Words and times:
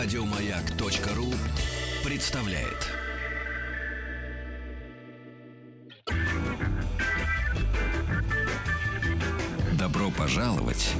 Радиомаяк.ру 0.00 1.34
представляет. 2.04 2.86
Добро 9.76 10.12
пожаловать 10.12 10.94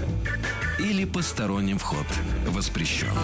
или 0.80 1.04
посторонним 1.04 1.78
вход 1.78 2.06
воспрещен. 2.48 3.14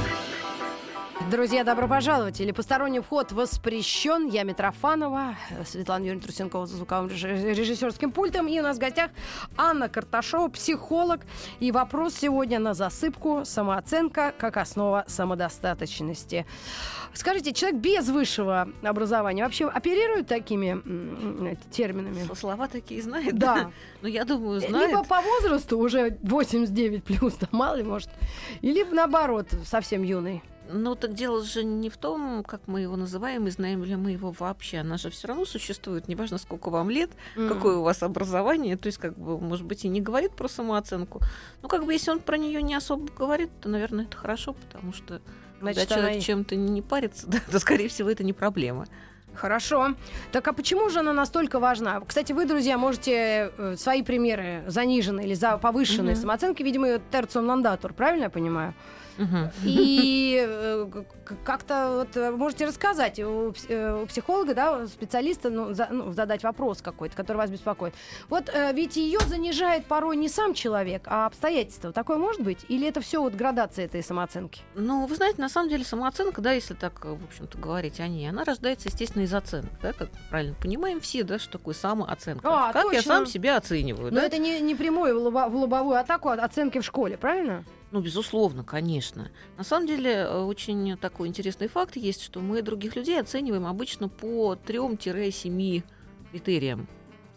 Друзья, 1.30 1.64
добро 1.64 1.88
пожаловать. 1.88 2.38
Или 2.40 2.52
посторонний 2.52 3.00
вход 3.00 3.32
воспрещен. 3.32 4.28
Я 4.28 4.42
Митрофанова, 4.42 5.36
Светлана 5.64 6.02
Юрьевна 6.04 6.22
Трусенкова 6.22 6.66
за 6.66 6.76
звуковым 6.76 7.08
реж- 7.08 7.24
режиссерским 7.24 8.12
пультом. 8.12 8.46
И 8.46 8.60
у 8.60 8.62
нас 8.62 8.76
в 8.76 8.80
гостях 8.80 9.10
Анна 9.56 9.88
Карташова, 9.88 10.48
психолог. 10.48 11.20
И 11.60 11.72
вопрос 11.72 12.14
сегодня 12.14 12.58
на 12.58 12.74
засыпку 12.74 13.42
«Самооценка 13.44 14.34
как 14.36 14.58
основа 14.58 15.04
самодостаточности». 15.08 16.46
Скажите, 17.14 17.52
человек 17.52 17.80
без 17.80 18.08
высшего 18.08 18.68
образования 18.82 19.44
вообще 19.44 19.66
оперирует 19.66 20.26
такими 20.26 20.82
терминами? 21.70 22.28
Слова 22.34 22.68
такие 22.68 23.02
знает? 23.02 23.36
Да. 23.38 23.70
Ну, 24.02 24.08
я 24.08 24.26
думаю, 24.26 24.60
знает. 24.60 24.90
Либо 24.90 25.02
по 25.02 25.22
возрасту 25.22 25.78
уже 25.78 26.18
89 26.20 27.04
плюс, 27.04 27.32
да 27.36 27.48
мало 27.52 27.76
ли 27.76 27.82
может. 27.82 28.10
Или 28.60 28.84
наоборот, 28.84 29.48
совсем 29.64 30.02
юный. 30.02 30.42
Ну, 30.70 30.94
так 30.94 31.12
дело 31.14 31.42
же 31.44 31.62
не 31.62 31.90
в 31.90 31.96
том, 31.96 32.42
как 32.42 32.62
мы 32.66 32.80
его 32.80 32.96
называем, 32.96 33.46
и 33.46 33.50
знаем 33.50 33.84
ли 33.84 33.96
мы 33.96 34.12
его 34.12 34.30
вообще. 34.38 34.78
Она 34.78 34.96
же 34.96 35.10
все 35.10 35.28
равно 35.28 35.44
существует, 35.44 36.08
неважно, 36.08 36.38
сколько 36.38 36.70
вам 36.70 36.88
лет, 36.90 37.10
М. 37.36 37.48
какое 37.48 37.76
у 37.76 37.82
вас 37.82 38.02
образование. 38.02 38.76
То 38.76 38.86
есть, 38.86 38.98
как 38.98 39.16
бы, 39.18 39.38
может 39.38 39.66
быть, 39.66 39.84
и 39.84 39.88
не 39.88 40.00
говорит 40.00 40.32
про 40.32 40.48
самооценку. 40.48 41.20
Ну, 41.62 41.68
как 41.68 41.84
бы, 41.84 41.92
если 41.92 42.10
он 42.10 42.20
про 42.20 42.38
нее 42.38 42.62
не 42.62 42.74
особо 42.74 43.12
говорит, 43.12 43.50
то, 43.60 43.68
наверное, 43.68 44.04
это 44.06 44.16
хорошо, 44.16 44.54
потому 44.54 44.92
что 44.94 45.20
Значит, 45.60 45.82
когда 45.82 45.94
она 45.96 46.02
человек 46.04 46.22
и- 46.22 46.26
чем-то 46.26 46.56
не 46.56 46.82
парится, 46.82 47.26
да, 47.30 47.40
то, 47.50 47.58
скорее 47.60 47.88
всего, 47.88 48.08
это 48.10 48.24
не 48.24 48.32
проблема. 48.32 48.86
Хорошо. 49.36 49.94
Так 50.32 50.46
а 50.48 50.52
почему 50.52 50.88
же 50.90 51.00
она 51.00 51.12
настолько 51.12 51.58
важна? 51.58 52.00
Кстати, 52.06 52.32
вы, 52.32 52.46
друзья, 52.46 52.78
можете 52.78 53.52
э, 53.58 53.74
свои 53.76 54.02
примеры 54.02 54.62
заниженной 54.66 55.24
или 55.24 55.34
за 55.34 55.58
повышенной 55.58 56.12
Мгм. 56.12 56.20
самооценки, 56.20 56.62
видимо, 56.62 56.98
терциум 57.10 57.46
нандатур, 57.46 57.92
правильно 57.92 58.24
я 58.24 58.30
понимаю? 58.30 58.74
Мгм. 59.16 59.50
И 59.64 60.44
э, 60.48 60.86
как-то 61.44 61.98
вот 61.98 62.16
э, 62.16 62.32
можете 62.32 62.66
рассказать 62.66 63.20
у, 63.20 63.50
у 63.50 64.06
психолога, 64.06 64.54
да, 64.54 64.78
у 64.78 64.86
специалиста, 64.88 65.50
ну, 65.50 65.72
за- 65.72 65.86
ну, 65.92 66.12
задать 66.12 66.42
вопрос 66.42 66.82
какой-то, 66.82 67.14
который 67.16 67.36
вас 67.36 67.50
беспокоит. 67.50 67.94
Вот 68.28 68.52
ведь 68.72 68.96
ее 68.96 69.20
занижает 69.20 69.86
порой 69.86 70.16
не 70.16 70.28
сам 70.28 70.52
человек, 70.52 71.02
а 71.06 71.26
обстоятельства. 71.26 71.92
Такое 71.92 72.18
может 72.18 72.40
быть? 72.42 72.64
Или 72.68 72.88
это 72.88 73.00
все 73.00 73.20
вот 73.22 73.34
градация 73.34 73.84
этой 73.84 74.02
самооценки? 74.02 74.62
Ну, 74.74 75.06
вы 75.06 75.14
знаете, 75.14 75.40
на 75.40 75.48
самом 75.48 75.68
деле 75.68 75.84
самооценка, 75.84 76.40
да, 76.40 76.50
если 76.52 76.74
так, 76.74 77.04
в 77.04 77.24
общем-то, 77.24 77.56
говорить 77.56 78.00
о 78.00 78.08
ней, 78.08 78.28
она 78.28 78.42
рождается, 78.44 78.88
естественно, 78.88 79.22
из 79.24 79.34
оценок, 79.34 79.70
да, 79.82 79.92
как 79.92 80.08
правильно 80.30 80.54
понимаем 80.60 81.00
все, 81.00 81.24
да, 81.24 81.38
что 81.38 81.58
такое 81.58 81.74
самооценка. 81.74 82.46
А, 82.48 82.72
как 82.72 82.84
я 82.92 82.98
точно. 82.98 83.02
сам 83.02 83.26
себя 83.26 83.56
оцениваю, 83.56 84.12
Но 84.12 84.20
да? 84.20 84.26
это 84.26 84.38
не, 84.38 84.60
не 84.60 84.74
прямое 84.74 85.14
в, 85.14 85.18
лобо- 85.18 85.48
в 85.48 85.56
лобовую 85.56 85.98
атаку 85.98 86.28
от 86.28 86.40
оценки 86.40 86.78
в 86.78 86.84
школе, 86.84 87.16
правильно? 87.16 87.64
Ну, 87.90 88.00
безусловно, 88.00 88.64
конечно. 88.64 89.30
На 89.56 89.62
самом 89.64 89.86
деле, 89.86 90.10
э, 90.12 90.38
очень 90.42 90.96
такой 90.96 91.28
интересный 91.28 91.68
факт 91.68 91.96
есть, 91.96 92.22
что 92.22 92.40
мы 92.40 92.60
других 92.62 92.96
людей 92.96 93.20
оцениваем 93.20 93.66
обычно 93.66 94.08
по 94.08 94.54
3-7 94.56 95.82
критериям. 96.32 96.88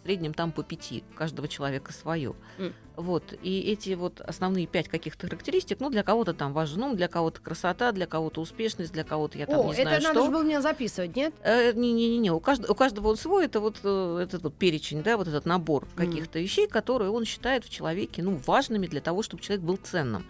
Среднем 0.07 0.33
там 0.33 0.53
по 0.53 0.63
5, 0.63 1.03
каждого 1.15 1.49
человека 1.49 1.91
свое. 1.91 2.33
М. 2.59 2.73
Вот. 2.95 3.33
И 3.43 3.59
эти 3.59 3.93
вот 3.93 4.21
основные 4.21 4.65
пять 4.65 4.87
каких-то 4.87 5.27
характеристик, 5.27 5.81
ну, 5.81 5.89
для 5.89 6.01
кого-то 6.01 6.33
там 6.33 6.53
важен 6.53 6.81
ум, 6.81 6.95
для 6.95 7.09
кого-то 7.09 7.41
красота, 7.41 7.91
для 7.91 8.05
кого-то 8.05 8.39
успешность, 8.39 8.93
для 8.93 9.03
кого-то 9.03 9.37
я 9.37 9.45
там 9.47 9.59
О, 9.59 9.63
не 9.65 9.73
это 9.73 9.81
знаю 9.81 10.01
надо 10.03 10.15
что. 10.15 10.25
же 10.27 10.31
было 10.31 10.43
мне 10.43 10.61
записывать, 10.61 11.13
нет? 11.17 11.33
Э, 11.43 11.73
Не-не-не, 11.73 12.31
у, 12.31 12.37
кажд- 12.39 12.71
у 12.71 12.73
каждого 12.73 13.09
он 13.09 13.17
свой, 13.17 13.47
это 13.47 13.59
вот 13.59 13.81
э, 13.83 14.19
этот 14.23 14.43
вот 14.43 14.55
перечень, 14.55 15.03
да, 15.03 15.17
вот 15.17 15.27
этот 15.27 15.45
набор 15.45 15.85
каких-то 15.97 16.39
вещей, 16.39 16.67
которые 16.69 17.11
он 17.11 17.25
считает 17.25 17.65
в 17.65 17.69
человеке, 17.69 18.23
ну, 18.23 18.39
важными 18.47 18.87
для 18.87 19.01
того, 19.01 19.23
чтобы 19.23 19.43
человек 19.43 19.65
был 19.65 19.75
ценным. 19.75 20.25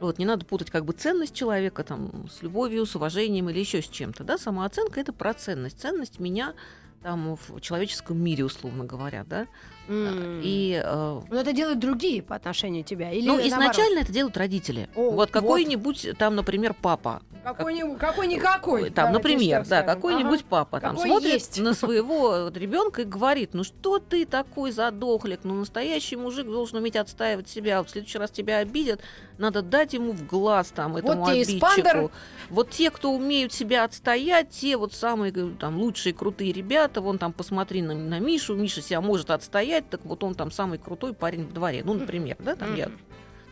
Вот, 0.00 0.18
не 0.18 0.24
надо 0.24 0.44
путать 0.44 0.70
как 0.70 0.84
бы 0.84 0.94
ценность 0.94 1.32
человека 1.32 1.84
там 1.84 2.28
с 2.28 2.42
любовью, 2.42 2.86
с 2.86 2.96
уважением 2.96 3.50
или 3.50 3.60
еще 3.60 3.82
с 3.82 3.86
чем-то, 3.88 4.24
да, 4.24 4.36
самооценка 4.36 4.98
это 4.98 5.12
про 5.12 5.32
ценность, 5.32 5.80
ценность 5.80 6.18
меня 6.18 6.54
там 7.02 7.36
в 7.36 7.60
человеческом 7.60 8.22
мире, 8.22 8.44
условно 8.44 8.84
говоря, 8.84 9.24
да, 9.24 9.46
М. 9.88 10.40
и 10.42 10.80
э, 10.82 11.20
Но 11.28 11.40
это 11.40 11.52
делают 11.52 11.78
другие 11.80 12.22
по 12.22 12.36
отношению 12.36 12.84
к 12.84 12.86
тебя? 12.86 13.10
Или 13.10 13.26
ну, 13.26 13.36
наоборот? 13.36 13.52
изначально 13.52 13.98
это 14.00 14.12
делают 14.12 14.36
родители. 14.36 14.88
О, 14.94 15.10
вот 15.10 15.30
какой-нибудь 15.30 16.10
там, 16.18 16.36
например, 16.36 16.74
папа, 16.80 17.20
Какой-нибудь, 17.42 17.98
какой-никакой. 17.98 18.90
Там, 18.90 19.12
например, 19.12 19.66
да, 19.66 19.82
какой-нибудь 19.82 20.40
Ага. 20.40 20.46
папа 20.48 20.80
там 20.80 20.94
Какой 20.94 21.08
смотрит 21.08 21.32
есть. 21.32 21.58
на 21.60 21.74
своего 21.74 22.48
ребенка 22.54 23.02
и 23.02 23.04
говорит, 23.04 23.50
ну 23.52 23.64
что 23.64 23.98
ты 23.98 24.24
такой 24.26 24.70
задохлик, 24.70 25.40
ну 25.42 25.54
настоящий 25.54 26.14
мужик 26.16 26.46
должен 26.46 26.78
уметь 26.78 26.94
отстаивать 26.96 27.48
себя, 27.48 27.78
вот 27.78 27.88
в 27.88 27.90
следующий 27.90 28.18
раз 28.18 28.30
тебя 28.30 28.58
обидят, 28.58 29.00
надо 29.38 29.62
дать 29.62 29.92
ему 29.94 30.12
в 30.12 30.24
глаз 30.26 30.68
там 30.68 30.96
этому 30.96 31.28
и 31.30 31.42
обидчику. 31.42 31.66
спандер. 31.66 32.10
Вот 32.48 32.70
те, 32.70 32.90
кто 32.90 33.12
умеют 33.12 33.52
себя 33.52 33.84
отстоять, 33.84 34.50
те 34.50 34.76
вот 34.76 34.92
самые 34.92 35.32
говорю, 35.32 35.56
там 35.56 35.78
лучшие 35.78 36.12
крутые 36.12 36.52
ребята, 36.52 37.00
вон 37.00 37.18
там 37.18 37.32
посмотри 37.32 37.82
на, 37.82 37.94
на 37.94 38.20
Мишу, 38.20 38.54
Миша 38.54 38.82
себя 38.82 39.00
может 39.00 39.30
отстоять, 39.30 39.88
так 39.90 40.04
вот 40.04 40.22
он 40.22 40.34
там 40.34 40.52
самый 40.52 40.78
крутой 40.78 41.12
парень 41.12 41.44
в 41.46 41.52
дворе, 41.52 41.82
ну, 41.84 41.94
например, 41.94 42.36
да, 42.38 42.54
там 42.54 42.76
я 42.76 42.86
Мгм. 42.86 42.98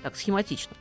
так 0.04 0.16
схематично. 0.16 0.76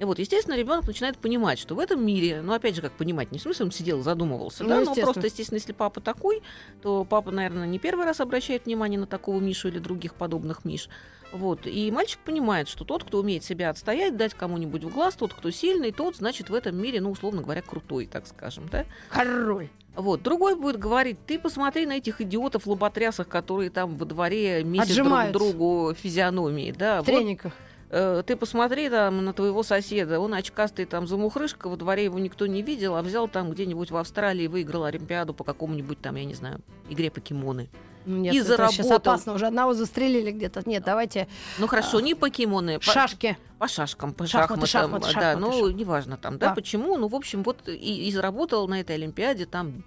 И 0.00 0.04
вот, 0.04 0.18
естественно, 0.18 0.54
ребенок 0.56 0.86
начинает 0.86 1.18
понимать, 1.18 1.58
что 1.58 1.74
в 1.74 1.78
этом 1.78 2.04
мире, 2.04 2.40
ну, 2.40 2.54
опять 2.54 2.74
же, 2.74 2.80
как 2.80 2.92
понимать, 2.92 3.32
не 3.32 3.38
в 3.38 3.42
смысле 3.42 3.66
он 3.66 3.70
сидел 3.70 4.02
задумывался, 4.02 4.64
Ну, 4.64 4.70
да, 4.70 4.80
но 4.80 4.94
просто, 4.94 5.26
естественно, 5.26 5.58
если 5.58 5.74
папа 5.74 6.00
такой, 6.00 6.42
то 6.80 7.04
папа, 7.04 7.30
наверное, 7.30 7.66
не 7.66 7.78
первый 7.78 8.06
раз 8.06 8.20
обращает 8.20 8.64
внимание 8.64 8.98
на 8.98 9.06
такого 9.06 9.38
Мишу 9.40 9.68
или 9.68 9.78
других 9.78 10.14
подобных 10.14 10.64
Миш. 10.64 10.88
Вот. 11.32 11.66
И 11.66 11.90
мальчик 11.90 12.18
понимает, 12.24 12.68
что 12.68 12.84
тот, 12.84 13.04
кто 13.04 13.18
умеет 13.18 13.44
себя 13.44 13.68
отстоять, 13.68 14.16
дать 14.16 14.32
кому-нибудь 14.32 14.84
в 14.84 14.88
глаз, 14.88 15.16
тот, 15.16 15.34
кто 15.34 15.50
сильный, 15.50 15.92
тот, 15.92 16.16
значит, 16.16 16.48
в 16.48 16.54
этом 16.54 16.80
мире, 16.80 17.02
ну, 17.02 17.10
условно 17.10 17.42
говоря, 17.42 17.60
крутой, 17.60 18.06
так 18.06 18.26
скажем, 18.26 18.70
да. 18.70 18.86
Король. 19.10 19.68
Вот. 19.96 20.22
Другой 20.22 20.54
будет 20.56 20.78
говорить, 20.78 21.18
ты 21.26 21.38
посмотри 21.38 21.84
на 21.84 21.98
этих 21.98 22.22
идиотов 22.22 22.66
лоботрясах, 22.66 23.28
которые 23.28 23.68
там 23.68 23.96
во 23.98 24.06
дворе 24.06 24.64
месяц 24.64 24.96
друг 24.96 25.30
другу 25.32 25.94
физиономии, 25.94 26.72
да. 26.72 27.02
В 27.02 27.06
Вот 27.06 27.14
трениках. 27.14 27.52
Э, 27.90 28.22
ты 28.24 28.36
посмотри 28.36 28.88
там 28.88 29.24
на 29.24 29.32
твоего 29.32 29.62
соседа, 29.62 30.20
он 30.20 30.32
очкастый 30.34 30.84
там 30.86 31.06
замухрышка, 31.06 31.68
во 31.68 31.76
дворе 31.76 32.04
его 32.04 32.18
никто 32.18 32.46
не 32.46 32.62
видел, 32.62 32.94
а 32.96 33.02
взял 33.02 33.26
там 33.28 33.50
где-нибудь 33.50 33.90
в 33.90 33.96
Австралии, 33.96 34.46
выиграл 34.46 34.84
Олимпиаду 34.84 35.34
по 35.34 35.42
какому-нибудь 35.44 36.00
там, 36.00 36.14
я 36.16 36.24
не 36.24 36.34
знаю, 36.34 36.60
игре 36.88 37.10
покемоны. 37.10 37.68
Ну, 38.06 38.16
Нет, 38.16 38.32
И 38.34 38.38
это 38.38 38.46
сейчас 38.68 38.76
заработал. 38.76 39.12
опасно. 39.12 39.34
Уже 39.34 39.46
одного 39.48 39.74
застрелили 39.74 40.30
где-то. 40.30 40.62
Нет, 40.64 40.84
давайте 40.84 41.28
Ну 41.58 41.66
хорошо, 41.66 42.00
не 42.00 42.14
покемоны, 42.14 42.78
по, 42.78 42.84
шашки. 42.84 43.36
по 43.58 43.68
шашкам, 43.68 44.14
по 44.14 44.26
Шахматы, 44.26 44.66
шахматам, 44.66 44.68
шахматы, 44.68 45.14
да, 45.14 45.20
шахматы, 45.32 45.40
ну 45.40 45.52
шахматы. 45.52 45.74
неважно 45.74 46.16
там, 46.16 46.38
да, 46.38 46.48
Да. 46.48 46.54
почему, 46.54 46.96
ну 46.96 47.08
в 47.08 47.14
общем 47.14 47.42
вот 47.42 47.68
и, 47.68 48.08
и 48.08 48.12
заработал 48.12 48.66
на 48.68 48.80
этой 48.80 48.96
Олимпиаде 48.96 49.44
там 49.44 49.84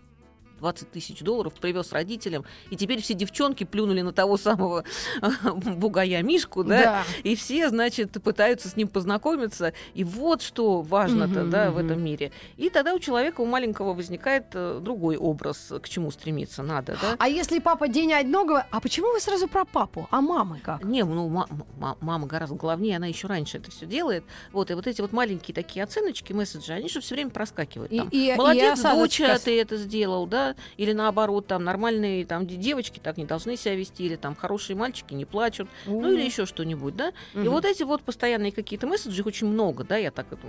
20 0.64 0.92
тысяч 0.92 1.20
долларов, 1.20 1.54
привез 1.60 1.92
родителям, 1.92 2.46
и 2.70 2.78
теперь 2.78 3.02
все 3.02 3.14
девчонки 3.14 3.66
плюнули 3.66 4.00
на 4.02 4.14
того 4.14 4.38
самого 4.38 4.86
бугая 5.44 6.24
Мишку, 6.24 6.64
да, 6.64 6.84
Да. 6.84 7.04
И 7.24 7.36
все, 7.36 7.68
значит, 7.70 8.12
пытаются 8.24 8.70
с 8.70 8.76
ним 8.78 8.88
познакомиться. 8.88 9.74
И 9.94 10.04
вот 10.06 10.42
что 10.42 10.82
важно-то, 10.82 11.42
Мгм, 11.42 11.50
да, 11.50 11.72
в 11.72 11.76
мгм. 11.78 11.86
этом 11.86 12.04
мире. 12.04 12.32
И 12.58 12.70
тогда 12.70 12.94
у 12.94 13.00
человека, 13.00 13.42
у 13.42 13.46
маленького 13.46 13.94
возникает 13.94 14.46
э, 14.54 14.80
другой 14.82 15.18
образ, 15.18 15.74
к 15.82 15.90
чему 15.90 16.12
стремиться 16.12 16.64
надо, 16.64 16.98
да. 17.02 17.16
А 17.20 17.28
если 17.28 17.60
папа 17.60 17.88
день 17.90 18.14
одного, 18.14 18.62
а 18.72 18.80
почему 18.80 19.12
вы 19.12 19.20
сразу 19.20 19.48
про 19.48 19.66
папу? 19.66 20.08
А 20.12 20.22
мамы 20.22 20.60
как? 20.64 20.84
Не, 20.84 21.04
ну 21.04 21.28
ма- 21.28 21.48
ма- 21.78 21.98
мама 22.00 22.26
гораздо 22.28 22.56
главнее, 22.56 22.96
она 22.98 23.08
еще 23.08 23.28
раньше 23.28 23.58
это 23.58 23.70
все 23.70 23.86
делает. 23.86 24.24
Вот, 24.54 24.72
и 24.72 24.74
вот 24.76 24.88
эти 24.88 25.02
вот 25.02 25.12
маленькие 25.12 25.54
такие 25.54 25.84
оценочки, 25.84 26.32
месседжи, 26.32 26.72
они 26.72 26.88
же 26.90 27.02
все 27.02 27.16
время 27.16 27.32
проскакивают. 27.32 27.92
И- 27.92 27.98
Там, 27.98 28.08
и- 28.12 28.32
и 28.32 28.36
Молодец, 28.36 28.80
осадочка 28.80 29.24
доча, 29.24 29.40
с- 29.40 29.42
ты 29.42 29.60
это 29.60 29.76
сделал, 29.78 30.26
да? 30.28 30.53
Или 30.78 30.94
наоборот, 30.94 31.48
там 31.48 31.64
нормальные 31.64 32.26
там 32.26 32.46
де- 32.48 32.56
девочки 32.56 33.00
так 33.00 33.18
не 33.18 33.26
должны 33.26 33.56
себя 33.58 33.76
вести, 33.76 34.04
или 34.06 34.16
там 34.16 34.36
хорошие 34.36 34.76
мальчики 34.76 35.14
не 35.14 35.26
плачут, 35.26 35.68
ну 35.86 36.12
или 36.12 36.22
еще 36.24 36.46
что-нибудь, 36.46 36.96
да? 36.96 37.14
И 37.34 37.38
Мгм. 37.40 37.50
вот 37.50 37.66
эти 37.66 37.84
вот 37.84 38.02
постоянные 38.04 38.52
какие-то 38.52 38.88
месседжи, 38.88 39.20
их 39.22 39.26
очень 39.26 39.48
много, 39.48 39.84
да, 39.84 39.98
я 39.98 40.12
так 40.12 40.28
это, 40.32 40.42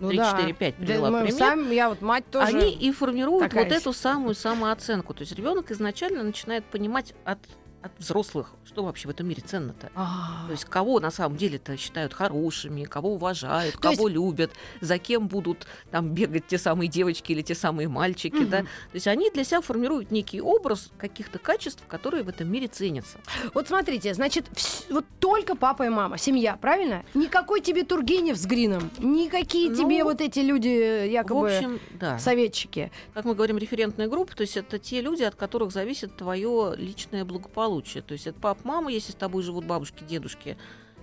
Ну 0.00 0.08
3, 0.08 0.16
да. 0.18 0.30
4, 0.32 0.52
5 0.52 0.74
Да, 0.78 0.84
привела 0.86 1.10
мы 1.10 1.18
пример. 1.22 1.38
сами, 1.38 1.74
я 1.74 1.88
вот 1.88 2.00
мать 2.00 2.24
тоже. 2.30 2.46
Они 2.56 2.72
и 2.72 2.90
формируют 2.92 3.52
вот 3.52 3.72
эту 3.72 3.92
самую 3.92 4.34
самооценку. 4.34 5.14
То 5.14 5.20
есть 5.22 5.32
ребенок 5.34 5.70
изначально 5.70 6.22
начинает 6.22 6.64
понимать 6.64 7.14
от 7.24 7.38
от 7.82 7.92
взрослых, 7.98 8.52
что 8.64 8.82
вообще 8.82 9.06
в 9.08 9.10
этом 9.10 9.28
мире 9.28 9.42
ценно-то. 9.44 9.90
А. 9.94 10.44
То 10.46 10.52
есть 10.52 10.64
кого 10.64 10.98
на 11.00 11.10
самом 11.10 11.36
деле-то 11.36 11.76
считают 11.76 12.12
хорошими, 12.12 12.84
кого 12.84 13.14
уважают, 13.14 13.74
То 13.74 13.80
кого 13.80 14.08
любят, 14.08 14.50
за 14.80 14.98
кем 14.98 15.28
будут 15.28 15.66
там 15.90 16.10
бегать 16.10 16.46
те 16.48 16.58
самые 16.58 16.88
девочки 16.88 17.32
или 17.32 17.42
те 17.42 17.54
самые 17.54 17.88
мальчики, 17.88 18.44
да. 18.44 18.62
То 18.62 18.66
есть 18.94 19.06
они 19.06 19.30
для 19.30 19.44
себя 19.44 19.60
формируют 19.60 20.10
некий 20.10 20.40
образ 20.40 20.90
каких-то 20.98 21.38
качеств, 21.38 21.84
которые 21.86 22.24
в 22.24 22.28
этом 22.28 22.50
мире 22.50 22.66
ценятся. 22.66 23.18
Вот 23.54 23.68
смотрите, 23.68 24.12
значит, 24.12 24.46
вс- 24.48 24.92
вот 24.92 25.04
только 25.20 25.54
папа 25.54 25.84
и 25.84 25.88
мама, 25.88 26.18
семья, 26.18 26.56
правильно? 26.56 27.04
Никакой 27.14 27.60
тебе 27.60 27.84
Тургенев 27.84 28.36
с 28.36 28.44
Грином, 28.46 28.90
никакие 28.98 29.70
Ну, 29.70 29.76
тебе 29.76 30.02
вот 30.04 30.20
эти 30.20 30.40
люди, 30.40 30.68
э, 30.68 31.08
якобы, 31.10 31.40
В 31.42 31.44
общем, 31.44 31.80
да. 31.92 32.18
советчики. 32.18 32.90
Как 33.14 33.24
мы 33.24 33.34
говорим, 33.34 33.56
референтная 33.58 34.08
группа, 34.08 34.34
то 34.34 34.42
есть 34.42 34.56
это 34.56 34.78
те 34.78 35.00
люди, 35.00 35.22
от 35.22 35.36
которых 35.36 35.70
зависит 35.72 36.16
твое 36.16 36.74
личное 36.76 37.24
благополучие. 37.24 37.67
То 38.02 38.12
есть 38.12 38.26
это 38.26 38.38
папа, 38.40 38.60
мама, 38.64 38.92
если 38.92 39.12
с 39.12 39.14
тобой 39.14 39.42
живут 39.42 39.64
бабушки, 39.64 40.04
дедушки, 40.04 40.56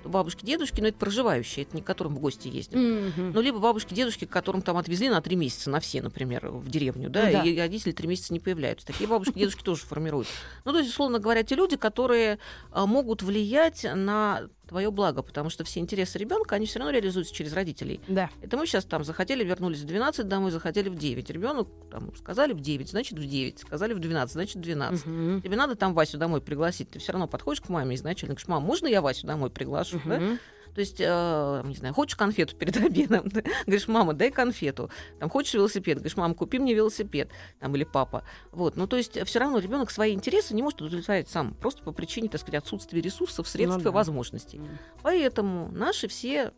то 0.06 0.09
бабушки, 0.09 0.45
дедушки, 0.45 0.81
но 0.81 0.88
это 0.88 1.00
проживающие, 1.00 1.65
это 1.65 1.75
не 1.75 1.81
к 1.81 1.85
которым 1.85 2.15
в 2.15 2.19
гости 2.19 2.47
ездят. 2.47 2.75
Мгм. 2.75 3.31
Ну, 3.33 3.41
либо 3.41 3.57
бабушки, 3.57 3.95
дедушки, 3.95 4.25
которым 4.25 4.62
там 4.62 4.77
отвезли 4.77 5.09
на 5.09 5.19
три 5.19 5.35
месяца, 5.35 5.71
на 5.71 5.79
все, 5.79 6.01
например, 6.03 6.50
в 6.50 6.69
деревню, 6.69 7.09
да, 7.09 7.23
да. 7.31 7.44
и 7.44 7.57
родители 7.57 7.91
три 7.91 8.07
месяца 8.07 8.31
не 8.31 8.39
появляются. 8.39 8.85
Такие 8.85 9.09
бабушки, 9.09 9.33
дедушки 9.33 9.63
тоже 9.63 9.81
формируют. 9.81 10.27
Ну, 10.63 10.73
то 10.73 10.77
есть, 10.77 10.91
условно 10.91 11.17
говоря, 11.17 11.41
те 11.41 11.56
люди, 11.56 11.75
которые 11.75 12.38
а, 12.71 12.85
могут 12.85 13.23
влиять 13.23 13.83
на 13.95 14.44
твое 14.67 14.91
благо, 14.91 15.21
потому 15.21 15.50
что 15.50 15.63
все 15.63 15.79
интересы 15.79 16.17
ребенка, 16.17 16.56
они 16.56 16.65
все 16.65 16.79
равно 16.79 16.91
реализуются 16.91 17.33
через 17.33 17.53
родителей. 17.53 18.00
Да. 18.07 18.29
Это 18.41 18.57
мы 18.57 18.65
сейчас 18.65 18.85
там 18.85 19.03
захотели, 19.03 19.44
вернулись 19.44 19.79
в 19.79 19.85
12 19.85 20.27
домой, 20.27 20.51
захотели 20.51 20.89
в 20.89 20.95
9. 20.95 21.29
Ребенок 21.29 21.67
там 21.91 22.15
сказали 22.15 22.53
в 22.53 22.59
9, 22.59 22.89
значит 22.89 23.17
в 23.17 23.25
9. 23.25 23.59
Сказали 23.59 23.94
в 23.94 24.00
12, 24.00 24.33
значит 24.33 24.56
в 24.56 24.62
12. 24.62 25.06
Мгм. 25.06 25.41
Тебе 25.41 25.56
надо 25.56 25.75
там 25.75 25.94
Васю 25.94 26.17
домой 26.17 26.41
пригласить. 26.41 26.89
Ты 26.89 27.00
все 27.00 27.12
равно 27.12 27.27
подходишь 27.27 27.62
к 27.62 27.69
маме 27.69 27.95
изначально, 27.95 28.33
говоришь, 28.33 28.47
мам, 28.47 28.63
можно 28.63 28.88
я 28.88 29.01
Васю 29.01 29.27
домой 29.27 29.50
приглашу? 29.50 30.01
Да? 30.06 30.38
То 30.75 30.81
есть, 30.81 30.98
э, 31.00 31.62
не 31.66 31.74
знаю, 31.75 31.94
хочешь 31.94 32.18
конфету 32.18 32.56
перед 32.57 32.75
обедом? 32.86 33.31
Говоришь, 33.66 33.88
мама, 33.88 34.13
дай 34.13 34.30
конфету. 34.30 34.92
Там, 35.19 35.30
хочешь 35.30 35.54
велосипед? 35.54 35.98
Говоришь, 35.98 36.18
мама, 36.18 36.36
купи 36.36 36.60
мне 36.60 36.74
велосипед. 36.74 37.30
Там, 37.60 37.75
или 37.75 37.86
папа. 37.86 38.24
Вот. 38.51 38.75
Ну, 38.75 38.86
то 38.86 38.98
есть, 38.98 39.18
все 39.25 39.39
равно 39.39 39.60
ребенок 39.60 39.89
свои 39.89 40.13
интересы 40.13 40.54
не 40.54 40.62
может 40.62 40.81
удовлетворять 40.81 41.30
сам. 41.30 41.54
Просто 41.54 41.81
по 41.81 41.94
причине, 41.94 42.27
так 42.27 42.42
сказать, 42.42 42.62
отсутствия 42.62 43.00
ресурсов, 43.01 43.48
средств 43.48 43.77
Ну 43.77 43.81
и 43.81 43.83
да. 43.86 43.92
возможностей. 43.92 44.60
Мгм. 44.60 44.77
Поэтому 45.01 45.69
наши 45.72 46.10
все 46.10 46.51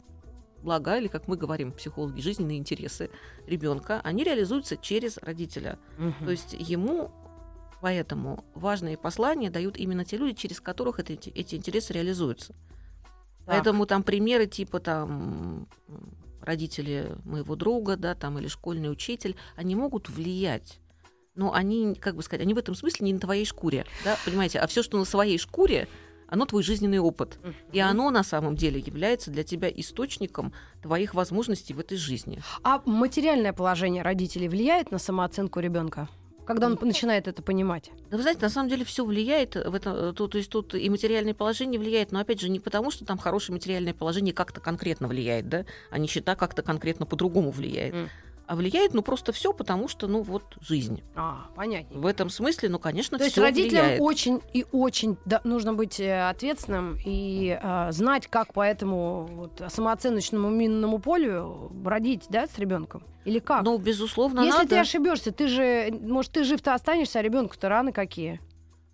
блага, 0.64 0.98
или, 0.98 1.08
как 1.08 1.28
мы 1.28 1.38
говорим, 1.38 1.72
психологи, 1.72 2.20
жизненные 2.20 2.58
интересы 2.58 3.12
ребенка, 3.46 4.02
они 4.04 4.24
реализуются 4.24 4.78
через 4.78 5.18
родителя. 5.18 5.78
Мгм. 6.00 6.26
То 6.26 6.32
есть 6.32 6.56
ему 6.58 7.12
поэтому 7.82 8.44
важные 8.56 8.98
послания 8.98 9.52
дают 9.52 9.78
именно 9.78 10.04
те 10.04 10.18
люди, 10.18 10.36
через 10.36 10.60
которых 10.60 11.00
эти, 11.00 11.30
эти 11.30 11.54
интересы 11.54 11.94
реализуются. 11.94 12.56
Так. 13.48 13.56
Поэтому 13.56 13.86
там 13.86 14.04
примеры 14.04 14.46
типа 14.46 14.82
там 14.82 15.68
родители 16.42 17.16
моего 17.24 17.56
друга, 17.56 17.96
да, 17.96 18.14
там 18.14 18.38
или 18.40 18.48
школьный 18.50 18.92
учитель, 18.92 19.38
они 19.56 19.74
могут 19.74 20.10
влиять. 20.10 20.80
Но 21.34 21.54
они, 21.54 21.96
как 21.96 22.18
бы 22.18 22.24
сказать, 22.24 22.42
они 22.42 22.54
в 22.54 22.58
этом 22.58 22.76
смысле 22.76 23.06
не 23.06 23.14
на 23.14 23.20
твоей 23.22 23.46
шкуре, 23.46 23.86
да, 24.04 24.18
понимаете? 24.26 24.60
А 24.60 24.68
все, 24.68 24.84
что 24.84 24.98
на 24.98 25.06
своей 25.06 25.38
шкуре, 25.38 25.88
оно 26.28 26.46
твой 26.46 26.62
жизненный 26.62 27.00
опыт. 27.00 27.40
И 27.72 27.80
Мгм. 27.80 27.90
оно 27.90 28.10
на 28.10 28.24
самом 28.24 28.58
деле 28.58 28.82
является 28.82 29.32
для 29.32 29.46
тебя 29.46 29.70
источником 29.70 30.52
твоих 30.82 31.14
возможностей 31.14 31.74
в 31.74 31.80
этой 31.80 31.98
жизни. 31.98 32.42
А 32.64 32.82
материальное 32.86 33.54
положение 33.54 34.04
родителей 34.04 34.50
влияет 34.50 34.92
на 34.92 34.98
самооценку 35.00 35.62
ребенка? 35.62 36.10
Когда 36.48 36.68
он 36.68 36.78
начинает 36.82 37.28
это 37.28 37.42
понимать? 37.44 37.92
Да 38.10 38.16
вы 38.16 38.24
знаете, 38.24 38.42
на 38.42 38.50
самом 38.50 38.70
деле 38.70 38.86
все 38.86 39.04
влияет 39.04 39.56
в 39.56 39.76
это, 39.76 40.14
то, 40.14 40.28
то 40.30 40.38
есть 40.38 40.50
тут 40.50 40.74
и 40.76 40.90
материальное 40.90 41.34
положение 41.34 41.78
влияет, 41.78 42.14
но 42.14 42.20
опять 42.20 42.40
же 42.40 42.48
не 42.48 42.62
потому, 42.62 42.90
что 42.90 43.04
там 43.04 43.18
хорошее 43.18 43.54
материальное 43.54 43.94
положение 43.94 44.34
как-то 44.34 44.62
конкретно 44.62 45.10
влияет, 45.10 45.50
да, 45.50 45.66
а 45.92 45.98
нищета 45.98 46.36
как-то 46.36 46.62
конкретно 46.62 47.06
по-другому 47.06 47.52
влияет. 47.52 47.94
М. 47.94 48.10
А 48.48 48.56
влияет, 48.56 48.94
ну, 48.94 49.02
просто 49.02 49.34
все, 49.34 49.52
потому 49.52 49.90
что, 49.90 50.08
ну, 50.08 50.22
вот 50.22 50.58
жизнь. 50.62 51.04
А, 51.16 51.48
понятнее. 51.54 52.00
В 52.00 52.06
этом 52.06 52.30
смысле, 52.30 52.70
ну, 52.70 52.80
конечно, 52.80 53.18
То 53.18 53.26
есть 53.26 53.34
все 53.34 53.42
родителям 53.42 53.84
влияет. 53.84 54.02
очень 54.02 54.42
и 54.54 54.66
очень 54.72 55.18
да, 55.26 55.42
нужно 55.44 55.74
быть 55.74 56.00
э, 56.00 56.30
ответственным 56.30 56.98
и 57.06 57.60
э, 57.62 57.92
знать, 57.92 58.28
как 58.28 58.54
по 58.54 58.62
этому 58.62 59.28
вот, 59.30 59.62
самооценочному 59.68 60.50
минному 60.50 61.00
полю 61.00 61.70
бродить, 61.72 62.24
да, 62.30 62.48
с 62.48 62.58
ребенком? 62.58 63.04
Или 63.26 63.40
как? 63.40 63.64
Ну, 63.64 63.78
безусловно, 63.78 64.40
Если 64.40 64.58
надо. 64.60 64.70
ты 64.70 64.78
ошибешься, 64.78 65.34
ты 65.34 65.50
же, 65.50 65.94
может, 66.02 66.32
ты 66.32 66.46
жив-то 66.46 66.74
останешься, 66.74 67.20
а 67.20 67.22
ребенку-то 67.22 67.68
раны 67.68 67.92
какие? 67.92 68.40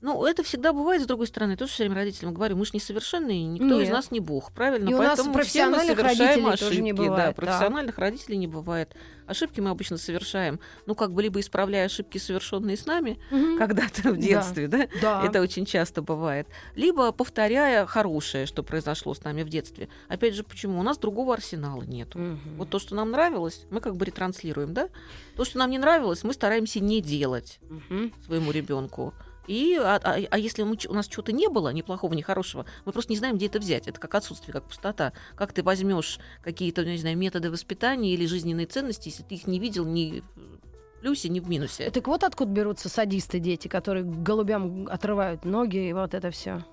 Ну, 0.03 0.25
это 0.25 0.43
всегда 0.43 0.73
бывает, 0.73 1.01
с 1.01 1.05
другой 1.05 1.27
стороны. 1.27 1.55
Тоже 1.55 1.71
все 1.71 1.83
время 1.83 1.95
родителям 1.95 2.33
говорю, 2.33 2.57
мы 2.57 2.65
же 2.65 2.71
несовершенные, 2.73 3.45
никто 3.45 3.79
из 3.79 3.85
Нет. 3.87 3.93
нас 3.93 4.11
не 4.11 4.19
бог, 4.19 4.51
правильно? 4.51 4.89
И 4.89 4.93
у 4.93 4.97
нас 4.97 5.17
Поэтому 5.17 5.41
все 5.43 5.65
мы 5.67 5.79
совершаем 5.79 6.03
родителей 6.45 6.57
тоже 6.57 6.81
не 6.81 6.91
ошибки. 6.91 7.07
бывает, 7.07 7.15
да. 7.17 7.27
да, 7.27 7.31
профессиональных 7.31 7.97
родителей 7.97 8.37
не 8.37 8.47
бывает. 8.47 8.93
Ошибки 9.27 9.61
мы 9.61 9.69
обычно 9.69 9.95
совершаем, 9.97 10.59
ну, 10.87 10.93
как 10.95 11.13
бы 11.13 11.23
либо 11.23 11.39
исправляя 11.39 11.85
ошибки, 11.85 12.17
совершенные 12.17 12.75
с 12.75 12.85
нами 12.85 13.17
Мгм. 13.31 13.57
когда-то 13.57 14.11
в 14.11 14.17
детстве, 14.17 14.67
да, 14.67 14.89
Да. 15.01 15.23
это 15.25 15.39
очень 15.39 15.65
часто 15.65 16.01
бывает, 16.01 16.47
либо 16.75 17.09
повторяя 17.13 17.85
хорошее, 17.85 18.45
что 18.45 18.61
произошло 18.61 19.13
с 19.13 19.23
нами 19.23 19.43
в 19.43 19.47
детстве. 19.47 19.87
Опять 20.09 20.35
же, 20.35 20.43
почему? 20.43 20.81
У 20.81 20.83
нас 20.83 20.97
другого 20.97 21.33
арсенала 21.33 21.83
нет. 21.83 22.13
Мгм. 22.13 22.39
Вот 22.57 22.69
то, 22.69 22.77
что 22.77 22.93
нам 22.95 23.11
нравилось, 23.11 23.65
мы 23.69 23.79
как 23.79 23.95
бы 23.95 24.03
ретранслируем, 24.03 24.73
да? 24.73 24.89
То, 25.37 25.45
что 25.45 25.59
нам 25.59 25.71
не 25.71 25.77
нравилось, 25.77 26.25
мы 26.25 26.33
стараемся 26.33 26.81
не 26.81 26.99
делать 26.99 27.59
Мгм. 27.69 28.11
своему 28.25 28.51
ребенку. 28.51 29.13
И, 29.47 29.75
а, 29.75 29.99
а- 30.03 30.19
а 30.29 30.37
если 30.37 30.63
мы, 30.63 30.77
у 30.87 30.93
нас 30.93 31.07
чего-то 31.07 31.31
не 31.31 31.47
было, 31.47 31.69
ни 31.69 31.81
плохого, 31.81 32.13
ни 32.13 32.21
хорошего, 32.21 32.65
мы 32.85 32.91
просто 32.91 33.11
не 33.11 33.17
знаем, 33.17 33.35
где 33.35 33.47
это 33.47 33.59
взять. 33.59 33.87
Это 33.87 33.99
как 33.99 34.15
отсутствие, 34.15 34.53
как 34.53 34.63
пустота. 34.65 35.13
Как 35.35 35.53
ты 35.53 35.63
возьмешь 35.63 36.19
какие-то, 36.41 36.85
не 36.85 36.97
знаю, 36.97 37.17
методы 37.17 37.51
воспитания 37.51 38.13
или 38.13 38.25
жизненные 38.25 38.67
ценности, 38.67 39.09
если 39.09 39.23
ты 39.23 39.35
их 39.35 39.47
не 39.47 39.59
видел 39.59 39.85
ни 39.85 40.21
в 40.35 40.99
плюсе, 41.01 41.27
ни 41.27 41.41
в 41.41 41.49
минусе. 41.49 41.89
Так 41.91 42.07
вот 42.07 42.23
откуда 42.23 42.51
берутся 42.51 42.87
садисты 42.87 43.39
дети, 43.39 43.67
которые 43.67 44.05
голубям 44.05 44.87
отрывают 44.87 45.43
ноги 45.43 45.89
и 45.89 45.93
вот 45.93 46.13
это 46.13 46.31
все. 46.31 46.63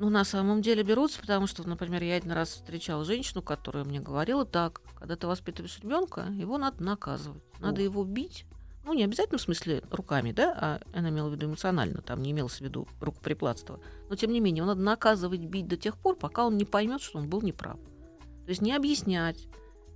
Ну, 0.00 0.10
на 0.10 0.24
самом 0.24 0.62
деле 0.62 0.84
берутся, 0.84 1.20
потому 1.20 1.48
что, 1.48 1.68
например, 1.68 2.02
я 2.04 2.14
один 2.14 2.30
раз 2.30 2.50
встречала 2.50 3.04
женщину, 3.04 3.42
которая 3.42 3.84
мне 3.84 3.98
говорила 4.00 4.44
так, 4.44 4.80
когда 4.96 5.16
ты 5.16 5.26
воспитываешь 5.26 5.78
ребенка, 5.82 6.26
его 6.32 6.56
надо 6.56 6.82
наказывать. 6.84 7.42
Надо 7.58 7.80
Ух. 7.80 7.84
его 7.84 8.04
бить. 8.04 8.44
Ну, 8.88 8.94
не 8.94 9.04
обязательно 9.04 9.36
в 9.36 9.42
смысле 9.42 9.82
руками, 9.90 10.32
да, 10.32 10.56
а 10.58 10.80
она 10.94 11.10
имела 11.10 11.28
в 11.28 11.32
виду 11.32 11.44
эмоционально, 11.44 12.00
там 12.00 12.22
не 12.22 12.30
имелось 12.30 12.54
в 12.54 12.60
виду 12.62 12.88
рукоприкладство. 13.02 13.80
Но, 14.08 14.16
тем 14.16 14.32
не 14.32 14.40
менее, 14.40 14.60
его 14.60 14.68
надо 14.68 14.80
наказывать, 14.80 15.40
бить 15.40 15.68
до 15.68 15.76
тех 15.76 15.98
пор, 15.98 16.16
пока 16.16 16.46
он 16.46 16.56
не 16.56 16.64
поймет, 16.64 17.02
что 17.02 17.18
он 17.18 17.28
был 17.28 17.42
неправ. 17.42 17.78
То 18.46 18.48
есть 18.48 18.62
не 18.62 18.74
объяснять, 18.74 19.46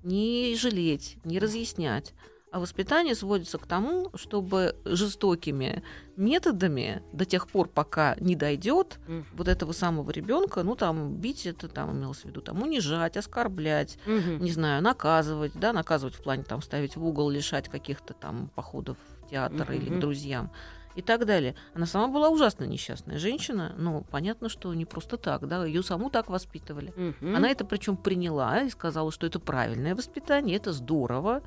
не 0.02 0.54
жалеть, 0.56 1.16
не 1.24 1.38
разъяснять. 1.38 2.12
А 2.52 2.60
воспитание 2.60 3.14
сводится 3.14 3.56
к 3.56 3.66
тому, 3.66 4.10
чтобы 4.14 4.76
жестокими 4.84 5.82
методами 6.16 7.02
до 7.10 7.24
тех 7.24 7.48
пор, 7.48 7.66
пока 7.66 8.14
не 8.20 8.36
дойдет 8.36 9.00
вот 9.32 9.48
этого 9.48 9.72
самого 9.72 10.10
ребенка, 10.10 10.62
ну 10.62 10.76
там 10.76 11.14
бить 11.16 11.46
это 11.46 11.66
там 11.68 11.96
имелось 11.96 12.20
в 12.20 12.24
виду, 12.26 12.42
там 12.42 12.62
унижать, 12.62 13.16
оскорблять, 13.16 13.98
Мгм. 14.04 14.44
не 14.44 14.52
знаю, 14.52 14.82
наказывать, 14.82 15.52
да, 15.54 15.72
наказывать 15.72 16.14
в 16.14 16.22
плане 16.22 16.42
там 16.42 16.60
ставить 16.60 16.94
в 16.96 17.02
угол, 17.04 17.30
лишать 17.30 17.70
каких-то 17.70 18.12
там 18.12 18.50
походов 18.54 18.98
в 19.22 19.30
театр 19.30 19.72
или 19.72 19.88
Мгм. 19.88 19.96
к 19.96 20.00
друзьям 20.00 20.50
и 20.94 21.00
так 21.00 21.24
далее. 21.24 21.54
Она 21.72 21.86
сама 21.86 22.08
была 22.08 22.28
ужасно 22.28 22.64
несчастная 22.64 23.18
женщина, 23.18 23.74
но 23.78 24.02
понятно, 24.02 24.50
что 24.50 24.74
не 24.74 24.84
просто 24.84 25.16
так, 25.16 25.48
да, 25.48 25.64
ее 25.64 25.82
саму 25.82 26.10
так 26.10 26.28
воспитывали. 26.28 26.92
Мгм. 26.94 27.34
Она 27.34 27.48
это 27.48 27.64
причем 27.64 27.96
приняла 27.96 28.60
и 28.60 28.68
сказала, 28.68 29.10
что 29.10 29.26
это 29.26 29.40
правильное 29.40 29.94
воспитание, 29.94 30.58
это 30.58 30.74
здорово. 30.74 31.40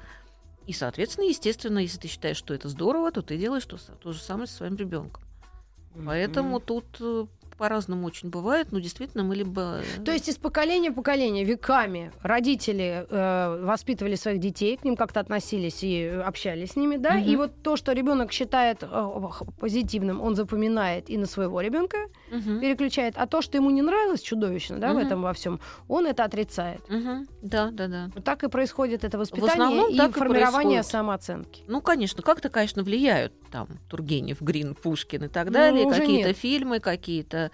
И, 0.67 0.73
соответственно, 0.73 1.25
естественно, 1.25 1.79
если 1.79 1.99
ты 1.99 2.07
считаешь, 2.07 2.37
что 2.37 2.53
это 2.53 2.69
здорово, 2.69 3.11
то 3.11 3.21
ты 3.21 3.37
делаешь 3.37 3.65
то, 3.65 3.77
то 3.77 4.11
же 4.11 4.19
самое 4.19 4.47
со 4.47 4.55
своим 4.55 4.75
ребенком. 4.75 5.23
Поэтому 6.05 6.59
тут 6.59 6.85
э, 6.99 7.25
по-разному 7.57 8.07
очень 8.07 8.29
бывает, 8.29 8.71
но 8.71 8.79
действительно 8.79 9.23
мы 9.23 9.35
либо... 9.35 9.79
То 10.03 10.11
есть 10.11 10.27
из 10.29 10.37
поколения 10.37 10.91
в 10.91 10.95
поколение, 10.95 11.43
веками 11.43 12.11
родители 12.21 13.05
э, 13.09 13.63
воспитывали 13.65 14.15
своих 14.15 14.39
детей, 14.39 14.77
к 14.77 14.83
ним 14.83 14.95
как-то 14.95 15.19
относились 15.19 15.83
и 15.83 16.01
э, 16.03 16.21
общались 16.21 16.71
с 16.71 16.75
ними, 16.75 16.97
да? 16.97 17.15
Мгм. 17.15 17.29
И 17.29 17.35
вот 17.35 17.51
то, 17.63 17.75
что 17.77 17.93
ребенок 17.93 18.31
считает 18.31 18.79
э, 18.83 19.21
позитивным, 19.59 20.21
он 20.21 20.35
запоминает 20.35 21.09
и 21.09 21.17
на 21.17 21.25
своего 21.25 21.61
ребенка 21.61 21.97
Мгм. 22.31 22.59
переключает, 22.59 23.15
а 23.17 23.27
то, 23.27 23.41
что 23.41 23.57
ему 23.57 23.69
не 23.69 23.81
нравилось 23.81 24.21
чудовищно, 24.21 24.77
да, 24.79 24.89
в 24.91 24.95
Мгм. 24.95 25.05
этом 25.05 25.21
во 25.21 25.33
всем, 25.33 25.59
он 25.87 26.05
это 26.05 26.23
отрицает. 26.23 26.81
Мгм. 26.89 27.27
Да, 27.41 27.69
да, 27.71 27.87
да. 27.87 28.09
Вот 28.13 28.23
так 28.23 28.43
и 28.43 28.49
происходит 28.49 29.03
это 29.03 29.17
воспитание 29.17 29.51
основном 29.53 29.89
и 29.89 29.93
и 29.95 30.11
формирование 30.11 30.79
происходит. 30.79 30.85
самооценки. 30.85 31.63
Ну, 31.67 31.81
конечно, 31.81 32.21
как-то, 32.23 32.49
конечно, 32.49 32.83
влияют 32.83 33.33
там 33.55 33.79
Тургенев, 33.87 34.41
Грин, 34.41 34.75
Пушкин 34.75 35.23
и 35.23 35.27
так 35.29 35.49
далее, 35.49 35.85
Ну, 35.85 35.89
какие-то 35.89 36.27
нет. 36.27 36.37
фильмы, 36.37 36.81
какие-то 36.81 37.51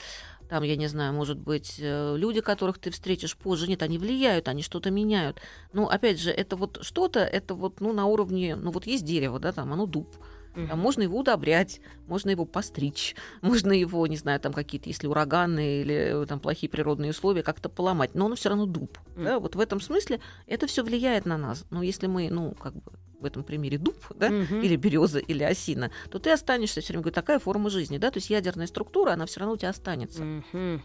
там, 0.50 0.64
я 0.64 0.76
не 0.76 0.88
знаю, 0.88 1.14
может 1.14 1.38
быть, 1.38 1.76
э, 1.80 2.16
люди, 2.18 2.42
которых 2.42 2.80
ты 2.80 2.90
встретишь 2.90 3.38
позже, 3.38 3.68
нет, 3.68 3.84
они 3.84 4.00
влияют, 4.00 4.48
они 4.48 4.64
что-то 4.64 4.90
меняют. 4.90 5.40
Ну, 5.74 5.88
опять 5.88 6.20
же, 6.20 6.32
это 6.32 6.58
вот 6.58 6.80
что-то, 6.82 7.20
это 7.20 7.54
вот, 7.54 7.82
ну, 7.82 7.94
на 7.94 8.08
уровне, 8.08 8.56
ну, 8.56 8.72
вот 8.72 8.88
есть 8.88 9.06
дерево, 9.06 9.40
да, 9.40 9.52
там, 9.52 9.72
оно 9.72 9.86
дуб. 9.86 10.08
Там 10.54 10.80
можно 10.80 11.04
его 11.04 11.20
удобрять, 11.20 11.80
можно 12.08 12.32
его 12.32 12.44
постричь, 12.46 13.16
можно 13.42 13.72
его, 13.72 14.06
не 14.08 14.18
знаю, 14.18 14.40
там 14.40 14.52
какие-то, 14.52 14.90
если 14.90 15.08
ураганы 15.08 15.82
или 15.82 16.24
э, 16.24 16.26
там 16.26 16.40
плохие 16.40 16.70
природные 16.70 17.12
условия, 17.12 17.44
как-то 17.44 17.70
поломать. 17.70 18.16
Но 18.16 18.26
он 18.26 18.36
все 18.36 18.50
равно 18.50 18.66
дуб. 18.66 18.98
Да? 19.16 19.40
Вот 19.40 19.56
в 19.56 19.60
этом 19.60 19.80
смысле 19.80 20.20
это 20.48 20.68
все 20.68 20.84
влияет 20.84 21.26
на 21.26 21.38
нас. 21.38 21.66
Но 21.70 21.84
если 21.84 22.08
мы, 22.08 22.30
ну, 22.30 22.52
как 22.56 22.74
бы 22.74 22.92
в 23.22 23.26
этом 23.26 23.44
примере 23.44 23.78
дуб, 23.78 23.96
да, 24.16 24.30
Мгм. 24.30 24.62
или 24.62 24.76
береза, 24.76 25.20
или 25.20 25.44
осина, 25.44 25.92
то 26.10 26.20
ты 26.20 26.32
останешься 26.32 26.82
все 26.82 26.90
время, 26.94 27.04
говорю, 27.04 27.14
такая 27.16 27.40
форма 27.40 27.70
жизни, 27.70 27.98
да, 27.98 28.12
то 28.12 28.18
есть 28.18 28.30
ядерная 28.30 28.68
структура, 28.68 29.12
она 29.12 29.26
все 29.26 29.40
равно 29.40 29.54
у 29.54 29.58
тебя 29.58 29.70
останется. 29.70 30.24
Мгм. 30.24 30.82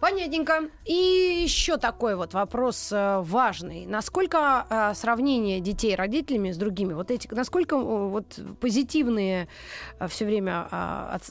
Понятненько. 0.00 0.68
И 0.86 1.42
еще 1.44 1.76
такой 1.76 2.14
вот 2.16 2.34
вопрос 2.34 2.90
э, 2.92 3.20
важный. 3.22 3.86
Насколько 3.86 4.66
э, 4.68 4.94
сравнение 4.94 5.60
детей 5.60 5.94
родителями 5.94 6.50
с 6.52 6.56
другими, 6.56 6.92
вот 6.94 7.10
эти, 7.10 7.28
насколько 7.32 7.76
э, 7.76 7.78
вот 8.08 8.38
позитивные 8.60 9.48
все 10.08 10.24
время 10.24 10.68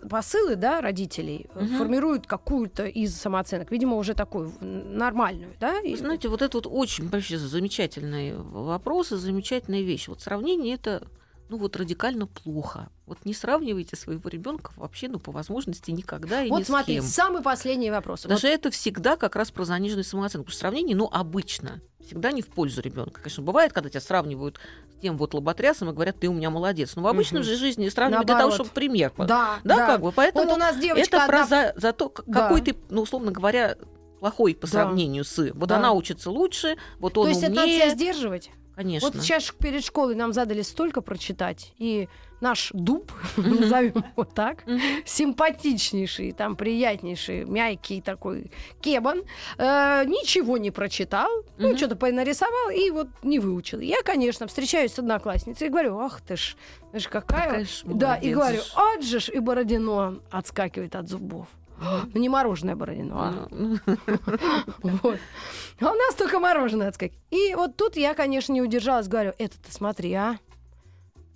посылы, 0.10 0.56
да, 0.56 0.82
родителей 0.82 1.48
Мгм. 1.56 1.78
формируют 1.78 2.28
какую-то 2.28 2.86
из 2.86 3.16
самооценок, 3.16 3.72
видимо, 3.72 3.96
уже 3.98 4.14
такую 4.14 4.52
нормальную, 4.62 5.54
да? 5.60 5.80
Вы 5.82 5.96
знаете, 5.98 6.28
вот 6.30 6.42
это 6.42 6.58
вот 6.58 6.68
очень 6.70 7.08
вообще 7.10 7.38
замечательный 7.38 8.34
вопрос 8.36 9.12
и 9.12 9.16
замечательная 9.16 9.82
вещь. 9.82 10.08
Вот 10.08 10.22
сравнение 10.22 10.39
это 10.42 11.08
ну 11.50 11.58
вот 11.58 11.76
радикально 11.76 12.28
плохо. 12.28 12.90
Вот 13.08 13.18
не 13.26 13.34
сравнивайте 13.34 13.96
своего 13.96 14.30
ребенка 14.30 14.72
вообще, 14.76 15.08
ну, 15.08 15.18
по 15.18 15.32
возможности, 15.32 15.90
никогда 15.90 16.44
и 16.44 16.46
ни 16.46 16.50
вот 16.52 16.64
с 16.64 16.68
смотри, 16.68 16.96
кем. 16.98 17.04
самый 17.04 17.42
последний 17.42 17.90
вопрос. 17.90 18.22
Даже 18.24 18.48
это 18.48 18.70
всегда 18.70 19.16
как 19.16 19.36
раз 19.36 19.50
про 19.50 19.66
заниженную 19.66 20.04
самооценку. 20.04 20.46
Потому 20.46 20.52
что 20.52 20.60
сравнение, 20.60 20.96
ну, 20.96 21.10
обычно, 21.12 21.82
всегда 22.06 22.32
не 22.32 22.44
в 22.44 22.48
пользу 22.50 22.82
ребенка. 22.82 23.22
Конечно, 23.22 23.42
бывает, 23.42 23.74
когда 23.74 23.90
тебя 23.90 24.00
сравнивают 24.02 24.60
с 24.96 25.02
тем 25.02 25.18
вот 25.18 25.34
лоботрясом 25.34 25.90
и 25.90 25.94
говорят, 25.94 26.20
ты 26.20 26.28
у 26.28 26.34
меня 26.34 26.52
молодец. 26.52 26.96
Но 26.96 27.02
в 27.02 27.08
обычной 27.08 27.42
же 27.42 27.56
жизни 27.56 27.90
сравнивают 27.90 28.28
для 28.28 28.36
того, 28.36 28.50
Наоборот. 28.50 28.68
чтобы 28.68 28.76
пример. 28.76 29.12
Вот. 29.18 29.26
Да, 29.28 29.58
Да, 29.64 29.88
как 29.88 30.02
бы. 30.02 30.12
Поэтому 30.12 30.46
Вот 30.46 30.54
у 30.54 30.58
нас 30.60 30.78
девочка 30.78 31.18
это 31.18 31.26
про 31.26 31.42
одна- 31.46 31.72
за, 31.74 31.74
за 31.80 31.94
то, 31.94 32.14
Да. 32.28 32.42
какой 32.42 32.62
ты, 32.62 32.76
ну, 32.92 33.02
условно 33.02 33.32
говоря, 33.32 33.76
плохой 34.20 34.54
по 34.54 34.68
Да. 34.68 34.74
сравнению 34.74 35.24
с. 35.24 35.36
Вот 35.56 35.70
Да. 35.70 35.78
она 35.78 35.94
учится 35.94 36.30
лучше, 36.30 36.78
вот 37.00 37.18
он 37.18 37.24
То 37.26 37.30
есть 37.30 37.42
это 37.42 37.54
надо 37.56 37.68
себя 37.72 37.86
умнее. 37.86 37.96
сдерживать? 37.96 38.52
Конечно. 38.80 39.10
Вот 39.10 39.22
сейчас 39.22 39.52
перед 39.52 39.84
школой 39.84 40.16
нам 40.16 40.32
задали 40.32 40.62
столько 40.62 41.02
прочитать, 41.02 41.74
и 41.80 42.08
наш 42.40 42.70
дуб, 42.74 43.12
назовем 43.36 44.06
его 44.16 44.24
так, 44.24 44.64
симпатичнейший, 45.06 46.32
там 46.32 46.56
приятнейший, 46.56 47.44
мягкий 47.44 48.00
такой 48.00 48.50
кебан, 48.80 49.24
э, 49.58 50.06
ничего 50.06 50.58
не 50.58 50.72
прочитал, 50.72 51.30
ну, 51.58 51.76
что-то 51.76 51.98
понарисовал 51.98 52.70
и 52.70 52.90
вот 52.90 53.10
не 53.22 53.40
выучил. 53.40 53.82
Я, 53.82 54.02
конечно, 54.02 54.48
встречаюсь 54.48 54.94
с 54.94 55.00
одноклассницей 55.00 55.68
и 55.68 55.70
говорю, 55.70 56.00
ах 56.00 56.22
ты 56.22 56.38
ж, 56.38 56.56
ты 56.94 57.00
ж 57.00 57.10
какая... 57.10 57.68
Да, 57.84 58.16
и 58.16 58.34
говорю, 58.34 58.62
ат 58.76 59.04
же 59.04 59.20
ж, 59.20 59.28
и 59.28 59.40
Бородино 59.40 60.20
отскакивает 60.32 60.96
от 60.96 61.10
зубов. 61.10 61.48
Ну, 62.14 62.20
не 62.20 62.30
мороженое 62.30 62.76
Бородино, 62.76 63.16
а 63.18 63.48
Ну, 63.50 63.78
ну, 64.84 65.00
вот. 65.04 65.18
А 65.80 65.92
у 65.92 65.96
нас 65.96 66.16
только 66.16 66.40
мороженое 66.40 66.90
отскакивает. 66.90 67.24
И 67.32 67.56
вот 67.56 67.76
тут 67.78 67.96
я, 67.96 68.14
конечно, 68.14 68.52
не 68.54 68.62
удержалась, 68.62 69.08
говорю, 69.08 69.34
это-то 69.38 69.72
смотри, 69.72 70.14
а. 70.14 70.38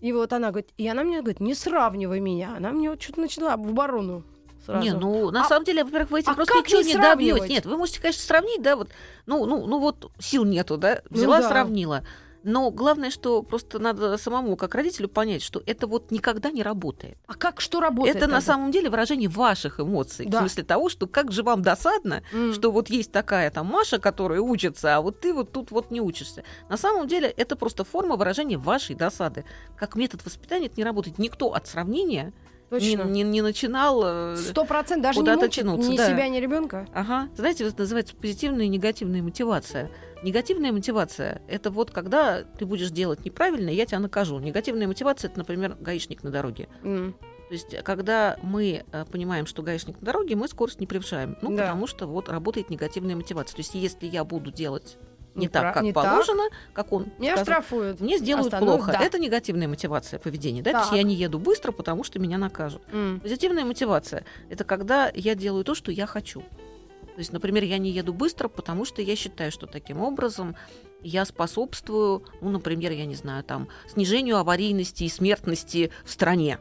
И 0.02 0.12
вот 0.12 0.34
она 0.34 0.50
говорит, 0.50 0.72
и 0.78 0.88
она 0.88 1.04
мне 1.04 1.22
говорит, 1.22 1.40
не 1.40 1.56
сравнивай 1.56 2.20
меня. 2.20 2.56
Она 2.58 2.72
мне 2.72 2.90
вот 2.90 3.02
что-то 3.02 3.22
начала 3.22 3.56
в 3.56 3.70
оборону 3.70 4.24
сразу. 4.66 4.84
Не, 4.84 4.94
ну 4.94 5.32
на 5.32 5.46
А- 5.46 5.48
самом 5.48 5.66
деле, 5.66 5.84
во-первых, 5.84 6.12
вы 6.12 6.20
этим 6.20 6.32
а 6.32 6.36
просто 6.36 6.56
ничего 6.58 6.82
не 6.82 6.94
не 6.94 7.00
добьете. 7.00 7.48
Нет, 7.48 7.66
вы 7.66 7.78
можете, 7.78 8.02
конечно, 8.02 8.22
сравнить, 8.22 8.62
да, 8.62 8.76
вот, 8.76 8.90
ну, 9.26 9.46
ну, 9.46 9.66
ну 9.66 9.80
вот 9.80 10.12
сил 10.20 10.46
нету, 10.46 10.78
да, 10.78 11.02
взяла, 11.10 11.42
да. 11.42 11.50
сравнила. 11.50 12.04
Но 12.44 12.72
главное, 12.72 13.10
что 13.10 13.42
просто 13.42 13.80
надо 13.80 14.18
самому, 14.18 14.56
как 14.56 14.76
родителю, 14.76 15.08
понять, 15.08 15.42
что 15.42 15.62
это 15.66 15.88
вот 15.88 16.12
никогда 16.12 16.52
не 16.52 16.62
работает. 16.64 17.18
А 17.28 17.34
как 17.34 17.62
что 17.62 17.80
работает? 17.80 18.16
это 18.16 18.28
на 18.28 18.34
тогда? 18.36 18.46
самом 18.46 18.72
деле 18.72 18.90
выражение 18.90 19.30
ваших 19.30 19.80
эмоций. 19.80 20.26
Да. 20.26 20.38
В 20.38 20.42
смысле 20.42 20.64
того, 20.64 20.90
что 20.90 21.08
как 21.08 21.32
же 21.32 21.44
вам 21.44 21.62
досадно, 21.62 22.24
М. 22.32 22.54
что 22.54 22.72
вот 22.72 22.90
есть 22.90 23.12
такая 23.12 23.50
там 23.50 23.68
Маша, 23.68 23.98
которая 24.00 24.42
учится, 24.42 24.96
а 24.96 25.02
вот 25.02 25.20
ты 25.22 25.34
вот 25.34 25.52
тут 25.52 25.72
вот 25.72 25.90
не 25.92 26.02
учишься. 26.02 26.44
На 26.70 26.78
самом 26.78 27.08
деле 27.08 27.28
это 27.30 27.56
просто 27.56 27.84
форма 27.84 28.16
выражения 28.18 28.58
вашей 28.58 28.96
досады. 28.96 29.46
Как 29.78 29.96
метод 29.96 30.24
воспитания 30.26 30.68
это 30.68 30.76
не 30.78 30.84
работает. 30.84 31.18
Никто 31.18 31.54
от 31.54 31.68
сравнения 31.68 32.04
не, 32.04 32.34
Точно. 32.70 33.04
не- 33.04 33.24
не 33.24 33.42
начинал... 33.42 34.02
э, 34.04 34.38
Сто 34.38 34.66
процентов 34.66 35.04
даже 35.04 35.20
не 35.20 35.24
куда-то 35.24 35.42
мучить 35.46 35.56
тянуться, 35.64 35.92
ни 35.92 35.98
да. 35.98 36.08
себя, 36.10 36.28
ни 36.28 36.38
ребенка. 36.38 36.88
Ага. 36.94 37.30
Знаете, 37.36 37.66
это 37.66 37.80
называется 37.82 38.16
позитивная 38.16 38.66
и 38.66 38.70
негативная 38.70 39.22
мотивация. 39.22 39.92
Негативная 40.24 40.72
мотивация– 40.72 41.42
это 41.48 41.70
вот 41.70 41.92
когда 41.92 42.44
ты 42.44 42.66
будешь 42.66 42.90
делать 42.92 43.24
неправильно, 43.26 43.70
я 43.70 43.86
тебя 43.86 44.00
накажу. 44.00 44.40
Негативная 44.40 44.88
мотивация– 44.88 45.30
это, 45.30 45.38
например, 45.40 45.76
гаишник 45.80 46.24
на 46.24 46.32
дороге. 46.32 46.70
М. 46.84 47.14
То 47.50 47.54
есть, 47.54 47.84
когда 47.84 48.38
мы 48.42 48.86
э, 48.92 49.06
понимаем, 49.12 49.46
что 49.46 49.62
гаишник 49.62 50.00
на 50.00 50.06
дороге, 50.06 50.36
мы 50.36 50.48
скорость 50.48 50.80
не 50.80 50.88
превышаем. 50.88 51.38
Ну, 51.42 51.56
Да. 51.56 51.64
потому 51.64 51.88
что 51.88 52.08
вот 52.08 52.30
работает 52.30 52.70
негативная 52.70 53.16
мотивация. 53.18 53.56
То 53.56 53.60
есть, 53.60 53.76
если 53.76 54.08
я 54.08 54.24
буду 54.24 54.50
делать 54.50 54.98
не 55.36 55.42
Не 55.42 55.48
так, 55.48 55.74
как 55.74 55.84
не 55.84 55.94
так. 55.94 56.04
положено, 56.04 56.44
как 56.74 56.92
он 56.94 57.08
Меня 57.18 57.36
сказал, 57.38 57.46
штрафуют. 57.62 58.00
мне 58.00 58.18
сделают 58.18 58.54
Остановят, 58.54 58.82
плохо. 58.86 58.92
да. 59.00 59.04
Это 59.06 59.18
негативная 59.20 59.68
мотивация 59.68 60.20
поведения. 60.20 60.62
Да? 60.62 60.72
То 60.72 60.78
есть 60.78 60.90
Так. 60.90 60.98
я 60.98 61.04
не 61.04 61.16
еду 61.16 61.40
быстро, 61.40 61.72
потому 61.72 62.04
что 62.04 62.20
меня 62.20 62.38
накажут. 62.38 62.82
М. 62.92 63.20
Позитивная 63.20 63.66
мотивация– 63.66 64.26
это 64.50 64.64
когда 64.64 65.12
я 65.14 65.36
делаю 65.36 65.64
то, 65.64 65.74
что 65.76 65.92
я 65.92 66.06
хочу. 66.06 66.42
То 66.42 67.20
есть, 67.20 67.32
например, 67.32 67.64
я 67.64 67.78
не 67.78 67.92
еду 67.92 68.14
быстро, 68.14 68.48
потому 68.48 68.86
что 68.86 69.02
я 69.02 69.16
считаю, 69.16 69.52
что 69.52 69.68
таким 69.68 70.02
образом 70.02 70.56
я 71.02 71.26
способствую, 71.26 72.24
ну, 72.42 72.50
например, 72.50 72.92
я 72.92 73.06
не 73.06 73.16
знаю, 73.16 73.44
там, 73.44 73.68
снижению 73.88 74.38
аварийности 74.38 75.04
и 75.04 75.10
смертности 75.10 75.92
в 76.06 76.12
стране. 76.12 76.60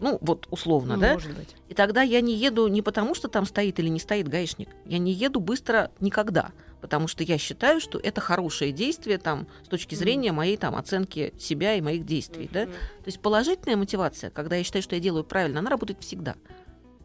Ну, 0.00 0.18
вот 0.20 0.46
условно, 0.50 0.94
Ну, 0.94 1.00
да? 1.00 1.14
Может 1.14 1.36
быть. 1.36 1.54
И 1.68 1.74
тогда 1.74 2.02
я 2.02 2.20
не 2.20 2.34
еду 2.36 2.68
не 2.68 2.80
потому, 2.80 3.14
что 3.16 3.26
там 3.26 3.44
стоит 3.44 3.78
или 3.80 3.88
не 3.88 3.98
стоит 3.98 4.28
гаишник. 4.28 4.68
Я 4.84 4.98
не 4.98 5.10
еду 5.12 5.40
быстро 5.40 5.90
никогда, 5.98 6.52
потому 6.84 7.08
что 7.08 7.24
я 7.24 7.38
считаю, 7.38 7.80
что 7.80 7.98
это 7.98 8.20
хорошее 8.20 8.70
действие 8.70 9.16
там 9.16 9.46
с 9.64 9.68
точки 9.68 9.94
зрения 9.94 10.32
моей 10.32 10.58
там 10.58 10.76
оценки 10.76 11.32
себя 11.38 11.76
и 11.76 11.80
моих 11.80 12.04
действий, 12.04 12.46
да? 12.52 12.66
То 12.66 13.06
есть 13.06 13.20
положительная 13.20 13.78
мотивация, 13.78 14.28
когда 14.28 14.56
я 14.56 14.64
считаю, 14.64 14.82
что 14.82 14.94
я 14.94 15.00
делаю 15.00 15.24
правильно, 15.24 15.60
она 15.60 15.70
работает 15.70 16.02
всегда. 16.02 16.34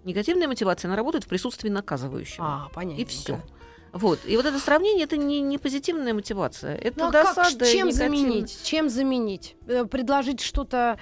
Негативная 0.03 0.49
мотивация, 0.49 0.89
она 0.89 0.97
работает 0.97 1.23
в 1.23 1.27
присутствии 1.29 1.69
наказывающего. 1.69 2.45
А, 2.45 2.69
понятно. 2.73 2.99
и 3.01 3.05
все. 3.05 3.39
Вот. 3.93 4.19
И 4.25 4.35
вот 4.35 4.45
это 4.45 4.59
сравнение 4.59 5.05
это 5.05 5.15
не, 5.15 5.39
не 5.39 5.57
позитивная 5.57 6.13
мотивация. 6.13 6.75
Это 6.75 6.99
Ну, 6.99 7.07
а 7.07 7.11
как, 7.13 7.35
досада. 7.35 7.63
и 7.63 7.71
чем 7.71 7.93
заменить? 7.93 8.59
Чем 8.63 8.89
заменить? 8.89 9.55
Э, 9.65 9.85
Предложить 9.85 10.41
что-то, 10.41 10.99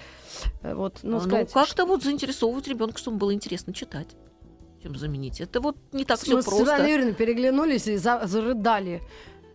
э, 0.62 0.76
вот, 0.76 1.00
ну, 1.02 1.14
Ну, 1.14 1.20
сказать, 1.20 1.52
как-то 1.52 1.88
вот 1.88 2.04
заинтересовывать 2.04 2.68
ребенка, 2.68 3.00
чтобы 3.00 3.18
было 3.18 3.34
интересно 3.34 3.74
читать. 3.74 4.10
Чем 4.88 4.96
заменить? 4.96 5.42
Это 5.42 5.60
вот 5.60 5.76
не 5.92 6.06
так 6.06 6.18
все 6.20 6.36
Мы 6.36 6.42
с 6.42 6.46
просто. 6.46 6.64
Светланой 6.66 6.92
Юрьевной 6.92 7.14
переглянулись 7.14 7.88
и 7.88 7.98
за- 7.98 8.22
зарыдали 8.26 9.02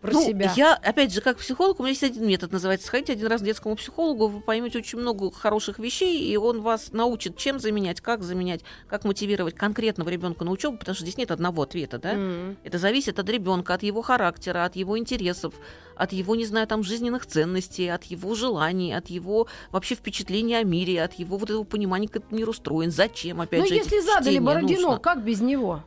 про 0.03 0.13
ну, 0.13 0.27
себя. 0.27 0.53
я, 0.57 0.75
опять 0.75 1.15
же, 1.15 1.21
как 1.21 1.39
психолог, 1.39 1.79
у 1.79 1.85
меня 1.85 1.91
есть 1.91 2.03
один 2.03 2.27
метод, 2.27 2.51
называется 2.51 2.89
«Сходите 2.89 3.13
один 3.13 3.29
раз 3.29 3.41
к 3.41 3.45
детскому 3.45 3.77
психологу», 3.77 4.27
вы 4.27 4.41
поймете 4.41 4.79
очень 4.79 4.99
много 4.99 5.31
хороших 5.31 5.79
вещей, 5.79 6.29
и 6.29 6.37
он 6.37 6.61
вас 6.61 6.91
научит, 6.93 7.37
чем 7.37 7.61
заменять, 7.61 8.01
как 8.01 8.25
заменять, 8.25 8.63
как 8.89 9.05
мотивировать 9.05 9.55
конкретного 9.55 10.09
ребенка 10.09 10.45
на 10.45 10.51
учебу, 10.51 10.77
потому 10.77 10.97
что 10.97 11.05
здесь 11.05 11.17
нет 11.17 11.31
одного 11.31 11.63
ответа, 11.63 11.99
да? 11.99 12.15
М. 12.15 12.57
Это 12.65 12.79
зависит 12.79 13.21
от 13.21 13.29
ребенка, 13.29 13.75
от 13.75 13.85
его 13.85 14.03
характера, 14.03 14.65
от 14.65 14.75
его 14.75 14.99
интересов, 14.99 15.55
от 15.95 16.13
его, 16.13 16.35
не 16.35 16.47
знаю, 16.47 16.67
там, 16.67 16.83
жизненных 16.83 17.25
ценностей, 17.25 17.89
от 17.89 18.03
его 18.05 18.35
желаний, 18.35 18.93
от 18.93 19.09
его 19.09 19.47
вообще 19.71 19.95
впечатления 19.95 20.59
о 20.59 20.65
мире, 20.65 21.01
от 21.03 21.15
его 21.15 21.37
вот 21.39 21.49
этого 21.49 21.63
понимания, 21.63 22.09
как 22.09 22.23
этот 22.25 22.33
мир 22.33 22.49
устроен, 22.49 22.91
зачем, 22.91 23.41
опять 23.41 23.61
Ну, 23.61 23.67
же, 23.69 23.75
если 23.75 24.01
задали 24.01 24.41
Бородино, 24.41 24.81
нужно. 24.81 24.99
как 24.99 25.23
без 25.25 25.41
него? 25.41 25.85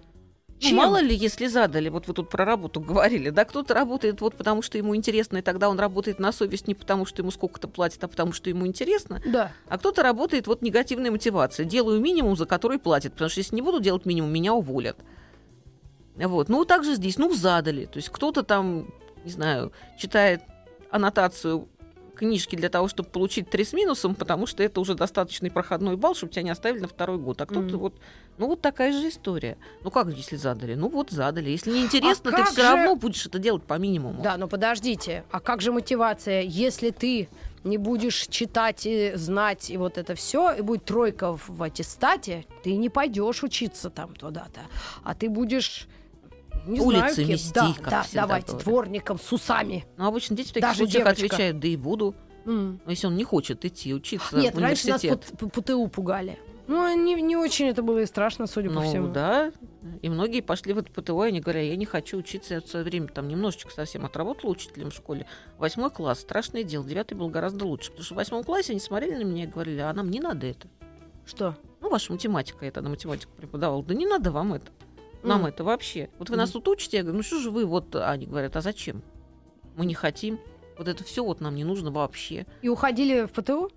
Ну, 0.66 0.70
Чем? 0.70 0.78
мало 0.78 0.98
ли, 1.02 1.16
если 1.16 1.48
задали, 1.48 1.90
вот 1.90 2.08
вы 2.08 2.14
тут 2.14 2.30
про 2.30 2.44
работу 2.46 2.80
говорили, 2.82 3.30
да, 3.30 3.46
кто-то 3.46 3.74
работает 3.74 4.20
вот 4.22 4.36
потому, 4.36 4.62
что 4.62 4.78
ему 4.78 4.96
интересно, 4.96 5.38
и 5.38 5.42
тогда 5.42 5.70
он 5.70 5.80
работает 5.80 6.18
на 6.20 6.32
совесть 6.32 6.68
не 6.68 6.74
потому, 6.74 7.06
что 7.06 7.22
ему 7.22 7.32
сколько-то 7.32 7.68
платят, 7.68 8.04
а 8.04 8.08
потому, 8.08 8.34
что 8.34 8.50
ему 8.50 8.66
интересно, 8.66 9.22
Да. 9.26 9.52
а 9.68 9.78
кто-то 9.78 10.02
работает 10.02 10.48
вот 10.48 10.62
негативной 10.62 11.12
мотивацией, 11.12 11.70
делаю 11.70 12.02
минимум, 12.02 12.36
за 12.36 12.46
который 12.46 12.80
платят, 12.80 13.14
потому 13.14 13.30
что 13.30 13.40
если 13.40 13.56
не 13.56 13.62
буду 13.62 13.80
делать 13.80 14.06
минимум, 14.06 14.32
меня 14.34 14.54
уволят. 14.54 14.98
Вот, 16.16 16.50
ну, 16.50 16.66
также 16.66 16.96
здесь, 16.96 17.18
ну, 17.18 17.34
задали, 17.34 17.86
то 17.86 17.98
есть 17.98 18.10
кто-то 18.10 18.44
там, 18.44 18.88
не 19.24 19.32
знаю, 19.32 19.72
читает 19.98 20.42
аннотацию 20.90 21.68
книжки 22.16 22.56
для 22.56 22.70
того, 22.70 22.88
чтобы 22.88 23.10
получить 23.10 23.50
три 23.50 23.64
с 23.64 23.74
минусом, 23.74 24.16
потому 24.16 24.48
что 24.48 24.64
это 24.64 24.80
уже 24.82 24.96
достаточный 24.96 25.52
проходной 25.52 25.98
балл, 25.98 26.16
чтобы 26.16 26.34
тебя 26.34 26.44
не 26.44 26.50
оставили 26.50 26.80
на 26.82 26.88
второй 26.88 27.18
год. 27.18 27.42
А 27.42 27.46
кто-то 27.46 27.62
Мгм. 27.68 27.78
вот, 27.78 27.94
ну 28.38 28.48
вот 28.48 28.62
такая 28.62 28.92
же 28.92 29.08
история. 29.10 29.58
Ну 29.84 29.92
как, 29.92 30.08
если 30.10 30.36
задали? 30.36 30.76
Ну 30.76 30.90
вот 30.90 31.12
задали. 31.12 31.50
Если 31.50 31.72
не 31.72 31.82
интересно, 31.84 32.32
ты 32.32 32.38
как 32.38 32.50
все 32.50 32.62
же- 32.64 32.68
равно 32.70 32.96
будешь 32.96 33.26
это 33.26 33.38
делать 33.40 33.64
по 33.64 33.78
минимуму. 33.78 34.24
Да, 34.24 34.38
но 34.38 34.48
подождите, 34.48 35.24
а 35.32 35.40
как 35.40 35.62
же 35.62 35.72
мотивация, 35.72 36.42
если 36.42 36.90
ты 36.92 37.28
не 37.64 37.78
будешь 37.78 38.28
читать 38.28 38.86
и 38.86 39.14
знать 39.16 39.70
и 39.72 39.78
вот 39.78 39.98
это 39.98 40.14
все, 40.16 40.54
и 40.54 40.62
будет 40.62 40.86
тройка 40.86 41.36
в 41.48 41.64
аттестате, 41.64 42.46
ты 42.64 42.76
не 42.76 42.90
пойдешь 42.90 43.44
учиться 43.44 43.90
там 43.90 44.14
туда-то, 44.16 44.62
а 45.04 45.16
ты 45.16 45.30
будешь 45.30 45.88
не 46.68 46.80
знаю, 46.80 47.04
Улицы 47.06 47.22
кем. 47.22 47.30
мести, 47.30 47.54
да, 47.54 47.74
как 47.80 47.90
да, 47.90 48.04
всегда 48.04 48.22
давайте, 48.22 48.48
говорят. 48.48 48.64
дворником 48.66 49.20
с 49.20 49.32
усами. 49.32 49.86
Но 49.98 50.08
обычно 50.08 50.36
дети 50.36 50.50
в 50.50 50.54
таких 50.54 50.62
Даже 50.70 50.78
случаях 50.80 51.04
девочка. 51.06 51.26
отвечают, 51.26 51.60
да 51.60 51.68
и 51.68 51.76
буду. 51.78 52.16
Но 52.46 52.78
если 52.88 53.08
он 53.08 53.16
не 53.16 53.24
хочет 53.24 53.66
идти 53.66 53.94
учиться 53.94 54.38
Нет, 54.38 54.54
в 54.54 54.60
раньше 54.60 54.88
нас 54.90 55.02
по, 55.02 55.48
по 55.50 55.62
ТУ 55.62 55.88
пугали. 55.88 56.38
Ну, 56.68 56.96
не, 56.96 57.22
не 57.22 57.36
очень 57.38 57.68
это 57.68 57.84
было 57.84 58.00
и 58.00 58.06
страшно, 58.08 58.48
судя 58.48 58.70
по 58.70 58.76
Ну 58.76 58.82
всему. 58.82 59.08
да, 59.10 59.52
и 60.02 60.10
многие 60.10 60.42
пошли 60.42 60.74
в 60.74 60.80
это 60.80 60.92
ПТУ, 60.92 61.24
и 61.24 61.28
они 61.28 61.40
говорят, 61.40 61.64
я 61.64 61.76
не 61.76 61.86
хочу 61.86 62.18
учиться, 62.18 62.56
я 62.56 62.62
в 62.62 62.68
свое 62.68 62.84
время 62.84 63.08
там 63.08 63.28
немножечко 63.28 63.72
совсем 63.72 64.04
отработала 64.04 64.50
учителем 64.50 64.90
в 64.90 64.94
школе. 64.96 65.28
Восьмой 65.60 65.92
класс, 65.92 66.22
страшное 66.22 66.64
дело, 66.64 66.84
девятый 66.84 67.16
был 67.16 67.30
гораздо 67.30 67.66
лучше, 67.66 67.92
потому 67.92 68.04
что 68.04 68.16
в 68.16 68.18
восьмом 68.18 68.44
классе 68.44 68.72
они 68.72 68.80
смотрели 68.80 69.24
на 69.24 69.28
меня 69.28 69.44
и 69.44 69.48
говорили, 69.48 69.80
а 69.80 69.94
нам 69.94 70.10
не 70.10 70.20
надо 70.20 70.48
это. 70.48 70.68
Что? 71.28 71.56
Ну, 71.82 71.90
ваша 71.90 72.12
математика, 72.12 72.66
я 72.66 72.72
тогда 72.72 72.90
математику 72.90 73.32
преподавала, 73.38 73.84
да 73.84 73.94
не 73.94 74.08
надо 74.08 74.32
вам 74.32 74.54
это, 74.54 74.72
нам 75.26 75.42
М. 75.42 75.48
это 75.48 75.64
вообще. 75.64 76.10
Вот 76.20 76.30
вы 76.30 76.38
нас 76.38 76.52
тут 76.52 76.68
учите, 76.68 76.98
я 76.98 77.04
говорю, 77.04 77.18
ну 77.18 77.24
что 77.24 77.40
же 77.40 77.52
вы, 77.52 77.66
вот, 77.66 77.96
а 77.96 78.12
они 78.12 78.26
говорят, 78.26 78.56
а 78.56 78.62
зачем? 78.62 79.04
Мы 79.76 79.86
не 79.86 79.94
хотим, 79.94 80.40
вот 80.78 80.88
это 80.88 81.04
все 81.04 81.24
вот 81.24 81.42
нам 81.42 81.56
не 81.56 81.64
нужно 81.64 81.92
вообще. 81.92 82.46
И 82.62 82.70
уходили 82.70 83.26
в 83.26 83.32
ПТУ? 83.32 83.70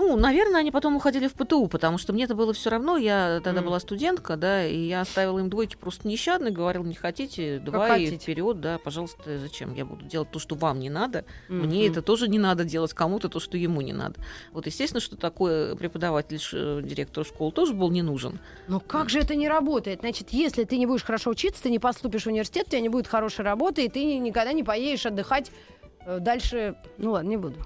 Ну, 0.00 0.16
наверное, 0.16 0.60
они 0.60 0.70
потом 0.70 0.96
уходили 0.96 1.28
в 1.28 1.34
ПТУ, 1.34 1.66
потому 1.66 1.98
что 1.98 2.14
мне 2.14 2.24
это 2.24 2.34
было 2.34 2.54
все 2.54 2.70
равно. 2.70 2.96
Я 2.96 3.42
тогда 3.44 3.60
Мгм. 3.60 3.68
была 3.68 3.80
студентка, 3.80 4.36
да, 4.38 4.64
и 4.66 4.74
я 4.78 5.02
оставила 5.02 5.38
им 5.40 5.50
двойки 5.50 5.76
просто 5.76 6.08
нещадно, 6.08 6.50
говорила, 6.50 6.82
не 6.84 6.94
хотите, 6.94 7.58
два 7.58 7.98
и 7.98 8.16
вперед, 8.16 8.62
да, 8.62 8.78
пожалуйста, 8.78 9.36
зачем? 9.38 9.74
Я 9.74 9.84
буду 9.84 10.02
делать 10.06 10.30
то, 10.30 10.38
что 10.38 10.54
вам 10.54 10.80
не 10.80 10.88
надо. 10.88 11.26
Мне 11.50 11.80
Мгм. 11.82 11.90
это 11.92 12.00
тоже 12.00 12.28
не 12.28 12.38
надо 12.38 12.64
делать, 12.64 12.94
кому-то 12.94 13.28
то, 13.28 13.40
что 13.40 13.58
ему 13.58 13.82
не 13.82 13.92
надо. 13.92 14.14
Вот, 14.52 14.64
естественно, 14.64 15.00
что 15.02 15.16
такое 15.16 15.74
преподаватель, 15.76 16.38
ш- 16.40 16.80
директор 16.80 17.22
школы 17.26 17.52
тоже 17.52 17.74
был 17.74 17.90
не 17.90 18.00
нужен. 18.00 18.38
Но 18.68 18.80
как 18.80 19.10
же 19.10 19.18
это 19.18 19.34
не 19.34 19.50
работает? 19.50 20.00
Значит, 20.00 20.28
если 20.30 20.64
ты 20.64 20.78
не 20.78 20.86
будешь 20.86 21.04
хорошо 21.04 21.28
учиться, 21.28 21.62
ты 21.64 21.70
не 21.70 21.78
поступишь 21.78 22.22
в 22.22 22.28
университет, 22.28 22.68
у 22.68 22.70
тебя 22.70 22.80
не 22.80 22.88
будет 22.88 23.06
хорошей 23.06 23.44
работы, 23.44 23.84
и 23.84 23.90
ты 23.90 24.16
никогда 24.16 24.54
не 24.54 24.62
поедешь 24.62 25.04
отдыхать 25.04 25.50
э, 25.79 25.79
дальше. 26.06 26.76
Ну 26.98 27.12
ладно, 27.12 27.28
не 27.28 27.36
буду. 27.36 27.56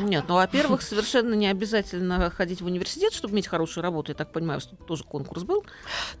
Нет, 0.00 0.24
ну, 0.28 0.34
во-первых, 0.34 0.82
совершенно 0.82 1.34
не 1.34 1.46
обязательно 1.46 2.30
ходить 2.30 2.60
в 2.60 2.66
университет, 2.66 3.12
чтобы 3.12 3.34
иметь 3.34 3.46
хорошую 3.46 3.82
работу. 3.82 4.12
Я 4.12 4.16
так 4.16 4.32
понимаю, 4.32 4.60
что 4.60 4.76
тоже 4.76 5.04
конкурс 5.04 5.42
был. 5.42 5.64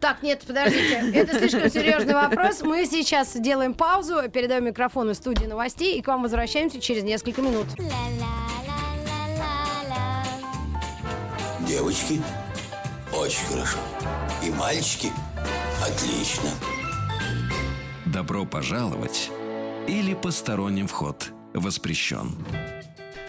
Так, 0.00 0.22
нет, 0.22 0.44
подождите. 0.46 1.10
Это 1.14 1.38
слишком 1.38 1.70
серьезный 1.70 2.14
вопрос. 2.14 2.62
Мы 2.62 2.86
сейчас 2.86 3.36
делаем 3.36 3.74
паузу, 3.74 4.28
передаем 4.30 4.64
микрофон 4.64 5.10
из 5.10 5.16
студии 5.16 5.46
новостей 5.46 5.98
и 5.98 6.02
к 6.02 6.08
вам 6.08 6.22
возвращаемся 6.22 6.80
через 6.80 7.02
несколько 7.02 7.42
минут. 7.42 7.66
Девочки, 11.66 12.22
очень 13.12 13.44
хорошо. 13.46 13.78
И 14.44 14.50
мальчики, 14.50 15.10
отлично. 15.82 16.50
Добро 18.06 18.46
пожаловать 18.46 19.30
или 19.88 20.14
посторонним 20.14 20.86
вход 20.86 21.32
воспрещен. 21.54 22.32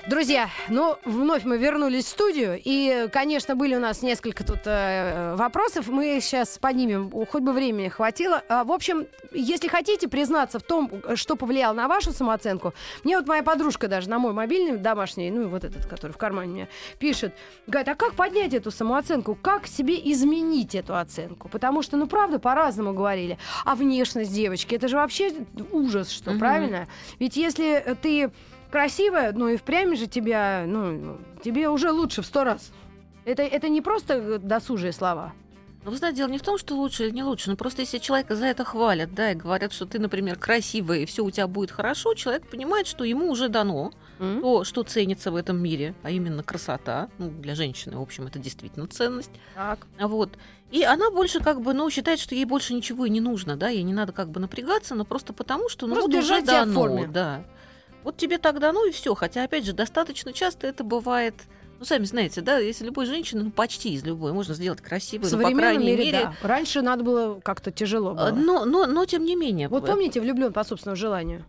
Друзья, 0.08 0.50
ну, 0.70 0.96
вновь 1.04 1.44
мы 1.44 1.58
вернулись 1.58 2.06
в 2.06 2.08
студию, 2.08 2.58
и, 2.64 3.10
конечно, 3.12 3.58
были 3.58 3.76
у 3.76 3.80
нас 3.82 4.02
несколько 4.02 4.46
тут 4.46 4.60
э, 4.64 5.36
вопросов. 5.36 5.90
Мы 5.90 6.20
сейчас 6.22 6.58
поднимем, 6.60 7.12
хоть 7.26 7.44
бы 7.44 7.52
времени 7.52 7.90
хватило. 7.90 8.42
А, 8.48 8.64
в 8.64 8.72
общем, 8.72 9.06
если 9.34 9.68
хотите 9.68 10.08
признаться 10.08 10.60
в 10.60 10.64
том, 10.64 10.90
что 11.16 11.36
повлияло 11.36 11.74
на 11.74 11.90
вашу 11.90 12.14
самооценку, 12.14 12.74
мне 13.04 13.18
вот 13.18 13.28
моя 13.28 13.44
подружка 13.44 13.90
даже 13.90 14.10
на 14.10 14.18
мой 14.18 14.32
мобильный 14.32 14.78
домашний, 14.78 15.30
ну, 15.30 15.50
вот 15.50 15.66
этот, 15.66 15.86
который 15.88 16.14
в 16.14 16.18
кармане 16.18 16.52
у 16.52 16.56
меня, 16.56 16.68
пишет, 17.00 17.34
говорит, 17.68 17.90
а 17.90 17.96
как 17.96 18.14
поднять 18.14 18.54
эту 18.54 18.72
самооценку? 18.72 19.36
Как 19.36 19.68
себе 19.68 20.00
изменить 20.14 20.74
эту 20.74 20.96
оценку? 20.96 21.50
Потому 21.50 21.82
что, 21.82 21.98
ну, 21.98 22.08
правда, 22.08 22.40
по-разному 22.40 22.94
говорили. 22.94 23.38
А 23.66 23.76
внешность 23.76 24.34
девочки, 24.34 24.74
это 24.74 24.88
же 24.88 24.96
вообще 24.96 25.34
ужас, 25.74 26.10
что, 26.12 26.32
Мгм. 26.32 26.40
правильно? 26.40 26.88
Ведь 27.20 27.36
если 27.36 27.98
ты 28.02 28.32
красивая, 28.72 29.32
ну 29.34 29.48
и 29.50 29.58
впрямь 29.58 29.96
же 29.96 30.08
тебя, 30.08 30.66
ну, 30.68 31.18
тебе 31.44 31.70
уже 31.70 31.92
лучше 31.92 32.22
в 32.22 32.26
сто 32.26 32.44
раз. 32.44 32.72
Это, 33.26 33.44
это 33.44 33.70
не 33.70 33.82
просто 33.82 34.14
э, 34.14 34.38
досужие 34.40 34.94
слова. 34.94 35.34
Но 35.84 35.92
вы 35.92 35.98
знаете, 35.98 36.18
дело 36.18 36.30
не 36.30 36.38
в 36.38 36.42
том, 36.42 36.58
что 36.58 36.76
лучше 36.76 37.06
или 37.06 37.12
не 37.12 37.24
лучше, 37.24 37.50
но 37.50 37.56
просто 37.56 37.82
если 37.82 37.98
человека 38.00 38.36
за 38.36 38.48
это 38.48 38.66
хвалят, 38.66 39.14
да, 39.14 39.32
и 39.32 39.36
говорят, 39.36 39.72
что 39.72 39.86
ты, 39.86 40.00
например, 40.00 40.38
красивая, 40.38 41.00
и 41.00 41.06
все 41.06 41.24
у 41.24 41.32
тебя 41.32 41.48
будет 41.48 41.72
хорошо, 41.72 42.14
человек 42.14 42.46
понимает, 42.50 42.88
что 42.88 43.06
ему 43.06 43.30
уже 43.32 43.48
дано 43.48 43.92
М? 44.20 44.42
то, 44.42 44.64
что 44.66 44.84
ценится 44.84 45.32
в 45.32 45.38
этом 45.38 45.58
мире, 45.58 45.96
а 46.04 46.12
именно 46.12 46.44
красота. 46.44 47.08
Ну, 47.20 47.30
для 47.30 47.56
женщины, 47.56 47.98
в 47.98 48.02
общем, 48.02 48.28
это 48.28 48.38
действительно 48.38 48.88
ценность. 48.88 49.32
Так. 49.56 49.88
Вот. 50.00 50.38
И 50.72 50.84
она 50.84 51.10
больше 51.10 51.40
как 51.40 51.62
бы, 51.62 51.74
ну, 51.74 51.90
считает, 51.90 52.20
что 52.20 52.36
ей 52.36 52.44
больше 52.44 52.74
ничего 52.74 53.06
и 53.06 53.10
не 53.10 53.22
нужно, 53.22 53.56
да, 53.56 53.70
ей 53.70 53.84
не 53.84 53.94
надо 53.94 54.12
как 54.12 54.30
бы 54.30 54.42
напрягаться, 54.42 54.94
но 54.94 55.06
просто 55.06 55.32
потому, 55.32 55.70
что, 55.70 55.88
ну, 55.88 55.96
Просто 55.96 56.12
вот 56.12 56.24
уже 56.24 56.42
дано, 56.42 57.06
да. 57.08 57.44
Вот 58.08 58.16
тебе 58.16 58.38
так 58.38 58.62
дано 58.62 58.86
и 58.86 58.92
все. 58.92 59.14
Хотя, 59.16 59.44
опять 59.44 59.66
же, 59.66 59.74
достаточно 59.74 60.32
часто 60.32 60.66
это 60.66 60.86
бывает, 60.86 61.34
ну, 61.78 61.84
сами 61.84 62.06
знаете, 62.06 62.40
да, 62.40 62.58
если 62.58 62.86
любой 62.86 63.06
женщины, 63.06 63.44
ну, 63.44 63.52
почти 63.52 63.90
из 63.90 64.06
любой, 64.06 64.32
можно 64.32 64.54
сделать 64.54 64.80
В 64.80 64.82
красивой, 64.82 65.30
ну, 65.30 65.42
по 65.42 65.52
крайней 65.52 65.88
мире, 65.88 66.06
мере, 66.06 66.20
да. 66.22 66.48
Раньше 66.48 66.82
надо 66.82 67.04
было 67.04 67.42
как-то 67.42 67.70
тяжело 67.70 68.14
было. 68.14 68.28
а, 68.28 68.32
Но, 68.32 68.64
но, 68.64 68.86
но 68.86 69.04
тем 69.04 69.26
не 69.26 69.36
менее. 69.36 69.68
вот 69.68 69.86
помните, 69.86 70.22
влюблен 70.22 70.54
по 70.54 70.64
собственному 70.64 70.96
желанию? 70.96 71.44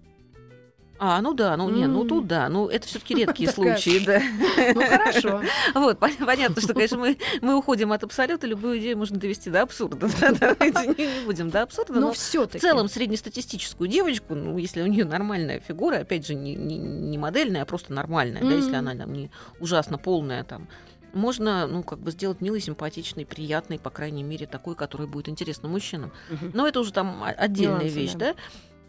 А, 1.00 1.20
ну 1.22 1.32
да, 1.32 1.56
ну 1.56 1.70
не, 1.70 1.86
ну 1.86 2.04
тут 2.04 2.26
да, 2.26 2.48
ну 2.48 2.68
это 2.68 2.86
все-таки 2.86 3.14
редкие 3.14 3.50
случаи, 3.50 4.04
да. 4.04 4.20
Ну 4.74 4.80
хорошо. 4.80 5.42
Вот, 5.74 5.98
пон- 5.98 6.24
понятно, 6.24 6.60
что, 6.60 6.74
конечно, 6.74 6.98
мы, 6.98 7.18
мы 7.40 7.56
уходим 7.56 7.92
от 7.92 8.02
абсолюта, 8.02 8.46
любую 8.46 8.78
идею 8.78 8.98
можно 8.98 9.16
довести 9.16 9.50
до 9.50 9.62
абсурда. 9.62 10.08
Да, 10.20 10.32
Давайте 10.58 10.88
не 10.88 11.24
будем 11.24 11.50
до 11.50 11.62
абсурда, 11.62 11.94
Но 11.94 12.00
но 12.00 12.12
в 12.12 12.16
целом 12.16 12.88
среднестатистическую 12.88 13.88
девочку, 13.88 14.34
ну, 14.34 14.58
если 14.58 14.82
у 14.82 14.86
нее 14.86 15.04
нормальная 15.04 15.60
фигура, 15.60 15.98
опять 15.98 16.26
же, 16.26 16.34
не, 16.34 16.54
не, 16.54 16.78
не 16.78 17.18
модельная, 17.18 17.62
а 17.62 17.66
просто 17.66 17.92
нормальная, 17.92 18.42
да, 18.42 18.54
если 18.54 18.74
она 18.74 18.94
там 18.94 19.12
не 19.12 19.30
ужасно 19.60 19.98
полная 19.98 20.42
там, 20.42 20.68
можно, 21.12 21.66
ну, 21.66 21.82
как 21.82 22.00
бы 22.00 22.10
сделать 22.10 22.40
милой, 22.40 22.60
симпатичной, 22.60 23.24
приятной, 23.24 23.78
по 23.78 23.90
крайней 23.90 24.22
мере, 24.22 24.46
такой, 24.46 24.74
которая 24.74 25.08
будет 25.08 25.28
интересна 25.28 25.68
мужчинам. 25.68 26.12
Но 26.52 26.66
это 26.66 26.80
уже 26.80 26.92
там 26.92 27.22
отдельная 27.24 27.80
Нюансы, 27.80 27.94
вещь, 27.94 28.12
да. 28.12 28.34
да. 28.34 28.34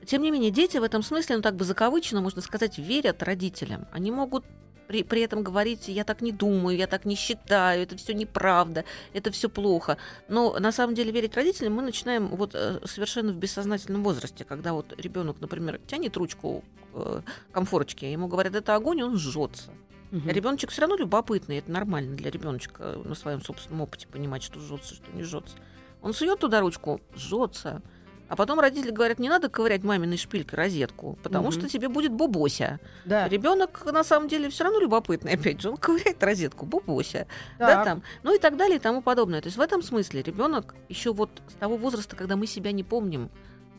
Тем 0.06 0.22
не 0.22 0.32
менее, 0.32 0.52
дети 0.52 0.78
в 0.78 0.84
этом 0.84 1.04
смысле, 1.04 1.38
ну 1.38 1.42
так 1.42 1.56
бы 1.56 1.66
закавычено, 1.66 2.22
можно 2.22 2.42
сказать, 2.42 2.78
верят 2.78 3.22
родителям. 3.24 3.88
Они 3.92 4.12
могут 4.12 4.46
при, 4.90 5.04
при 5.04 5.22
этом 5.22 5.44
говорить, 5.44 5.88
я 5.88 6.04
так 6.04 6.22
не 6.22 6.32
думаю, 6.32 6.76
я 6.76 6.88
так 6.88 7.06
не 7.06 7.16
считаю, 7.16 7.84
это 7.84 7.96
все 7.96 8.16
неправда, 8.16 8.86
это 9.14 9.30
все 9.30 9.48
плохо. 9.48 9.98
Но 10.28 10.58
на 10.58 10.72
самом 10.72 10.96
деле 10.96 11.12
верить 11.12 11.36
родителям 11.36 11.74
мы 11.74 11.84
начинаем 11.84 12.28
вот 12.28 12.56
э, 12.56 12.80
совершенно 12.86 13.32
в 13.32 13.36
бессознательном 13.36 14.04
возрасте, 14.04 14.46
когда 14.46 14.74
вот 14.74 14.96
ребенок, 14.98 15.42
например, 15.42 15.80
тянет 15.86 16.18
ручку 16.18 16.64
э, 16.96 17.22
комфорочки, 17.52 18.06
ему 18.06 18.28
говорят, 18.28 18.56
это 18.56 18.74
огонь, 18.74 19.00
и 19.00 19.04
он 19.04 19.16
жжется. 19.16 19.72
Мгм. 20.10 20.28
Ребеночек 20.28 20.72
все 20.72 20.82
равно 20.82 20.96
любопытный, 20.96 21.60
это 21.60 21.72
нормально 21.72 22.16
для 22.16 22.32
ребеночка 22.32 23.00
на 23.04 23.14
своем 23.14 23.44
собственном 23.44 23.82
опыте 23.82 24.08
понимать, 24.08 24.42
что 24.42 24.60
жжется, 24.60 24.96
что 24.96 25.12
не 25.12 25.22
жжется. 25.22 25.56
Он 26.02 26.14
сует 26.14 26.40
туда 26.40 26.62
ручку, 26.62 27.00
жжется. 27.16 27.84
А 28.30 28.36
потом 28.36 28.60
родители 28.60 28.92
говорят, 28.92 29.18
не 29.18 29.28
надо 29.28 29.50
ковырять 29.50 29.84
маминой 29.84 30.18
шпилькой 30.18 30.58
розетку, 30.58 31.18
потому 31.24 31.48
Мгм. 31.50 31.52
что 31.60 31.68
тебе 31.68 31.90
будет 31.90 32.12
бубося. 32.12 32.80
Да. 33.04 33.28
Ребенок 33.28 33.84
на 33.92 34.04
самом 34.04 34.28
деле 34.30 34.50
все 34.50 34.64
равно 34.66 34.80
любопытный, 34.80 35.34
опять 35.56 35.60
же, 35.62 35.72
он 35.72 35.78
ковыряет 35.78 36.22
розетку, 36.24 36.68
бубося, 36.68 37.26
да, 37.58 37.84
там, 37.84 38.04
ну 38.22 38.36
и 38.36 38.40
так 38.40 38.56
далее 38.56 38.78
и 38.78 38.80
тому 38.80 39.02
подобное. 39.02 39.42
То 39.42 39.48
есть 39.48 39.58
в 39.58 39.62
этом 39.62 39.82
смысле 39.82 40.22
ребенок 40.22 40.76
еще 40.90 41.12
вот 41.12 41.30
с 41.48 41.54
того 41.56 41.76
возраста, 41.76 42.16
когда 42.16 42.36
мы 42.36 42.46
себя 42.46 42.72
не 42.72 42.84
помним, 42.84 43.30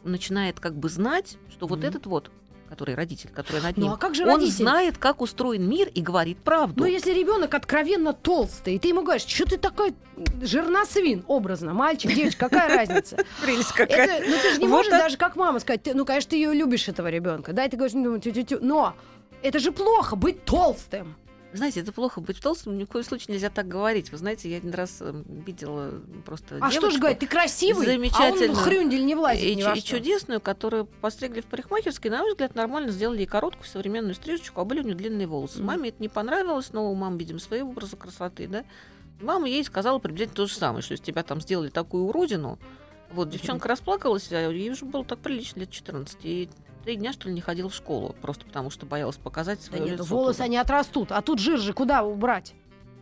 начинает 0.02 0.58
как 0.58 0.74
бы 0.74 0.88
знать, 0.88 1.36
что 1.50 1.68
вот 1.68 1.80
Мгм. 1.80 1.88
этот 1.88 2.06
вот, 2.06 2.30
который 2.70 2.94
родитель, 2.94 3.30
который 3.34 3.60
над 3.60 3.76
ним, 3.76 3.88
Ну 3.88 3.92
а 3.94 3.96
как 3.98 4.14
же 4.14 4.22
он 4.22 4.36
родитель? 4.36 4.52
знает, 4.54 4.96
как 4.96 5.20
устроен 5.20 5.68
мир 5.68 5.88
и 5.88 6.00
говорит 6.00 6.38
правду. 6.38 6.84
Ну, 6.84 6.86
если 6.86 7.12
ребенок 7.12 7.52
откровенно 7.52 8.12
толстый, 8.12 8.76
и 8.76 8.78
ты 8.78 8.88
ему 8.88 9.02
говоришь, 9.02 9.26
что 9.26 9.44
ты 9.44 9.58
такой 9.58 9.92
жирносвин, 10.40 11.24
образно, 11.26 11.74
мальчик, 11.74 12.12
девочка, 12.14 12.48
какая 12.48 12.68
разница? 12.76 13.16
Прелесть 13.42 13.72
Это, 13.76 14.24
ну 14.26 14.36
ты 14.40 14.54
же 14.54 14.60
не 14.60 14.68
можешь 14.68 14.90
даже 14.90 15.16
как 15.16 15.34
мама 15.36 15.58
сказать, 15.58 15.80
ну, 15.92 16.04
конечно, 16.04 16.30
ты 16.30 16.36
ее 16.36 16.54
любишь, 16.54 16.88
этого 16.88 17.08
ребенка, 17.08 17.52
да, 17.52 17.64
и 17.64 17.68
ты 17.68 17.76
говоришь, 17.76 17.94
ну, 17.94 18.18
тю-тю-тю, 18.18 18.58
но 18.62 18.94
это 19.42 19.58
же 19.58 19.72
плохо 19.72 20.14
быть 20.16 20.44
толстым. 20.44 21.16
Знаете, 21.52 21.80
это 21.80 21.92
плохо 21.92 22.20
быть 22.20 22.40
толстым, 22.40 22.78
ни 22.78 22.84
в 22.84 22.88
коем 22.88 23.04
случае 23.04 23.34
нельзя 23.34 23.50
так 23.50 23.66
говорить. 23.66 24.12
Вы 24.12 24.18
знаете, 24.18 24.48
я 24.48 24.58
один 24.58 24.72
раз 24.72 24.98
э, 25.00 25.22
видела 25.26 25.92
просто 26.24 26.58
А 26.60 26.70
что 26.70 26.80
девочку, 26.80 26.90
же 26.92 26.98
говорить, 27.00 27.18
ты 27.18 27.26
красивый, 27.26 28.10
а 28.14 28.30
он 28.30 28.54
хрюндель 28.54 29.04
не 29.04 29.16
влазит 29.16 29.44
и, 29.44 29.56
ни 29.56 29.62
во 29.64 29.72
и 29.72 29.80
что. 29.80 29.88
чудесную, 29.88 30.40
которую 30.40 30.86
постригли 30.86 31.40
в 31.40 31.46
парикмахерской, 31.46 32.10
на 32.10 32.20
мой 32.20 32.30
взгляд, 32.32 32.54
нормально 32.54 32.92
сделали 32.92 33.18
ей 33.20 33.26
короткую 33.26 33.66
современную 33.66 34.14
стрижечку, 34.14 34.60
а 34.60 34.64
были 34.64 34.80
у 34.80 34.84
нее 34.84 34.94
длинные 34.94 35.26
волосы. 35.26 35.58
Мгм. 35.58 35.66
Маме 35.66 35.88
это 35.88 36.00
не 36.00 36.08
понравилось, 36.08 36.72
но 36.72 36.90
у 36.90 36.94
мамы, 36.94 37.18
видимо, 37.18 37.40
свои 37.40 37.62
образы 37.62 37.96
красоты, 37.96 38.46
да. 38.46 38.64
Мама 39.20 39.48
ей 39.48 39.64
сказала 39.64 39.98
приблизительно 39.98 40.36
то 40.36 40.46
же 40.46 40.54
самое, 40.54 40.82
что 40.82 40.94
из 40.94 41.00
тебя 41.00 41.24
там 41.24 41.40
сделали 41.40 41.68
такую 41.68 42.04
уродину. 42.04 42.58
Вот, 43.10 43.28
девчонка 43.28 43.68
расплакалась, 43.68 44.30
а 44.30 44.50
ей 44.50 44.70
уже 44.70 44.84
было 44.84 45.04
так 45.04 45.18
прилично, 45.18 45.60
лет 45.60 45.70
14. 45.70 46.16
И 46.22 46.48
три 46.84 46.96
дня, 46.96 47.12
что 47.12 47.28
ли, 47.28 47.34
не 47.34 47.40
ходила 47.40 47.68
в 47.68 47.74
школу, 47.74 48.14
просто 48.20 48.44
потому 48.46 48.70
что 48.70 48.86
боялась 48.86 49.16
показать 49.16 49.58
Да 49.60 49.64
свое 49.66 49.82
нет, 49.84 49.92
лицо. 50.00 50.04
волосы 50.14 50.38
туда. 50.38 50.44
они 50.44 50.56
отрастут, 50.56 51.12
а 51.12 51.20
тут 51.22 51.38
жир 51.38 51.58
же 51.58 51.72
куда 51.72 52.02
убрать? 52.02 52.54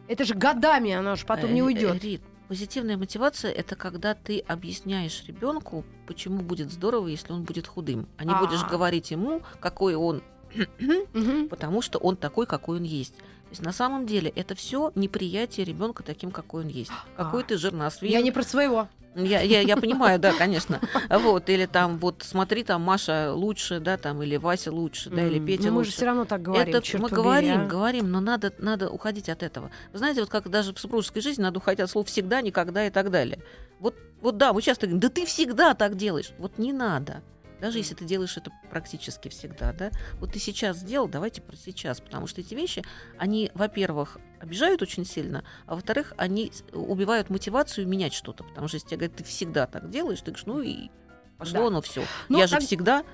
Это 0.09 0.25
же 0.25 0.35
годами 0.35 0.93
оно 0.93 1.17
же 1.17 1.27
потом 1.27 1.53
не 1.55 1.61
Э, 1.61 1.65
уйдет. 1.65 1.97
э, 1.97 1.99
Рит, 1.99 2.23
позитивная 2.49 2.97
мотивация 2.97 3.53
это 3.53 3.77
когда 3.77 4.15
ты 4.15 4.39
объясняешь 4.41 5.23
ребенку, 5.27 5.85
почему 6.07 6.41
будет 6.41 6.73
здорово, 6.73 7.09
если 7.09 7.33
он 7.33 7.43
будет 7.45 7.67
худым. 7.67 8.09
А 8.17 8.25
не 8.25 8.35
будешь 8.35 8.63
А. 8.65 8.69
говорить 8.71 9.11
ему, 9.11 9.43
какой 9.61 9.95
он 9.95 10.23
потому 11.51 11.83
что 11.83 11.99
он 11.99 12.17
такой, 12.17 12.47
какой 12.47 12.79
он 12.79 12.85
есть. 12.85 13.15
То 13.49 13.53
есть 13.53 13.63
на 13.63 13.73
самом 13.73 14.05
деле 14.05 14.31
это 14.37 14.55
все 14.55 14.93
неприятие 14.95 15.65
ребенка 15.65 16.03
таким, 16.03 16.31
какой 16.31 16.65
он 16.65 16.69
есть. 16.69 16.91
Какой 17.17 17.43
ты 17.45 17.57
жирносвин. 17.57 18.11
Я 18.11 18.21
не 18.21 18.31
про 18.31 18.43
своего. 18.43 18.89
Я, 19.15 19.41
я, 19.41 19.63
я 19.63 19.77
понимаю, 19.79 20.19
да, 20.19 20.33
конечно. 20.39 20.81
Вот, 21.09 21.49
или 21.49 21.65
там, 21.65 21.99
вот, 21.99 22.23
смотри, 22.23 22.63
там 22.63 22.83
Маша 22.83 23.33
лучше, 23.33 23.81
да, 23.81 23.97
там, 23.97 24.23
или 24.23 24.37
Вася 24.37 24.71
лучше, 24.71 25.09
да, 25.09 25.27
или 25.27 25.41
Петя 25.41 25.65
но 25.65 25.69
мы 25.71 25.85
же 25.85 25.89
лучше. 25.89 25.93
все 25.93 26.07
равно 26.07 26.25
так 26.27 26.43
говорим. 26.43 26.75
Это 26.75 26.99
мы 26.99 27.09
побери, 27.09 27.23
говорим, 27.23 27.61
а. 27.63 27.67
говорим, 27.67 28.11
но 28.11 28.21
надо, 28.21 28.53
надо 28.59 28.91
уходить 28.91 29.31
от 29.31 29.43
этого. 29.43 29.71
Вы 29.93 29.99
знаете, 29.99 30.21
вот 30.21 30.29
как 30.29 30.49
даже 30.51 30.75
в 30.75 30.79
супружеской 30.79 31.23
жизни 31.23 31.43
надо 31.43 31.59
уходить 31.59 31.81
от 31.81 31.91
слов 31.91 32.07
всегда, 32.07 32.43
никогда 32.43 32.87
и 32.87 32.91
так 32.91 33.11
далее. 33.11 33.39
Вот, 33.81 33.95
вот 34.21 34.37
да, 34.37 34.53
мы 34.53 34.61
часто 34.61 34.87
говорим, 34.87 35.01
да 35.01 35.09
ты 35.09 35.25
всегда 35.25 35.73
так 35.73 35.97
делаешь. 35.97 36.33
Вот 36.39 36.59
не 36.59 36.75
надо. 36.75 37.23
Даже 37.61 37.79
если 37.79 37.95
ты 37.95 38.05
делаешь 38.05 38.37
это 38.37 38.53
практически 38.71 39.29
всегда, 39.29 39.73
да. 39.73 39.91
Вот 40.21 40.33
ты 40.33 40.39
сейчас 40.39 40.77
сделал, 40.79 41.09
давайте 41.09 41.43
про 41.43 41.57
сейчас, 41.57 42.01
потому 42.01 42.27
что 42.27 42.41
эти 42.41 42.55
вещи, 42.55 42.85
они, 43.19 43.51
во-первых, 43.55 44.19
обижают 44.41 44.81
очень 44.83 45.05
сильно, 45.05 45.45
а 45.67 45.75
во-вторых, 45.75 46.13
они 46.17 46.53
убивают 46.73 47.31
мотивацию 47.31 47.89
менять 47.89 48.15
что-то, 48.15 48.45
потому 48.45 48.69
что 48.69 48.77
если 48.77 48.89
тебе 48.89 48.97
говорят, 48.99 49.17
ты 49.17 49.25
всегда 49.25 49.67
так 49.67 49.91
делаешь, 49.91 50.21
ты 50.21 50.27
говоришь, 50.27 50.47
ну 50.47 50.61
и 50.61 50.91
пошло 51.37 51.61
Да. 51.63 51.67
оно 51.67 51.81
все. 51.81 52.05
Ну, 52.29 52.39
Я 52.39 52.47
же 52.47 52.55
так- 52.55 52.63
всегда 52.63 53.05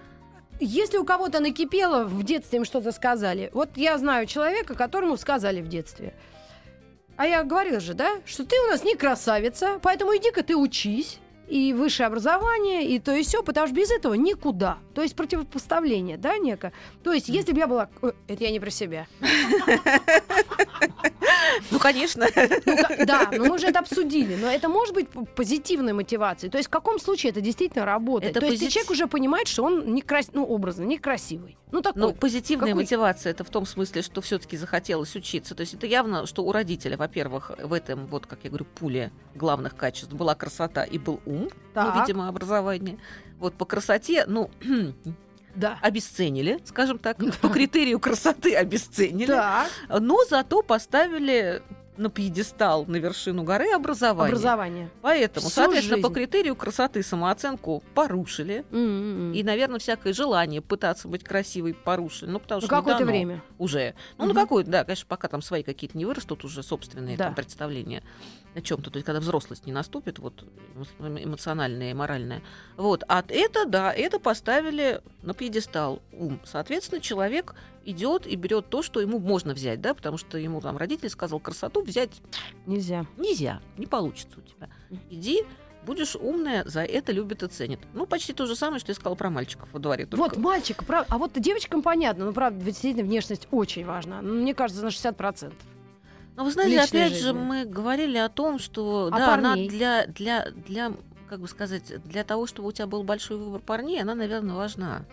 Если 0.61 0.98
у 0.98 1.04
кого-то 1.04 1.40
накипело 1.40 2.04
в 2.04 2.22
детстве, 2.22 2.59
им 2.61 2.64
что-то 2.64 2.92
сказали. 2.92 3.50
Вот 3.54 3.76
я 3.76 3.98
знаю 3.98 4.26
человека, 4.28 4.76
которому 4.76 5.16
сказали 5.16 5.61
в 5.61 5.66
детстве. 5.66 6.14
А 7.16 7.26
я 7.26 7.42
говорила 7.42 7.80
же, 7.80 7.94
да, 7.94 8.20
что 8.24 8.44
ты 8.44 8.54
у 8.61 8.68
нас 8.68 8.85
не 8.85 8.94
красавица, 8.94 9.80
поэтому 9.83 10.16
иди-ка 10.16 10.44
ты 10.44 10.54
учись. 10.57 11.18
И 11.48 11.72
высшее 11.72 12.07
образование, 12.07 12.88
и 12.88 12.98
то 12.98 13.14
и 13.14 13.22
все, 13.22 13.42
потому 13.42 13.66
что 13.66 13.76
без 13.76 13.90
этого 13.90 14.14
никуда. 14.14 14.78
То 14.94 15.02
есть 15.02 15.14
противопоставление, 15.14 16.16
да, 16.16 16.38
некое. 16.38 16.72
То 17.02 17.12
есть, 17.12 17.28
если 17.28 17.52
бы 17.52 17.59
я 17.59 17.66
была... 17.66 17.88
Ой, 18.00 18.14
Это 18.28 18.44
я 18.44 18.50
не 18.50 18.61
про 18.61 18.70
себя. 18.70 19.07
Ну, 21.70 21.78
конечно. 21.78 22.26
Ну, 22.66 23.07
да, 23.07 23.28
но 23.33 23.44
мы 23.44 23.54
уже 23.54 23.66
это 23.68 23.80
обсудили. 23.80 24.37
Но 24.37 24.48
это 24.48 24.68
может 24.68 24.94
быть 24.94 25.09
позитивной 25.09 25.92
мотивацией. 25.92 26.50
То 26.50 26.59
есть 26.59 26.68
в 26.68 26.70
каком 26.70 26.98
случае 26.98 27.30
это 27.30 27.40
действительно 27.40 27.85
работает? 27.85 28.35
То 28.35 28.46
есть 28.46 28.70
человек 28.70 28.90
уже 28.90 29.07
понимает, 29.07 29.48
что 29.48 29.64
он 29.64 29.94
некрас... 29.94 30.30
ну, 30.33 30.44
образно, 30.44 30.85
некрасивый. 30.85 31.59
Ну, 31.70 31.83
такой. 31.83 32.00
Ну, 32.02 32.12
позитивная 32.12 32.68
Какой- 32.68 32.83
мотивация 32.85 33.30
это 33.30 33.42
в 33.42 33.50
том 33.50 33.66
смысле, 33.66 34.02
что 34.02 34.20
все-таки 34.20 34.57
захотелось 34.57 35.14
учиться. 35.16 35.54
То 35.54 35.62
есть 35.62 35.74
это 35.74 35.87
явно, 35.87 36.24
что 36.26 36.44
у 36.44 36.52
родителя, 36.52 36.96
во-первых, 36.96 37.50
в 37.59 37.72
этом, 37.72 38.07
вот 38.07 38.26
как 38.26 38.38
я 38.44 38.50
говорю, 38.50 38.64
пуле 38.64 39.11
главных 39.35 39.76
качеств 39.76 40.12
была 40.12 40.35
красота 40.37 40.85
и 40.85 40.98
был 40.98 41.20
ум, 41.26 41.34
Так. 41.73 41.94
ну, 41.94 42.01
видимо, 42.01 42.29
образование. 42.29 42.99
Вот 43.38 43.55
по 43.55 43.64
красоте, 43.64 44.25
ну, 44.27 44.51
да. 45.55 45.79
обесценили, 45.83 46.61
скажем 46.64 46.99
так, 46.99 47.18
по 47.40 47.49
критерию 47.49 47.99
красоты 48.01 48.55
обесценили, 48.55 49.27
Так, 49.27 49.68
но 49.88 50.25
зато 50.29 50.62
поставили 50.62 51.62
на 51.96 52.11
пьедестал, 52.11 52.85
на 52.87 52.96
вершину 52.96 53.44
горы 53.44 53.70
образование. 53.72 54.33
образование. 54.33 54.90
Поэтому, 55.00 55.46
Всю 55.46 55.54
соответственно, 55.54 56.02
по 56.02 56.09
жизнь. 56.09 56.14
критерию 56.14 56.57
красоты 56.57 57.02
самооценку 57.02 57.83
порушили. 57.94 58.64
М-м-м. 58.72 59.33
И, 59.33 59.42
наверное, 59.42 59.78
всякое 59.78 60.12
желание 60.12 60.61
пытаться 60.61 61.07
быть 61.09 61.22
красивой 61.22 61.74
порушили. 61.74 62.30
Ну, 62.30 62.40
потому 62.40 62.61
Ну, 62.61 62.66
что 62.66 62.76
какое-то 62.76 63.04
время. 63.04 63.42
уже. 63.59 63.94
Ну, 64.18 64.24
Мгм. 64.26 64.35
на 64.35 64.40
какое-то, 64.40 64.70
да, 64.70 64.85
конечно, 64.85 65.07
пока 65.09 65.28
там 65.28 65.40
свои 65.42 65.62
какие-то 65.62 65.96
не 65.96 66.04
вырастут, 66.04 66.44
уже 66.44 66.62
собственные 66.62 67.16
Да. 67.16 67.26
там 67.26 67.35
представления 67.35 68.02
о 68.54 68.61
чем-то. 68.61 68.90
То 68.90 68.96
есть, 68.96 69.07
когда 69.07 69.20
взрослость 69.20 69.66
не 69.66 69.72
наступит, 69.72 70.18
вот 70.18 70.44
эмо- 70.98 71.22
эмоциональная 71.22 71.90
и 71.90 71.94
моральная. 71.94 72.42
Вот. 72.76 73.04
А 73.09 73.22
это, 73.28 73.66
да, 73.66 73.92
это 73.92 74.18
поставили 74.18 75.00
на 75.22 75.35
пьедестал 75.35 76.02
ум. 76.12 76.40
Соответственно, 76.44 77.00
человек 77.00 77.54
идет 77.85 78.27
и 78.27 78.37
берет 78.37 78.68
то, 78.68 78.83
что 78.83 79.01
ему 79.01 79.18
можно 79.18 79.55
взять, 79.55 79.81
да, 79.81 79.94
потому 79.94 80.16
что 80.18 80.38
ему 80.38 80.61
там 80.61 80.77
родитель 80.77 81.09
сказал, 81.11 81.40
красоту 81.40 81.83
взять 81.83 82.11
Нельзя. 82.66 83.07
нельзя, 83.16 83.61
не 83.79 83.87
получится 83.87 84.38
у 84.38 84.40
тебя. 84.42 84.68
Иди, 85.11 85.42
будешь 85.87 86.16
умная, 86.16 86.64
за 86.64 86.83
это 86.83 87.12
любят 87.12 87.42
и 87.42 87.49
ценят. 87.49 87.81
Ну, 87.92 88.07
почти 88.07 88.33
то 88.33 88.47
же 88.47 88.57
самое, 88.57 88.81
что 88.81 88.90
я 88.90 88.94
сказала 88.94 89.14
про 89.16 89.31
мальчиков 89.31 89.68
во 89.73 89.79
дворе. 89.79 90.07
только- 90.07 90.23
Вот 90.23 90.37
мальчик, 90.38 90.85
прав- 90.85 91.07
а 91.09 91.18
вот 91.18 91.33
девочкам 91.35 91.83
понятно, 91.83 92.25
ну, 92.27 92.33
правда, 92.33 92.64
действительно, 92.64 93.05
внешность 93.05 93.49
очень 93.51 93.85
важна. 93.85 94.23
Ну, 94.23 94.35
Мне 94.35 94.55
кажется, 94.55 94.83
на 94.83 94.90
60%. 94.90 95.53
Но 96.37 96.44
вы 96.44 96.51
знаете, 96.51 96.81
личной 96.81 97.01
опять 97.05 97.12
же, 97.18 97.27
жизни. 97.27 97.38
мы 97.38 97.64
говорили 97.64 98.16
о 98.18 98.29
том, 98.29 98.59
что 98.59 99.09
А 99.12 99.16
да, 99.16 99.35
она 99.35 99.55
для, 99.55 100.07
для, 100.07 100.51
для, 100.66 100.92
как 101.29 101.40
бы 101.40 101.47
сказать, 101.49 102.03
для 102.05 102.25
того, 102.25 102.47
чтобы 102.47 102.68
у 102.68 102.73
тебя 102.73 102.87
был 102.87 103.05
большой 103.05 103.37
выбор 103.37 103.61
парней, 103.61 104.01
она, 104.03 104.14
наверное, 104.16 104.57
важна. 104.57 105.05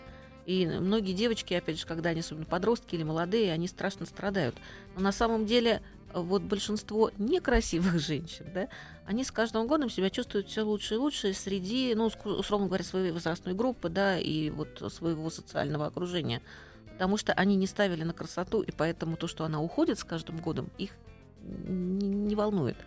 И 0.45 0.65
многие 0.65 1.13
девочки, 1.13 1.53
опять 1.53 1.79
же, 1.79 1.85
когда 1.85 2.09
они 2.09 2.21
особенно 2.21 2.45
подростки 2.45 2.95
или 2.95 3.03
молодые, 3.03 3.53
они 3.53 3.67
страшно 3.67 4.05
страдают. 4.05 4.55
Но 4.95 5.01
на 5.01 5.11
самом 5.11 5.45
деле 5.45 5.81
вот 6.13 6.41
большинство 6.41 7.11
некрасивых 7.17 7.99
женщин, 7.99 8.47
да, 8.53 8.67
они 9.05 9.23
с 9.23 9.31
каждым 9.31 9.67
годом 9.67 9.89
себя 9.89 10.09
чувствуют 10.09 10.47
все 10.47 10.63
лучше 10.63 10.95
и 10.95 10.97
лучше 10.97 11.33
среди, 11.33 11.93
ну, 11.95 12.09
условно 12.25 12.67
говоря, 12.67 12.83
своей 12.83 13.11
возрастной 13.11 13.53
группы, 13.53 13.89
да, 13.89 14.17
и 14.17 14.49
вот 14.49 14.81
своего 14.91 15.29
социального 15.29 15.87
окружения. 15.87 16.41
Потому 16.93 17.17
что 17.17 17.33
они 17.33 17.55
не 17.55 17.67
ставили 17.67 18.03
на 18.03 18.13
красоту, 18.13 18.61
и 18.61 18.71
поэтому 18.71 19.17
то, 19.17 19.27
что 19.27 19.43
она 19.43 19.61
уходит 19.61 19.97
с 19.97 20.03
каждым 20.03 20.37
годом, 20.37 20.69
их 20.77 20.91
не, 21.43 22.07
не 22.07 22.35
волнует. 22.35 22.77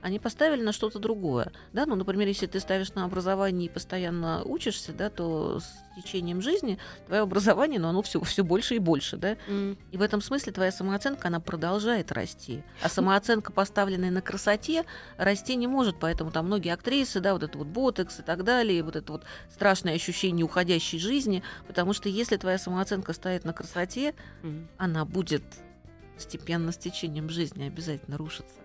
Они 0.00 0.18
поставили 0.18 0.62
на 0.62 0.72
что-то 0.72 0.98
другое. 0.98 1.52
Да? 1.72 1.86
Ну, 1.86 1.94
например, 1.94 2.28
если 2.28 2.46
ты 2.46 2.60
ставишь 2.60 2.94
на 2.94 3.04
образование 3.04 3.66
и 3.66 3.72
постоянно 3.72 4.42
учишься, 4.44 4.92
да, 4.92 5.10
то 5.10 5.60
с 5.60 5.72
течением 5.96 6.40
жизни 6.40 6.78
твое 7.06 7.22
образование, 7.22 7.78
ну, 7.80 7.88
оно 7.88 8.02
все, 8.02 8.20
все 8.22 8.44
больше 8.44 8.76
и 8.76 8.78
больше. 8.78 9.16
Да? 9.16 9.36
М. 9.48 9.76
И 9.90 9.96
в 9.96 10.02
этом 10.02 10.20
смысле 10.20 10.52
твоя 10.52 10.72
самооценка, 10.72 11.28
она 11.28 11.40
продолжает 11.40 12.12
расти. 12.12 12.62
А 12.82 12.88
самооценка, 12.88 13.52
поставленная 13.52 14.10
на 14.10 14.22
красоте, 14.22 14.84
расти 15.16 15.56
не 15.56 15.66
может. 15.66 15.96
Поэтому 16.00 16.30
там 16.30 16.46
многие 16.46 16.72
актрисы, 16.72 17.20
да, 17.20 17.32
вот 17.32 17.42
это 17.42 17.58
вот 17.58 17.66
ботекс 17.66 18.20
и 18.20 18.22
так 18.22 18.44
далее, 18.44 18.82
вот 18.82 18.96
это 18.96 19.12
вот 19.12 19.24
страшное 19.50 19.94
ощущение 19.94 20.44
уходящей 20.44 20.98
жизни. 20.98 21.42
Потому 21.66 21.92
что 21.92 22.08
если 22.08 22.36
твоя 22.36 22.58
самооценка 22.58 23.12
стоит 23.12 23.44
на 23.44 23.52
красоте, 23.52 24.14
М. 24.42 24.68
она 24.78 25.04
будет 25.04 25.44
постепенно 26.14 26.72
с 26.72 26.78
течением 26.78 27.28
жизни 27.28 27.64
обязательно 27.64 28.16
рушиться. 28.16 28.63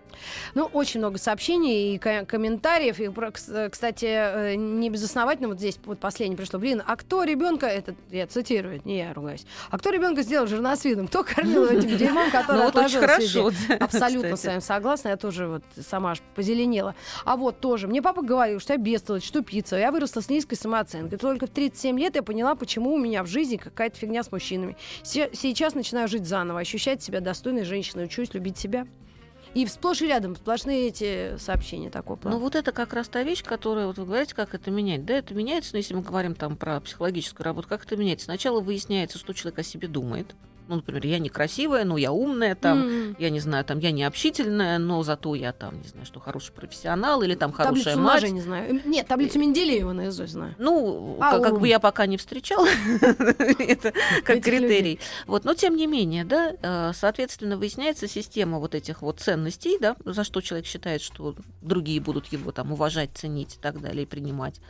Ну, 0.54 0.64
очень 0.64 1.00
много 1.00 1.18
сообщений 1.18 1.94
и 1.94 1.98
ко- 1.98 2.24
комментариев. 2.26 3.00
И, 3.00 3.10
кстати, 3.70 4.06
э, 4.06 4.54
не 4.54 4.90
безосновательно 4.90 5.48
вот 5.48 5.58
здесь 5.58 5.78
вот 5.84 5.98
последнее 5.98 6.36
пришло. 6.36 6.58
Блин, 6.58 6.82
а 6.86 6.96
кто 6.96 7.24
ребенка, 7.24 7.66
это 7.66 7.94
я 8.10 8.26
цитирую, 8.26 8.80
не 8.84 8.98
я 8.98 9.12
ругаюсь, 9.14 9.44
а 9.70 9.78
кто 9.78 9.90
ребенка 9.90 10.22
сделал 10.22 10.46
жирносвидом? 10.46 11.08
Кто 11.08 11.24
кормил 11.24 11.64
этим 11.66 11.96
дерьмом, 11.96 12.30
который 12.32 12.58
Ну, 12.58 12.64
вот 12.64 12.76
очень 12.76 12.98
хорошо. 13.00 13.50
Абсолютно 13.80 14.36
с 14.36 14.44
вами 14.44 14.60
согласна, 14.60 15.08
я 15.08 15.16
тоже 15.16 15.46
вот 15.46 15.62
сама 15.86 16.14
позеленела. 16.34 16.94
А 17.24 17.36
вот 17.36 17.60
тоже, 17.60 17.86
мне 17.88 18.02
папа 18.02 18.22
говорил, 18.22 18.60
что 18.60 18.72
я 18.72 18.78
бестолочь, 18.78 19.24
что 19.26 19.42
пицца. 19.42 19.76
Я 19.76 19.90
выросла 19.92 20.20
с 20.20 20.28
низкой 20.28 20.56
самооценкой. 20.56 21.18
Только 21.18 21.46
в 21.46 21.50
37 21.50 21.98
лет 21.98 22.16
я 22.16 22.22
поняла, 22.22 22.54
почему 22.54 22.92
у 22.94 22.98
меня 22.98 23.22
в 23.22 23.26
жизни 23.26 23.56
какая-то 23.56 23.96
фигня 23.96 24.22
с 24.22 24.32
мужчинами. 24.32 24.76
Се- 25.02 25.30
Сейчас 25.32 25.74
начинаю 25.74 26.08
жить 26.08 26.26
заново, 26.26 26.60
ощущать 26.60 27.02
себя 27.02 27.20
достойной 27.20 27.64
женщиной, 27.64 28.04
учусь 28.06 28.34
любить 28.34 28.58
себя. 28.58 28.86
И 29.54 29.66
сплошь 29.66 30.00
и 30.00 30.06
рядом 30.06 30.36
сплошные 30.36 30.88
эти 30.88 31.36
сообщения 31.38 31.90
такого 31.90 32.16
плана. 32.16 32.36
Ну 32.36 32.42
вот 32.42 32.54
это 32.54 32.70
как 32.70 32.92
раз 32.92 33.08
та 33.08 33.22
вещь, 33.22 33.42
которая, 33.42 33.86
вот 33.86 33.98
вы 33.98 34.06
говорите, 34.06 34.34
как 34.34 34.54
это 34.54 34.70
менять. 34.70 35.04
Да, 35.04 35.14
это 35.14 35.34
меняется, 35.34 35.70
но 35.72 35.78
если 35.78 35.94
мы 35.94 36.02
говорим 36.02 36.34
там 36.36 36.56
про 36.56 36.80
психологическую 36.80 37.44
работу, 37.44 37.68
как 37.68 37.84
это 37.84 37.96
меняется? 37.96 38.26
Сначала 38.26 38.60
выясняется, 38.60 39.18
что 39.18 39.32
человек 39.32 39.58
о 39.58 39.62
себе 39.64 39.88
думает. 39.88 40.34
Ну, 40.70 40.76
например, 40.76 41.04
я 41.04 41.18
некрасивая, 41.18 41.84
но 41.84 41.98
я 41.98 42.12
умная, 42.12 42.54
там, 42.54 42.82
М. 42.82 43.16
я 43.18 43.28
не 43.30 43.40
знаю, 43.40 43.64
там, 43.64 43.80
я 43.80 43.90
не 43.90 44.04
общительная, 44.04 44.78
но 44.78 45.02
зато 45.02 45.34
я 45.34 45.52
там, 45.52 45.82
не 45.82 45.88
знаю, 45.88 46.06
что 46.06 46.20
хороший 46.20 46.52
профессионал 46.52 47.22
или 47.22 47.34
там 47.34 47.50
Таблицу 47.52 47.86
хорошая 47.90 47.96
мать. 47.96 48.22
умножения 48.22 48.42
знаю. 48.42 48.70
М, 48.70 48.82
Нет, 48.84 49.08
таблицу 49.08 49.40
Менделеева 49.40 49.92
наизусть 49.92 50.32
знаю. 50.32 50.54
Ну, 50.58 51.16
А, 51.20 51.32
как, 51.32 51.42
как 51.42 51.58
бы 51.58 51.66
я 51.66 51.80
пока 51.80 52.06
не 52.06 52.16
встречала 52.16 52.68
это 53.58 53.92
как 54.24 54.42
критерий. 54.44 55.00
Вот, 55.26 55.44
но 55.44 55.54
тем 55.54 55.74
не 55.74 55.88
менее, 55.88 56.24
да, 56.24 56.52
э, 56.62 56.92
соответственно, 56.94 57.56
выясняется 57.56 58.06
система 58.06 58.60
вот 58.60 58.76
этих 58.76 59.02
вот 59.02 59.18
ценностей, 59.18 59.76
да, 59.80 59.96
за 60.04 60.22
что 60.22 60.40
человек 60.40 60.66
считает, 60.66 61.02
что 61.02 61.34
другие 61.62 62.00
будут 62.00 62.26
его 62.26 62.52
там 62.52 62.70
уважать, 62.70 63.10
ценить 63.14 63.56
и 63.56 63.58
так 63.58 63.80
далее, 63.80 64.04
и 64.04 64.06
принимать. 64.06 64.60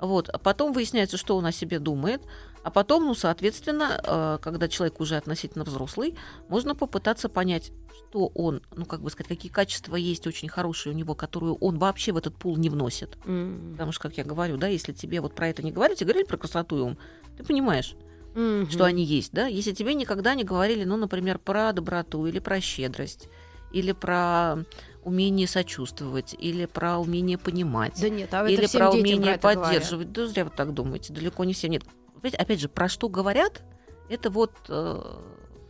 Вот. 0.00 0.28
А 0.28 0.38
потом 0.38 0.72
выясняется, 0.72 1.16
что 1.16 1.36
он 1.36 1.46
о 1.46 1.52
себе 1.52 1.78
думает. 1.78 2.22
А 2.62 2.70
потом, 2.70 3.04
ну, 3.06 3.14
соответственно, 3.14 4.00
э, 4.04 4.38
когда 4.42 4.68
человек 4.68 5.00
уже 5.00 5.16
относительно 5.16 5.64
взрослый, 5.64 6.14
можно 6.48 6.74
попытаться 6.74 7.28
понять, 7.28 7.72
что 8.10 8.26
он, 8.34 8.62
ну, 8.74 8.84
как 8.84 9.00
бы 9.02 9.10
сказать, 9.10 9.28
какие 9.28 9.50
качества 9.50 9.96
есть 9.96 10.26
очень 10.26 10.48
хорошие 10.48 10.92
у 10.92 10.96
него, 10.96 11.14
которые 11.14 11.54
он 11.54 11.78
вообще 11.78 12.12
в 12.12 12.16
этот 12.16 12.34
пул 12.36 12.56
не 12.56 12.68
вносит. 12.68 13.16
М. 13.24 13.72
Потому 13.72 13.92
что, 13.92 14.02
как 14.08 14.18
я 14.18 14.24
говорю, 14.24 14.56
да, 14.56 14.66
если 14.68 14.92
тебе 14.92 15.20
вот 15.20 15.34
про 15.34 15.48
это 15.48 15.62
не 15.62 15.72
говорили, 15.72 15.96
тебе 15.96 16.08
говорили 16.12 16.28
про 16.28 16.36
красоту 16.38 16.78
и 16.78 16.80
ум, 16.80 16.98
ты 17.36 17.44
понимаешь, 17.44 17.94
Мгм. 18.34 18.70
что 18.70 18.84
они 18.84 19.04
есть, 19.04 19.32
да? 19.32 19.46
Если 19.46 19.72
тебе 19.72 19.94
никогда 19.94 20.34
не 20.34 20.44
говорили, 20.44 20.84
ну, 20.84 20.96
например, 20.96 21.38
про 21.38 21.72
доброту 21.72 22.26
или 22.26 22.38
про 22.40 22.60
щедрость, 22.60 23.28
или 23.72 23.92
про 23.92 24.64
умение 25.02 25.46
сочувствовать, 25.46 26.34
или 26.38 26.66
про 26.66 26.98
умение 26.98 27.38
понимать, 27.38 27.98
Да 28.00 28.08
нет, 28.08 28.32
а 28.34 28.46
или 28.48 28.66
про 28.66 28.90
умение 28.90 29.20
про 29.20 29.30
это 29.32 29.42
говорят. 29.42 29.64
поддерживать. 29.64 30.12
Да 30.12 30.26
зря 30.26 30.44
вы 30.44 30.50
так 30.54 30.74
думаете, 30.74 31.12
далеко 31.12 31.44
не 31.44 31.52
всем. 31.54 31.70
Нет, 31.70 31.84
Опять- 32.16 32.34
опять 32.34 32.60
же, 32.60 32.68
про 32.68 32.88
что 32.88 33.08
говорят, 33.08 33.62
Это 34.10 34.28
вот 34.28 34.52
э, 34.68 35.02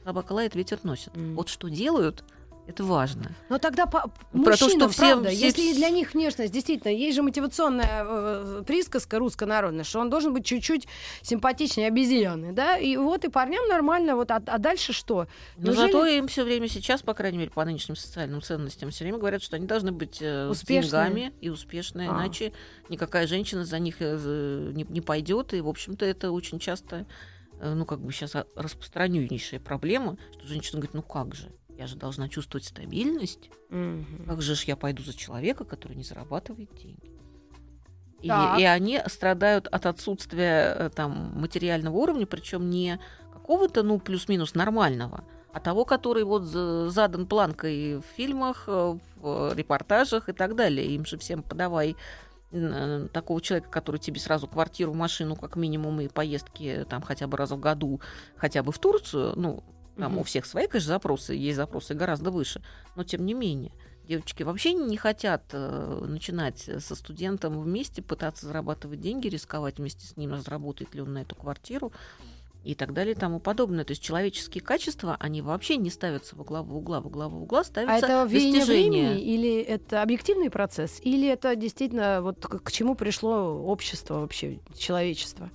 собака 0.03 0.33
лает, 0.33 0.55
ветер 0.55 0.79
носит. 0.83 1.15
Мгм. 1.15 1.37
Вот 1.37 1.51
что 1.51 1.69
делают, 1.69 2.25
это 2.71 2.83
важно. 2.85 3.33
Но 3.49 3.59
тогда 3.59 3.87
по 3.87 4.01
Про 4.01 4.57
то, 4.57 4.65
мужчинам, 4.65 4.71
что 4.71 4.89
все- 4.89 5.01
правда, 5.13 5.29
все- 5.31 5.47
если 5.47 5.75
для 5.75 5.91
них 5.91 6.15
внешность, 6.15 6.53
действительно, 6.53 6.91
есть 6.93 7.15
же 7.17 7.23
мотивационная 7.23 8.05
э, 8.07 8.63
присказка 8.67 9.19
руссконародная, 9.19 9.85
что 9.85 10.01
он 10.01 10.11
должен 10.11 10.33
быть 10.33 10.45
чуть-чуть 10.45 10.87
симпатичнее 11.23 11.89
обезьяны, 11.89 12.53
да, 12.53 12.77
и 12.79 12.97
вот 12.97 13.25
и 13.25 13.29
парням 13.29 13.67
нормально, 13.69 14.17
вот, 14.17 14.31
а, 14.31 14.43
а 14.47 14.59
дальше 14.59 14.93
что? 14.93 15.27
Но 15.57 15.73
Неужели- 15.73 15.93
зато 15.93 16.07
им 16.07 16.29
все 16.29 16.45
время 16.45 16.69
сейчас, 16.69 17.03
по 17.03 17.15
крайней 17.15 17.39
мере, 17.39 17.51
по 17.51 17.65
нынешним 17.65 17.97
социальным 17.97 18.43
ценностям, 18.43 18.91
все 18.91 19.05
время 19.05 19.19
говорят, 19.19 19.43
что 19.43 19.57
они 19.57 19.67
должны 19.67 19.93
быть 19.93 20.19
э, 20.21 20.53
с 20.55 20.63
деньгами 20.63 21.33
и 21.41 21.49
успешные, 21.51 22.09
А. 22.09 22.13
иначе 22.15 22.53
никакая 22.89 23.27
женщина 23.27 23.65
за 23.65 23.79
них 23.79 23.97
э, 24.01 24.17
за- 24.17 24.73
не, 24.75 24.87
не 24.89 25.01
пойдет. 25.01 25.53
И, 25.55 25.61
в 25.61 25.69
общем-то, 25.69 26.05
это 26.05 26.31
очень 26.31 26.59
часто, 26.59 27.07
э, 27.61 27.75
ну, 27.75 27.85
как 27.85 28.01
бы 28.01 28.13
сейчас 28.13 28.35
а, 28.37 28.47
распространеннейшая 28.57 29.61
проблема, 29.61 30.17
что 30.33 30.47
женщина 30.47 30.79
говорит, 30.79 30.95
ну 30.95 31.03
как 31.03 31.35
же, 31.35 31.51
я 31.81 31.87
же 31.87 31.97
должна 31.97 32.29
чувствовать 32.29 32.67
стабильность. 32.67 33.51
Мгм. 33.71 34.27
Как 34.27 34.43
же 34.43 34.55
ж 34.55 34.65
я 34.65 34.77
пойду 34.77 35.03
за 35.03 35.17
человека, 35.17 35.65
который 35.65 35.97
не 35.97 36.03
зарабатывает 36.05 36.69
деньги? 36.75 37.11
И, 38.21 38.29
Так. 38.29 38.61
и 38.61 38.65
они 38.65 39.01
страдают 39.07 39.67
от 39.67 39.87
отсутствия 39.87 40.75
э, 40.79 40.91
там 40.91 41.33
материального 41.41 41.97
уровня, 41.97 42.27
причем 42.27 42.69
не 42.69 43.01
какого-то, 43.33 43.83
ну, 43.83 43.99
плюс-минус 43.99 44.55
нормального, 44.55 45.25
а 45.55 45.61
того, 45.61 45.87
который 45.87 46.25
вот 46.25 46.43
за- 46.43 46.91
задан 46.91 47.27
планкой 47.27 47.97
в 47.97 48.05
фильмах, 48.17 48.65
э, 48.67 48.99
в 49.17 49.55
репортажах 49.55 50.29
и 50.29 50.33
так 50.33 50.55
далее. 50.57 50.87
Им 50.89 51.07
же 51.07 51.17
всем 51.17 51.43
подавай 51.43 51.97
э, 52.53 53.09
такого 53.13 53.41
человека, 53.41 53.71
который 53.71 53.99
тебе 54.01 54.21
сразу 54.21 54.49
квартиру, 54.49 54.93
машину, 54.93 55.35
как 55.37 55.57
минимум, 55.57 56.01
и 56.01 56.09
поездки 56.09 56.85
там 56.91 57.01
хотя 57.01 57.27
бы 57.27 57.37
раз 57.39 57.53
в 57.53 57.59
году, 57.61 58.01
хотя 58.37 58.63
бы 58.63 58.71
в 58.73 58.79
Турцию, 58.79 59.33
ну, 59.37 59.63
там 60.01 60.13
Мгм. 60.13 60.21
у 60.21 60.25
всех 60.25 60.47
свои, 60.47 60.67
конечно, 60.67 60.89
запросы, 60.95 61.35
есть 61.35 61.57
запросы 61.57 61.95
гораздо 61.95 62.31
выше, 62.31 62.63
но 62.97 63.05
тем 63.05 63.25
не 63.25 63.35
менее. 63.35 63.73
Девочки 64.09 64.43
вообще 64.43 64.73
не 64.73 64.97
хотят 64.97 65.45
э, 65.53 66.05
начинать 66.09 66.59
со 66.79 66.95
студентом 66.97 67.61
вместе, 67.61 68.03
пытаться 68.03 68.47
зарабатывать 68.47 69.01
деньги, 69.01 69.29
рисковать 69.29 69.79
вместе 69.79 70.05
с 70.07 70.17
ним, 70.17 70.33
разработает 70.33 70.95
ли 70.95 71.01
он 71.03 71.13
на 71.13 71.19
эту 71.19 71.37
квартиру 71.37 71.93
и 72.65 72.75
так 72.75 72.93
далее 72.93 73.15
и 73.15 73.17
тому 73.19 73.39
подобное. 73.41 73.85
То 73.85 73.93
есть 73.93 74.03
человеческие 74.03 74.63
качества, 74.63 75.17
они 75.21 75.43
вообще 75.43 75.77
не 75.77 75.91
ставятся 75.91 76.35
во 76.35 76.45
главу 76.45 76.79
угла, 76.79 77.01
во 77.01 77.09
главу 77.09 77.43
угла 77.43 77.61
А 77.61 77.65
ставятся 77.65 78.07
это 78.07 78.25
веяние 78.29 78.61
достижения. 78.61 78.91
времени 79.11 79.23
или 79.23 79.61
это 79.61 80.03
объективный 80.03 80.51
процесс, 80.51 81.01
или 81.03 81.29
это 81.29 81.55
действительно 81.55 82.21
вот 82.21 82.45
к, 82.45 82.59
к 82.61 82.73
чему 82.73 82.97
пришло 82.97 83.63
общество 83.65 84.15
вообще, 84.21 84.59
человечество? 84.77 85.51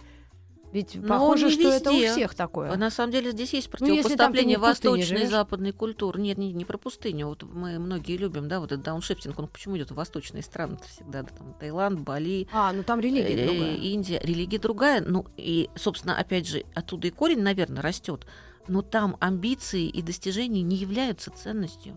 Ведь 0.75 0.95
Но 0.95 1.07
похоже, 1.07 1.51
что 1.51 1.69
это 1.69 1.89
у 1.89 1.93
везде. 1.93 2.11
всех 2.11 2.35
такое. 2.35 2.75
На 2.75 2.89
самом 2.89 3.13
деле 3.13 3.31
здесь 3.31 3.53
есть 3.53 3.69
Ну, 3.71 3.77
противопоставление 3.77 4.59
пустыне 4.59 4.91
восточной 4.91 5.23
и 5.23 5.25
западной 5.25 5.71
культуры. 5.71 6.21
Нет, 6.21 6.38
не, 6.38 6.51
не 6.51 6.65
про 6.65 6.77
пустыню. 6.77 7.27
Вот 7.29 7.43
мы 7.43 7.79
многие 7.79 8.17
любим, 8.17 8.49
да, 8.49 8.59
вот 8.59 8.73
этот 8.73 8.83
дауншифтинг, 8.83 9.39
он 9.39 9.47
почему 9.47 9.77
идет 9.77 9.91
в 9.91 9.95
восточные 9.95 10.43
страны 10.43 10.77
всегда, 10.85 11.23
да, 11.23 11.29
там 11.29 11.53
Таиланд, 11.53 12.01
Бали, 12.01 12.49
А, 12.51 12.73
ну 12.73 12.83
там 12.83 12.99
религия 12.99 13.41
э, 13.41 13.45
другая. 13.45 13.75
Индия, 13.77 14.19
религия 14.21 14.59
другая. 14.59 14.99
Ну 14.99 15.25
и, 15.38 15.69
собственно, 15.75 16.17
опять 16.19 16.45
же, 16.45 16.65
оттуда 16.73 17.07
и 17.07 17.11
корень, 17.11 17.39
наверное, 17.41 17.81
растет. 17.81 18.27
Но 18.67 18.81
там 18.81 19.15
амбиции 19.21 19.88
и 19.88 20.01
достижения 20.01 20.61
не 20.61 20.75
являются 20.75 21.31
ценностью. 21.31 21.95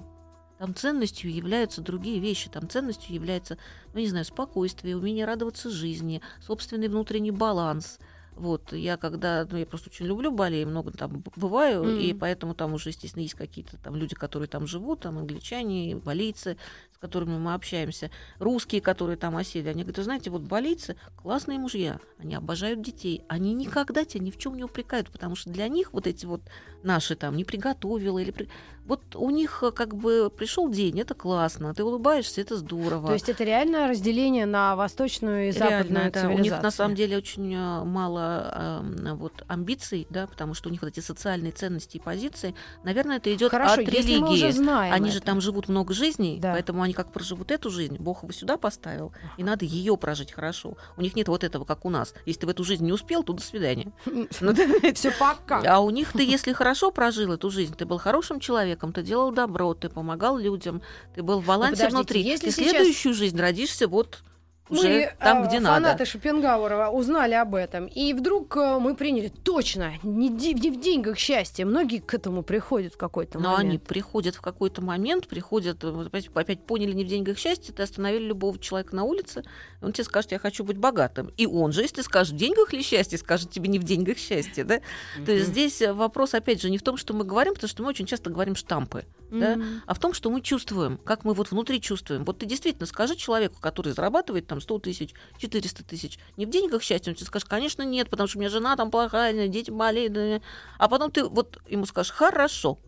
Там 0.60 0.72
ценностью 0.76 1.34
являются 1.34 1.80
другие 1.80 2.20
вещи. 2.20 2.48
Там 2.48 2.68
ценностью 2.68 3.12
является, 3.12 3.58
ну, 3.92 3.98
не 3.98 4.06
знаю, 4.06 4.24
спокойствие, 4.24 4.96
умение 4.96 5.24
радоваться 5.24 5.68
жизни, 5.68 6.22
собственный 6.40 6.86
внутренний 6.86 7.32
баланс. 7.32 7.98
Вот, 8.38 8.72
я 8.72 8.96
когда, 8.96 9.46
ну, 9.50 9.58
я 9.58 9.66
просто 9.66 9.90
очень 9.90 10.06
люблю 10.06 10.30
Бали, 10.30 10.64
много 10.64 10.92
там 10.92 11.22
бываю, 11.36 11.82
Мгм. 11.82 11.98
и 11.98 12.12
поэтому 12.14 12.54
там 12.54 12.72
уже, 12.72 12.90
естественно, 12.90 13.22
есть 13.22 13.34
какие-то 13.34 13.76
там 13.78 13.96
люди, 13.96 14.14
которые 14.14 14.48
там 14.48 14.66
живут, 14.66 15.00
там 15.00 15.18
англичане, 15.18 15.96
балийцы, 15.96 16.56
с 16.98 17.00
которыми 17.00 17.38
мы 17.38 17.54
общаемся, 17.54 18.10
русские, 18.40 18.80
которые 18.80 19.16
там 19.16 19.36
осели, 19.36 19.68
они 19.68 19.82
говорят, 19.82 19.98
«Вы 19.98 20.02
знаете, 20.04 20.30
вот 20.30 20.42
балийцы 20.42 20.96
классные 21.16 21.58
мужья, 21.58 22.00
они 22.18 22.34
обожают 22.34 22.82
детей, 22.82 23.22
они 23.28 23.54
никогда 23.54 24.04
тебя 24.04 24.24
ни 24.24 24.32
в 24.32 24.36
чем 24.38 24.56
не 24.56 24.64
упрекают, 24.64 25.08
потому 25.10 25.36
что 25.36 25.48
для 25.50 25.68
них 25.68 25.92
вот 25.92 26.08
эти 26.08 26.26
вот 26.26 26.40
наши 26.82 27.14
там 27.14 27.36
не 27.36 27.44
приготовила 27.44 28.18
или 28.18 28.32
при- 28.32 28.48
вот 28.84 29.14
у 29.16 29.28
них 29.30 29.62
э, 29.62 29.70
как 29.70 29.94
бы 29.94 30.30
пришел 30.30 30.68
день, 30.70 30.98
это 30.98 31.14
классно, 31.14 31.74
ты 31.74 31.84
улыбаешься, 31.84 32.40
это 32.40 32.56
здорово. 32.56 33.08
То 33.08 33.12
есть 33.12 33.28
это 33.28 33.44
реально 33.44 33.86
разделение 33.86 34.46
на 34.46 34.74
восточную 34.76 35.50
и 35.50 35.52
Реально, 35.52 35.76
западную 35.78 36.04
это 36.06 36.20
цивилизацию. 36.20 36.40
у 36.40 36.42
них 36.42 36.62
на 36.62 36.70
самом 36.70 36.94
деле 36.96 37.16
очень 37.18 37.54
э, 37.54 37.84
мало 37.84 38.82
э, 39.04 39.12
вот 39.14 39.44
амбиций, 39.46 40.06
да, 40.10 40.26
потому 40.26 40.54
что 40.54 40.68
у 40.68 40.72
них 40.72 40.80
вот 40.82 40.88
эти 40.88 41.00
социальные 41.00 41.52
ценности 41.52 41.98
и 41.98 42.00
позиции, 42.00 42.54
наверное, 42.82 43.18
это 43.18 43.32
идет 43.34 43.52
от 43.54 43.78
религии. 43.78 44.90
Они 44.90 45.10
же 45.10 45.18
это. 45.18 45.26
там 45.26 45.40
живут 45.40 45.68
много 45.68 45.92
жизней, 45.94 46.38
Да. 46.40 46.52
поэтому 46.54 46.82
они 46.88 46.94
как 46.94 47.12
проживут 47.12 47.50
эту 47.50 47.70
жизнь, 47.70 47.96
Бог 47.98 48.22
его 48.22 48.32
сюда 48.32 48.56
поставил, 48.56 49.12
и 49.36 49.44
надо 49.44 49.66
ее 49.66 49.96
прожить 49.98 50.32
хорошо. 50.32 50.78
У 50.96 51.02
них 51.02 51.14
нет 51.14 51.28
вот 51.28 51.44
этого, 51.44 51.66
как 51.66 51.84
у 51.84 51.90
нас. 51.90 52.14
Если 52.24 52.40
ты 52.40 52.46
в 52.46 52.50
эту 52.50 52.64
жизнь 52.64 52.84
не 52.84 52.92
успел, 52.92 53.22
то 53.22 53.32
до 53.32 53.42
свидания. 53.42 53.92
Ну, 54.40 54.54
Все 54.94 55.10
пока. 55.10 55.62
а 55.66 55.80
у 55.80 55.90
них 55.90 56.12
ты, 56.12 56.22
если 56.22 56.52
хорошо 56.52 56.90
прожил 56.90 57.32
эту 57.32 57.50
жизнь, 57.50 57.74
ты 57.76 57.84
был 57.84 57.98
хорошим 57.98 58.40
человеком, 58.40 58.92
ты 58.92 59.02
делал 59.02 59.32
добро, 59.32 59.74
ты 59.74 59.88
помогал 59.88 60.38
людям, 60.38 60.80
ты 61.14 61.22
был 61.22 61.40
в 61.40 61.46
балансе 61.46 61.84
подождите, 61.84 61.96
внутри. 61.96 62.22
если 62.22 62.50
следующую 62.50 63.14
жизнь 63.14 63.38
родишься 63.38 63.88
вот 63.88 64.22
уже 64.70 64.88
мы, 64.88 65.12
там, 65.18 65.42
э, 65.42 65.46
где 65.46 65.60
фанаты 65.60 65.82
надо. 65.82 66.04
Шопенгауэра 66.04 66.88
узнали 66.90 67.34
об 67.34 67.54
этом. 67.54 67.86
И 67.86 68.12
вдруг 68.12 68.56
э, 68.56 68.78
мы 68.78 68.94
приняли, 68.94 69.28
точно, 69.28 69.94
не, 70.02 70.28
не 70.28 70.70
в 70.70 70.80
деньгах 70.80 71.18
счастье. 71.18 71.64
Многие 71.64 71.98
к 71.98 72.14
этому 72.14 72.42
приходят 72.42 72.94
в 72.94 72.96
какой-то 72.96 73.38
Но 73.38 73.50
момент. 73.50 73.68
они 73.68 73.78
приходят 73.78 74.34
в 74.34 74.40
какой-то 74.40 74.82
момент, 74.82 75.28
приходят, 75.28 75.82
э, 75.84 76.04
опять, 76.06 76.28
опять 76.34 76.60
поняли 76.64 76.92
не 76.92 77.04
в 77.04 77.08
деньгах 77.08 77.38
счастье, 77.38 77.74
ты 77.74 77.82
остановили 77.82 78.24
любого 78.24 78.58
человека 78.58 78.94
на 78.94 79.04
улице, 79.04 79.44
он 79.80 79.92
тебе 79.92 80.04
скажет, 80.04 80.32
я 80.32 80.38
хочу 80.38 80.64
быть 80.64 80.76
богатым. 80.76 81.32
И 81.36 81.46
он 81.46 81.72
же, 81.72 81.82
если 81.82 82.02
скажет, 82.02 82.34
в 82.34 82.36
деньгах 82.36 82.72
ли 82.72 82.82
счастье, 82.82 83.18
скажет 83.18 83.50
тебе 83.50 83.68
не 83.68 83.78
в 83.78 83.84
деньгах 83.84 84.18
счастье, 84.18 84.64
да? 84.64 84.80
То 85.24 85.32
есть 85.32 85.48
здесь 85.48 85.80
э, 85.82 85.92
вопрос, 85.92 86.34
опять 86.34 86.60
же, 86.60 86.70
не 86.70 86.78
в 86.78 86.82
том, 86.82 86.96
что 86.96 87.14
мы 87.14 87.24
говорим, 87.24 87.54
потому 87.54 87.68
что 87.68 87.82
мы 87.82 87.88
очень 87.88 88.06
часто 88.06 88.30
говорим 88.30 88.54
штампы, 88.54 89.04
да? 89.30 89.56
Мгм. 89.56 89.82
а 89.86 89.94
в 89.94 89.98
том, 89.98 90.12
что 90.12 90.30
мы 90.30 90.40
чувствуем, 90.40 90.98
как 90.98 91.24
мы 91.24 91.34
вот 91.34 91.50
внутри 91.50 91.80
чувствуем. 91.80 92.24
Вот 92.24 92.38
ты 92.38 92.46
действительно 92.46 92.86
скажи 92.86 93.16
человеку, 93.16 93.56
который 93.60 93.92
зарабатывает 93.92 94.46
там 94.46 94.57
100 94.60 94.78
тысяч, 94.80 95.14
400 95.38 95.84
тысяч, 95.84 96.18
не 96.36 96.46
в 96.46 96.50
деньгах 96.50 96.82
счастье, 96.82 97.10
он 97.10 97.16
тебе 97.16 97.26
скажет, 97.26 97.48
конечно, 97.48 97.82
нет, 97.82 98.10
потому 98.10 98.28
что 98.28 98.38
у 98.38 98.40
меня 98.40 98.50
жена 98.50 98.76
там 98.76 98.90
плохая, 98.90 99.48
дети 99.48 99.70
болеют. 99.70 100.12
да». 100.12 100.40
А 100.78 100.88
потом 100.88 101.10
ты 101.10 101.24
вот 101.24 101.58
ему 101.68 101.86
скажешь, 101.86 102.12
хорошо, 102.12 102.78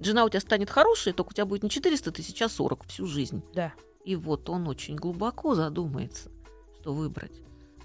жена 0.00 0.24
у 0.24 0.28
тебя 0.28 0.40
станет 0.40 0.70
хорошей, 0.70 1.12
только 1.12 1.30
у 1.30 1.32
тебя 1.32 1.46
будет 1.46 1.62
не 1.62 1.70
400 1.70 2.12
тысяч, 2.12 2.40
а 2.42 2.48
40 2.48 2.84
всю 2.86 3.06
жизнь. 3.06 3.42
Да. 3.54 3.72
И 4.04 4.16
вот 4.16 4.48
он 4.50 4.68
очень 4.68 4.96
глубоко 4.96 5.54
задумается, 5.54 6.30
что 6.80 6.92
выбрать. 6.92 7.40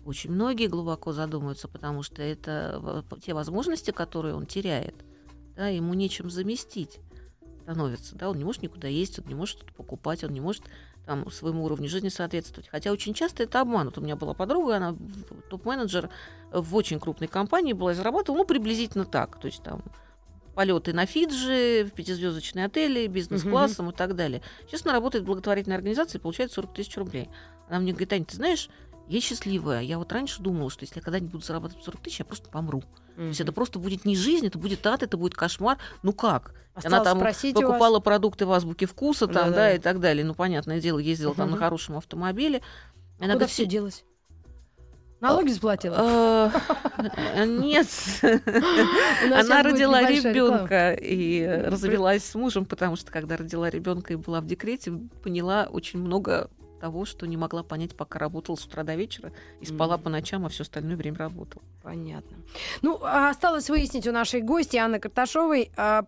Очень 0.05 0.31
многие 0.31 0.67
глубоко 0.67 1.11
задумаются, 1.11 1.67
потому 1.67 2.03
что 2.03 2.21
это 2.21 2.79
в- 2.81 3.19
те 3.19 3.33
возможности, 3.33 3.91
которые 3.91 4.33
он 4.33 4.45
теряет, 4.45 4.95
да, 5.55 5.67
ему 5.67 5.93
нечем 5.93 6.29
заместить 6.29 6.99
становится, 7.61 8.15
да, 8.15 8.29
он 8.29 8.37
не 8.37 8.43
может 8.43 8.63
никуда 8.63 8.87
есть, 8.87 9.19
он 9.19 9.25
не 9.27 9.35
может 9.35 9.57
что-то 9.57 9.73
покупать, 9.73 10.23
он 10.23 10.31
не 10.31 10.41
может 10.41 10.63
там 11.05 11.29
своему 11.31 11.65
уровню 11.65 11.89
жизни 11.89 12.09
соответствовать. 12.09 12.69
Хотя 12.69 12.91
очень 12.91 13.13
часто 13.13 13.43
это 13.43 13.61
обман. 13.61 13.87
Вот 13.87 13.97
у 13.97 14.01
меня 14.01 14.15
была 14.15 14.33
подруга, 14.33 14.77
она 14.77 14.95
топ-менеджер 15.49 16.09
в 16.51 16.75
очень 16.75 16.99
крупной 16.99 17.27
компании 17.27 17.73
была 17.73 17.93
и 17.93 17.95
зарабатывала, 17.95 18.39
ну, 18.39 18.45
приблизительно 18.45 19.05
так. 19.05 19.39
То 19.39 19.47
есть 19.47 19.63
там 19.63 19.83
полеты 20.55 20.93
на 20.93 21.05
Фиджи, 21.05 21.85
в 21.85 21.91
пятизвездочные 21.95 22.65
отели, 22.65 23.07
бизнес-классом 23.07 23.91
и 23.91 23.93
так 23.93 24.15
далее. 24.15 24.41
Сейчас 24.67 24.85
она 24.85 24.93
работает 24.93 25.23
в 25.23 25.27
благотворительной 25.27 25.77
организации 25.77 26.17
и 26.17 26.21
получает 26.21 26.51
40 26.51 26.73
тысяч 26.73 26.97
рублей. 26.97 27.29
Она 27.69 27.79
мне 27.79 27.91
говорит, 27.91 28.11
Аня, 28.13 28.25
ты 28.25 28.35
знаешь, 28.35 28.69
я 29.09 29.19
счастливая. 29.21 29.81
Я 29.81 29.97
вот 29.97 30.11
раньше 30.13 30.41
думала, 30.41 30.69
что 30.69 30.83
если 30.83 30.97
я 30.97 31.01
когда-нибудь 31.01 31.31
буду 31.31 31.43
зарабатывать 31.45 31.83
40 31.83 31.99
тысяч, 32.01 32.19
я 32.19 32.25
просто 32.25 32.49
помру. 32.49 32.83
То 33.15 33.23
есть 33.23 33.41
это 33.41 33.51
просто 33.51 33.79
будет 33.79 34.05
не 34.05 34.15
жизнь, 34.15 34.47
это 34.47 34.57
будет 34.57 34.85
ад, 34.87 35.03
это 35.03 35.17
будет 35.17 35.33
кошмар. 35.35 35.77
Ну 36.03 36.13
как? 36.13 36.53
Осталось 36.73 36.95
Она 36.99 37.03
там 37.03 37.17
у 37.17 37.21
вас. 37.21 37.41
покупала 37.53 37.99
продукты 37.99 38.45
в 38.45 38.51
азбуке 38.53 38.85
вкуса, 38.85 39.27
там, 39.27 39.33
Да-да. 39.49 39.55
да, 39.55 39.73
и 39.73 39.79
так 39.79 39.99
далее. 39.99 40.23
Ну, 40.23 40.33
понятное 40.33 40.79
дело, 40.79 40.99
ездила 40.99 41.35
там 41.35 41.51
на 41.51 41.57
хорошем 41.57 41.97
автомобиле. 41.97 42.61
Она 43.19 43.33
Куда 43.33 43.47
все 43.47 43.63
«Всё- 43.63 43.65
делось? 43.65 44.05
Налоги 45.19 45.49
заплатила? 45.49 46.51
Э, 46.97 47.45
Нет. 47.45 47.87
Она 48.21 49.63
родила 49.63 50.01
ребенка 50.09 50.93
и 50.93 51.45
развелась 51.45 52.23
с 52.23 52.35
мужем, 52.35 52.63
потому 52.65 52.95
что 52.95 53.11
когда 53.11 53.35
родила 53.35 53.69
ребенка 53.69 54.13
и 54.13 54.15
была 54.15 54.39
в 54.39 54.45
декрете, 54.45 54.93
поняла 55.21 55.67
очень 55.69 55.99
много 55.99 56.49
того, 56.79 57.05
что 57.05 57.25
не 57.27 57.37
могла 57.37 57.63
понять, 57.63 57.95
пока 57.95 58.19
работала 58.19 58.55
с 58.55 58.65
утра 58.65 58.83
до 58.83 58.95
вечера 58.95 59.31
и 59.61 59.65
спала 59.65 59.95
Мгм. 59.95 60.03
по 60.03 60.09
ночам, 60.09 60.45
а 60.45 60.49
все 60.49 60.63
остальное 60.63 60.95
время 60.95 61.17
работала. 61.17 61.63
Понятно. 61.83 62.37
Ну, 62.81 62.99
а 63.03 63.29
осталось 63.29 63.69
выяснить 63.69 64.07
у 64.07 64.11
нашей 64.11 64.41
гости 64.41 64.77
Анны 64.77 64.99
Карташовой, 64.99 65.71
а, 65.77 66.05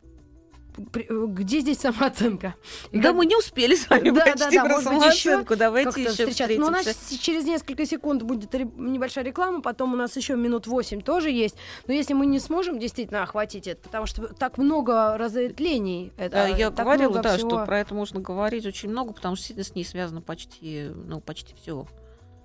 где 0.78 1.60
здесь 1.60 1.80
самооценка? 1.80 2.56
И 2.92 2.98
Да 3.00 3.10
как- 3.10 3.16
мы 3.18 3.26
не 3.26 3.36
успели 3.36 3.76
с 3.76 3.90
вами 3.90 4.10
Да, 4.12 4.26
да, 4.26 4.32
почти 4.32 4.56
да, 4.58 4.66
про 4.66 4.74
может 4.76 4.94
быть, 4.94 5.04
еще 5.14 5.30
самооценку. 5.32 5.56
Давайте 5.56 6.02
еще 6.02 6.12
встречаться. 6.12 6.60
Но 6.60 6.68
у 6.68 6.70
нас 6.70 6.86
через 7.22 7.44
несколько 7.46 7.86
секунд 7.86 8.24
будет 8.24 8.54
небольшая 8.54 9.24
реклама, 9.26 9.62
потом 9.62 9.94
у 9.94 9.96
нас 9.96 10.16
еще 10.16 10.36
минут 10.36 10.68
8 10.68 11.02
тоже 11.02 11.30
есть. 11.30 11.56
Но 11.88 11.94
если 11.94 12.14
мы 12.14 12.26
не 12.26 12.40
сможем 12.40 12.80
действительно 12.80 13.24
охватить 13.24 13.68
это, 13.68 13.82
потому 13.84 14.06
что 14.06 14.34
так 14.34 14.58
много 14.58 15.18
разветвлений. 15.18 16.14
Это, 16.18 16.32
Да, 16.36 16.48
я 16.48 16.72
так 16.72 16.86
говорила, 16.86 17.22
да, 17.22 17.38
всего. 17.38 17.50
что 17.50 17.66
про 17.66 17.80
это 17.80 17.94
можно 17.94 18.20
говорить 18.20 18.66
очень 18.66 18.90
много, 18.90 19.14
потому 19.14 19.36
что 19.36 19.48
действительно 19.54 19.74
с 19.74 19.76
ней 19.76 19.84
связано 19.84 20.22
почти, 20.22 20.90
ну, 20.94 21.20
почти 21.22 21.54
все, 21.56 21.86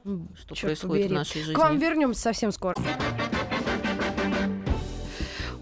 что 0.04 0.54
чёрт 0.54 0.60
происходит 0.60 1.04
побери. 1.04 1.08
в 1.08 1.12
нашей 1.18 1.40
жизни. 1.42 1.54
К 1.54 1.58
вам 1.58 1.78
вернемся 1.78 2.20
совсем 2.20 2.52
скоро. 2.52 2.74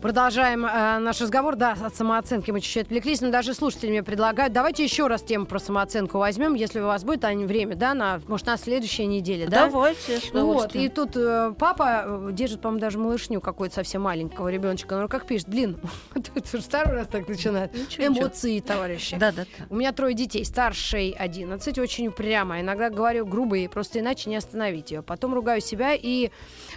Продолжаем 0.05 0.67
э, 0.67 0.99
наш 0.99 1.19
разговор. 1.23 1.57
Да, 1.57 1.79
от 1.83 1.95
самооценки 1.95 2.51
мы 2.51 2.61
чуть-чуть 2.61 2.83
отвлеклись, 2.88 3.23
но 3.23 3.31
даже 3.31 3.55
слушатели 3.55 3.88
мне 3.88 4.03
предлагают. 4.03 4.53
Давайте 4.53 4.85
еще 4.85 5.07
раз 5.07 5.23
тему 5.23 5.47
про 5.47 5.59
самооценку 5.59 6.19
возьмем, 6.19 6.53
если 6.53 6.81
у 6.81 6.85
вас 6.85 7.05
будет, 7.05 7.25
Аня, 7.25 7.47
время, 7.47 7.75
да, 7.75 7.95
на, 7.95 8.21
может, 8.29 8.47
на 8.47 8.59
следующей 8.59 9.07
неделе, 9.07 9.47
да? 9.47 9.64
Давайте, 9.64 10.19
с 10.19 10.31
Вот, 10.31 10.77
и 10.77 10.90
тут 10.90 11.17
э, 11.17 11.55
папа 11.59 12.05
э, 12.05 12.29
держит, 12.33 12.61
по-моему, 12.61 12.81
даже 12.83 12.99
малышню 12.99 13.40
какой-то 13.40 13.77
совсем 13.77 14.03
маленького 14.03 14.49
ребеночка. 14.49 14.95
Ну, 15.01 15.09
как 15.09 15.27
пишет, 15.27 15.49
блин, 15.49 15.79
второй 16.45 16.97
раз 16.97 17.07
так 17.07 17.27
начинает. 17.27 17.75
Эмоции, 17.97 18.61
товарищи. 18.61 19.17
Да, 19.17 19.33
да. 19.33 19.47
У 19.71 19.77
меня 19.77 19.93
трое 19.93 20.12
детей, 20.12 20.45
старшей 20.45 21.12
11, 21.12 21.79
очень 21.79 22.09
упрямая. 22.09 22.61
Иногда 22.61 22.90
говорю 22.90 23.25
грубые, 23.25 23.71
просто 23.71 24.01
иначе 24.01 24.29
не 24.29 24.37
остановить 24.37 24.90
ее. 24.90 25.01
Потом 25.01 25.33
ругаю 25.33 25.62
себя 25.62 25.95
и 25.95 26.31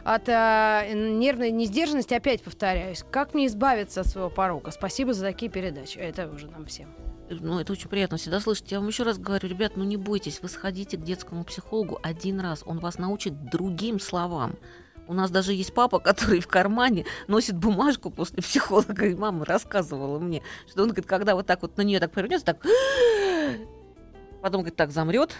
от 0.05 0.29
э, 0.29 0.93
нервной 0.93 1.51
несдержанности 1.51 2.13
опять 2.13 2.41
повторяюсь. 2.41 3.03
Как 3.17 3.33
мне 3.33 3.47
избавиться 3.47 4.01
от 4.01 4.07
своего 4.07 4.29
порока? 4.29 4.69
Спасибо 4.69 5.11
за 5.11 5.25
такие 5.25 5.49
передачи. 5.49 5.97
Это 5.97 6.29
уже 6.29 6.47
нам 6.51 6.67
всем. 6.67 6.93
Ну, 7.31 7.59
это 7.59 7.73
очень 7.73 7.89
приятно 7.89 8.17
всегда 8.17 8.39
слышать. 8.39 8.71
Я 8.71 8.77
вам 8.77 8.89
еще 8.89 9.01
раз 9.01 9.17
говорю, 9.17 9.49
ребят, 9.49 9.71
ну 9.75 9.83
не 9.83 9.97
бойтесь, 9.97 10.39
вы 10.43 10.49
сходите 10.49 10.97
к 10.97 11.01
детскому 11.01 11.43
психологу 11.43 11.99
один 12.03 12.39
раз, 12.39 12.61
он 12.63 12.77
вас 12.77 12.99
научит 12.99 13.49
другим 13.49 13.99
словам. 13.99 14.53
У 15.07 15.15
нас 15.15 15.31
даже 15.31 15.53
есть 15.53 15.73
папа, 15.73 15.97
который 15.99 16.41
в 16.41 16.47
кармане 16.47 17.07
носит 17.27 17.57
бумажку 17.57 18.11
после 18.11 18.43
психолога, 18.43 19.07
и 19.07 19.15
мама 19.15 19.45
рассказывала 19.45 20.19
мне, 20.19 20.43
что 20.69 20.83
он 20.83 20.89
говорит, 20.89 21.07
когда 21.07 21.33
вот 21.33 21.47
так 21.47 21.63
вот 21.63 21.75
на 21.75 21.81
нее 21.81 21.99
так 21.99 22.11
повернется, 22.11 22.45
так, 22.45 22.63
потом 24.43 24.61
говорит, 24.61 24.75
так 24.75 24.91
замрет, 24.91 25.35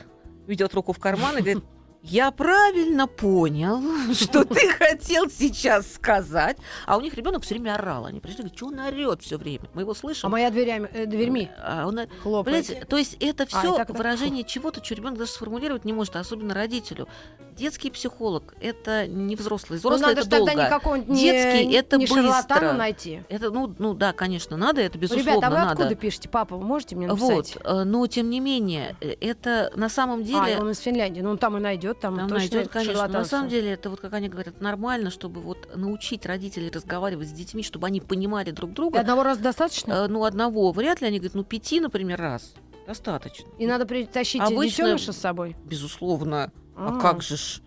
ведет 0.48 0.74
руку 0.74 0.94
в 0.94 1.00
карман 1.00 1.38
и 1.38 1.42
говорит, 1.42 1.64
я 2.08 2.32
правильно 2.32 3.08
понял, 3.08 3.82
что 4.14 4.44
ты 4.46 4.70
хотел 4.70 5.30
сейчас 5.30 5.94
сказать. 5.94 6.58
А 6.86 6.98
у 6.98 7.02
них 7.02 7.14
ребенок 7.16 7.44
все 7.44 7.56
время 7.56 7.76
орал. 7.76 8.06
Они 8.06 8.20
пришли, 8.20 8.40
говорят, 8.44 8.58
что 8.58 8.68
он 8.68 8.80
орет 8.80 9.22
все 9.22 9.38
время. 9.38 9.66
Мы 9.74 9.82
его 9.82 9.94
слышим. 9.94 10.28
А 10.28 10.30
моя 10.30 10.50
дверями, 10.50 10.90
э, 10.94 11.06
дверьми 11.06 11.50
А 11.62 11.86
он 11.88 12.00
хлопает. 12.22 12.66
Понимаете, 12.68 12.86
то 12.86 12.98
есть 12.98 13.18
это 13.20 13.44
А, 13.44 13.46
все 13.48 13.76
так, 13.76 13.88
так. 13.88 13.98
выражение 13.98 14.44
чего-то, 14.44 14.84
что 14.84 14.96
ребенок 14.96 15.18
даже 15.20 15.32
сформулировать 15.32 15.86
не 15.86 15.94
может, 15.94 16.16
а 16.16 16.20
особенно 16.20 16.54
родителю. 16.54 17.08
Детский 17.56 17.90
психолог 17.90 18.54
это 18.62 19.08
не 19.08 19.36
взрослый. 19.36 19.80
Ну, 19.84 19.90
Взрослый 19.90 20.10
надо 20.10 20.22
это 20.22 20.24
же 20.24 20.30
тогда 20.30 20.46
долго. 20.54 20.64
не 20.64 20.70
какого-нибудь 20.70 21.10
не, 21.10 21.22
Детский 21.24 21.74
это 21.74 21.98
не 21.98 22.06
быстро. 22.06 22.74
найти. 22.74 23.24
Это, 23.30 23.50
ну, 23.50 23.74
ну 23.80 23.94
да, 23.96 24.14
конечно, 24.14 24.58
надо, 24.58 24.82
это 24.82 25.00
безусловно 25.00 25.32
Ребята, 25.32 25.48
а 25.48 25.50
вы 25.50 25.56
надо. 25.56 25.72
откуда 25.72 25.96
пишете? 25.96 26.30
Папа, 26.30 26.56
вы 26.56 26.64
можете 26.66 26.96
мне 26.96 27.08
Вот, 27.08 27.20
написать? 27.20 27.58
э, 27.64 27.84
но 27.84 28.06
тем 28.06 28.30
не 28.30 28.40
менее, 28.42 28.96
э, 29.02 29.16
это 29.22 29.72
на 29.76 29.90
самом 29.90 30.24
деле 30.24 30.56
А, 30.56 30.62
он 30.62 30.70
из 30.70 30.78
Финляндии. 30.78 31.22
Ну, 31.22 31.32
он 31.32 31.40
там 31.40 31.58
и 31.58 31.60
найдет, 31.60 31.97
там, 32.00 32.16
Там 32.18 32.28
точно 32.30 32.38
найдет, 32.38 32.62
это 32.62 32.70
конечно. 32.70 33.08
Но 33.08 33.14
на 33.20 33.26
самом 33.26 33.50
деле, 33.50 33.72
это 33.72 33.90
вот, 33.90 34.00
как 34.00 34.14
они 34.14 34.30
говорят, 34.30 34.62
нормально, 34.62 35.10
чтобы 35.10 35.42
вот 35.42 35.70
научить 35.76 36.26
родителей 36.26 36.70
разговаривать 36.70 37.30
с 37.30 37.32
детьми, 37.32 37.64
чтобы 37.64 37.88
они 37.88 38.02
понимали 38.02 38.52
друг 38.52 38.72
И 38.72 38.74
друга. 38.74 39.00
одного 39.00 39.24
раза 39.24 39.42
достаточно? 39.42 39.94
Э, 39.94 40.08
Ну, 40.08 40.24
одного 40.24 40.72
вряд 40.72 41.02
ли, 41.02 41.08
они 41.08 41.18
говорят, 41.20 41.36
ну, 41.36 41.44
пяти, 41.44 41.80
например, 41.80 42.20
раз. 42.20 42.54
Достаточно. 42.86 43.48
И 43.58 43.68
надо 43.68 43.86
притащить 43.86 44.42
Обычно- 44.42 44.86
детеныша 44.86 45.12
с 45.12 45.18
собой? 45.18 45.56
Безусловно. 45.66 46.52
А, 46.76 46.98
А. 46.98 47.02
как 47.02 47.22
же 47.22 47.36
ж? 47.38 47.62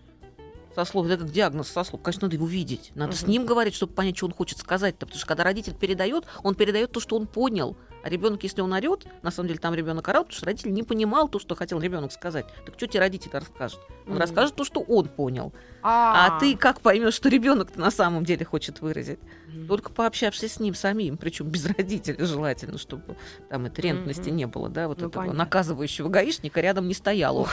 Со 0.75 0.85
слов, 0.85 1.07
это 1.07 1.19
как 1.19 1.31
диагноз 1.33 1.69
со 1.69 1.83
слов. 1.83 2.01
Конечно, 2.03 2.27
надо 2.27 2.37
его 2.37 2.47
видеть. 2.47 2.93
Надо 2.95 3.15
с 3.17 3.23
Мгм. 3.23 3.31
ним 3.33 3.45
говорить, 3.47 3.75
чтобы 3.75 3.93
понять, 3.93 4.17
что 4.17 4.27
он 4.27 4.33
хочет 4.33 4.59
сказать-то. 4.59 5.05
Потому 5.05 5.19
что 5.19 5.27
когда 5.27 5.43
родитель 5.45 5.75
передает, 5.75 6.25
он 6.45 6.55
передает 6.55 6.93
то, 6.93 7.01
что 7.01 7.17
он 7.17 7.27
понял. 7.27 7.77
А 8.03 8.09
ребенок, 8.09 8.43
если 8.43 8.63
он 8.63 8.73
орет, 8.73 9.07
на 9.23 9.31
самом 9.31 9.49
деле 9.49 9.61
там 9.61 9.75
ребенок 9.75 10.09
орал, 10.09 10.25
потому 10.25 10.37
что 10.37 10.47
родитель 10.47 10.73
не 10.73 10.83
понимал 10.83 11.29
то, 11.29 11.39
что 11.39 11.55
хотел 11.55 11.81
ребенок 11.81 12.13
сказать. 12.13 12.47
Так 12.65 12.75
что 12.77 12.87
тебе 12.87 13.01
родитель 13.01 13.31
расскажет? 13.33 13.79
Он 14.07 14.13
Мгм. 14.13 14.21
расскажет 14.21 14.55
то, 14.55 14.65
что 14.65 14.81
он 14.81 15.09
понял. 15.09 15.53
А, 15.83 16.39
ты 16.39 16.57
как 16.57 16.81
поймешь, 16.81 17.15
что 17.15 17.29
ребенок 17.29 17.77
на 17.77 17.91
самом 17.91 18.25
деле 18.25 18.45
хочет 18.45 18.81
выразить? 18.81 19.19
Мгм. 19.47 19.67
Только 19.69 19.91
пообщавшись 19.93 20.55
с 20.55 20.61
ним 20.61 20.75
самим, 20.75 21.17
причем 21.19 21.49
без 21.49 21.67
родителя 21.67 22.25
желательно, 22.25 22.79
чтобы 22.79 23.17
там 23.49 23.67
этой 23.67 23.81
рентности 23.83 24.29
Мгм. 24.29 24.37
не 24.37 24.47
было, 24.47 24.69
да, 24.69 24.89
вот 24.89 25.01
Ну, 25.01 25.09
этого 25.09 25.23
понятно. 25.23 25.39
наказывающего 25.39 26.09
гаишника 26.09 26.61
рядом 26.61 26.89
не 26.89 26.95
стояло. 26.95 27.49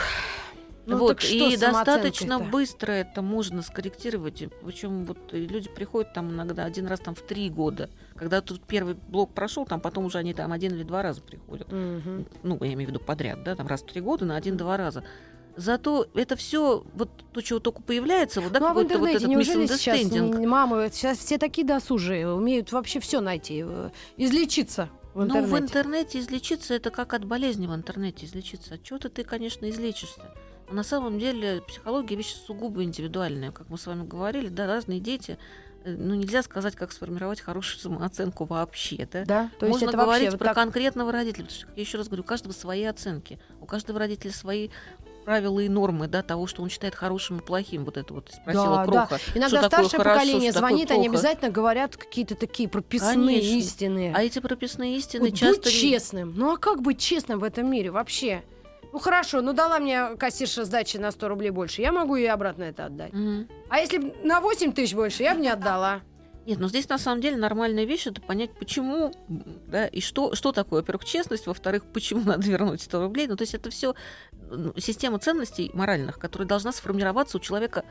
Ну, 0.85 0.97
вот, 0.99 1.21
и 1.25 1.57
достаточно 1.57 2.39
быстро 2.39 2.93
это 2.93 3.21
можно 3.21 3.61
скорректировать. 3.61 4.41
Причем 4.63 5.03
вот 5.03 5.17
люди 5.33 5.69
приходят 5.69 6.13
там 6.13 6.31
иногда 6.31 6.63
один 6.63 6.87
раз 6.87 7.01
там 7.01 7.13
в 7.13 7.21
три 7.21 7.49
года. 7.49 7.89
Когда 8.17 8.41
тут 8.41 8.61
первый 8.65 8.95
блок 8.95 9.33
прошел, 9.33 9.65
там 9.65 9.79
потом 9.79 10.05
уже 10.05 10.17
они 10.17 10.33
там 10.33 10.51
один 10.51 10.73
или 10.73 10.83
два 10.83 11.01
раза 11.03 11.21
приходят. 11.21 11.71
Мгм. 11.71 12.25
Ну, 12.43 12.57
я 12.61 12.73
имею 12.73 12.89
в 12.89 12.91
виду 12.93 12.99
подряд, 12.99 13.43
да, 13.43 13.55
там 13.55 13.67
раз 13.67 13.81
в 13.81 13.85
три 13.85 14.01
года 14.01 14.25
на 14.25 14.35
один-два 14.35 14.75
раза. 14.77 15.03
Зато 15.55 16.07
это 16.13 16.35
все, 16.35 16.83
вот 16.93 17.09
то, 17.31 17.41
чего 17.41 17.59
только 17.59 17.81
появляется, 17.81 18.41
вот, 18.41 18.51
да, 18.51 18.59
Ну 18.59 18.67
а 18.67 18.69
в 18.69 18.73
какой-то 18.73 18.99
вот 18.99 19.09
интернете 19.09 19.25
этот 19.25 19.29
неужели 19.29 19.65
сейчас 19.65 20.45
мамы 20.45 20.89
сейчас 20.93 21.17
все 21.17 21.39
такие 21.39 21.65
досужие, 21.65 22.31
умеют 22.31 22.71
вообще 22.71 22.99
все 22.99 23.21
найти, 23.21 23.63
э, 23.65 23.89
излечиться 24.17 24.89
в 25.15 25.19
Ну, 25.19 25.25
интернете? 25.25 25.55
в 25.55 25.59
интернете 25.59 26.19
излечиться 26.19 26.75
это 26.75 26.91
как 26.91 27.15
от 27.15 27.25
болезни 27.25 27.65
в 27.65 27.73
интернете 27.73 28.27
излечиться. 28.27 28.75
От 28.75 28.83
чего-то 28.83 29.09
ты, 29.09 29.23
конечно, 29.23 29.67
излечишься. 29.67 30.21
Но 30.69 30.75
на 30.75 30.83
самом 30.83 31.17
деле 31.17 31.63
психология 31.67 32.15
вещь 32.15 32.35
сугубо 32.45 32.83
индивидуальная. 32.83 33.51
Как 33.51 33.69
мы 33.69 33.79
с 33.79 33.87
вами 33.87 34.05
говорили, 34.05 34.49
да, 34.49 34.67
разные 34.67 34.99
дети. 34.99 35.39
Ну, 35.95 36.15
нельзя 36.15 36.43
сказать, 36.43 36.75
как 36.75 36.91
сформировать 36.91 37.41
хорошую 37.41 37.79
самооценку 37.79 38.45
вообще, 38.45 39.07
да? 39.11 39.25
Да, 39.25 39.49
то 39.59 39.65
есть 39.65 39.79
Можно 39.81 39.89
это 39.89 39.97
говорить 39.97 40.23
вообще 40.23 40.29
вот 40.31 40.39
про 40.39 40.45
так- 40.47 40.55
конкретного 40.55 41.11
родителя. 41.11 41.43
Потому 41.45 41.59
что, 41.59 41.67
я 41.75 41.81
еще 41.81 41.97
раз 41.97 42.07
говорю, 42.07 42.23
у 42.23 42.25
каждого 42.25 42.53
свои 42.53 42.83
оценки. 42.83 43.39
У 43.61 43.65
каждого 43.65 43.99
родителя 43.99 44.31
свои 44.31 44.69
правила 45.25 45.59
и 45.59 45.67
нормы, 45.67 46.07
да, 46.07 46.21
того, 46.21 46.47
что 46.47 46.63
он 46.63 46.69
считает 46.69 46.95
хорошим 46.95 47.39
и 47.39 47.41
плохим. 47.41 47.83
Вот 47.83 47.97
это 47.97 48.13
вот 48.13 48.31
спросила 48.33 48.77
Да, 48.77 48.85
Кроха. 48.85 49.19
да. 49.33 49.39
Иногда 49.39 49.59
что 49.59 49.67
старшее 49.67 49.97
хорошо, 49.99 50.19
поколение 50.19 50.51
что 50.51 50.59
звонит, 50.59 50.89
они 50.91 51.07
обязательно 51.09 51.51
говорят 51.51 51.97
какие-то 51.97 52.35
такие 52.35 52.69
прописные 52.69 53.13
Конечно. 53.41 53.57
истины. 53.57 54.13
А 54.15 54.23
эти 54.23 54.39
прописные 54.39 54.95
истины 54.97 55.25
Вот 55.29 55.37
часто... 55.37 55.63
Будь 55.63 55.73
честным. 55.73 56.33
Ну 56.37 56.53
а 56.53 56.57
как 56.57 56.81
быть 56.81 56.99
честным 57.01 57.39
в 57.39 57.43
этом 57.43 57.69
мире 57.69 57.91
вообще? 57.91 58.41
Ну 58.97 59.03
хорошо, 59.03 59.41
ну 59.41 59.53
дала 59.53 59.77
мне 59.77 60.15
кассирша 60.17 60.65
сдачи 60.65 60.97
на 60.97 61.11
100 61.11 61.27
рублей 61.27 61.51
больше, 61.51 61.83
я 61.83 61.91
могу 61.91 62.15
ей 62.15 62.31
обратно 62.31 62.63
это 62.63 62.85
отдать. 62.85 63.13
Мгм. 63.13 63.47
А 63.69 63.77
если 63.77 64.11
на 64.23 64.41
8 64.41 64.73
тысяч 64.73 64.95
больше, 64.95 65.21
я 65.21 65.35
бы 65.35 65.41
не 65.41 65.49
отдала. 65.49 66.01
Нет, 66.47 66.57
но 66.57 66.67
здесь 66.67 66.89
на 66.89 66.97
самом 66.97 67.21
деле 67.21 67.37
нормальная 67.37 67.85
вещь 67.85 68.07
это 68.07 68.21
понять, 68.21 68.57
почему, 68.57 69.13
да, 69.67 69.85
и 69.85 70.01
что, 70.01 70.33
что 70.33 70.51
такое, 70.51 70.81
во-первых, 70.81 71.05
честность, 71.05 71.45
во-вторых, 71.45 71.83
почему 71.93 72.23
надо 72.25 72.47
вернуть 72.47 72.81
100 72.81 73.03
рублей. 73.03 73.27
Ну, 73.27 73.35
то 73.35 73.43
есть 73.43 73.53
это 73.53 73.69
все 73.69 73.93
система 74.77 75.19
ценностей 75.19 75.69
моральных, 75.75 76.17
которая 76.17 76.47
должна 76.47 76.71
сформироваться 76.71 77.37
у 77.37 77.39
человека 77.39 77.85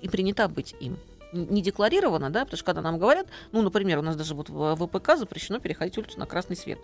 и 0.00 0.08
принята 0.08 0.46
быть 0.46 0.76
им. 0.78 0.98
Не 1.32 1.62
декларировано, 1.62 2.28
да, 2.30 2.44
потому 2.44 2.56
что 2.58 2.66
когда 2.66 2.82
нам 2.82 2.98
говорят, 2.98 3.26
ну, 3.52 3.62
например, 3.62 3.98
у 3.98 4.02
нас 4.02 4.16
даже 4.16 4.34
вот 4.34 4.50
в 4.50 4.76
ВПК 4.76 5.16
запрещено 5.16 5.58
переходить 5.60 5.96
улицу 5.96 6.18
на 6.18 6.26
красный 6.26 6.56
свет. 6.56 6.78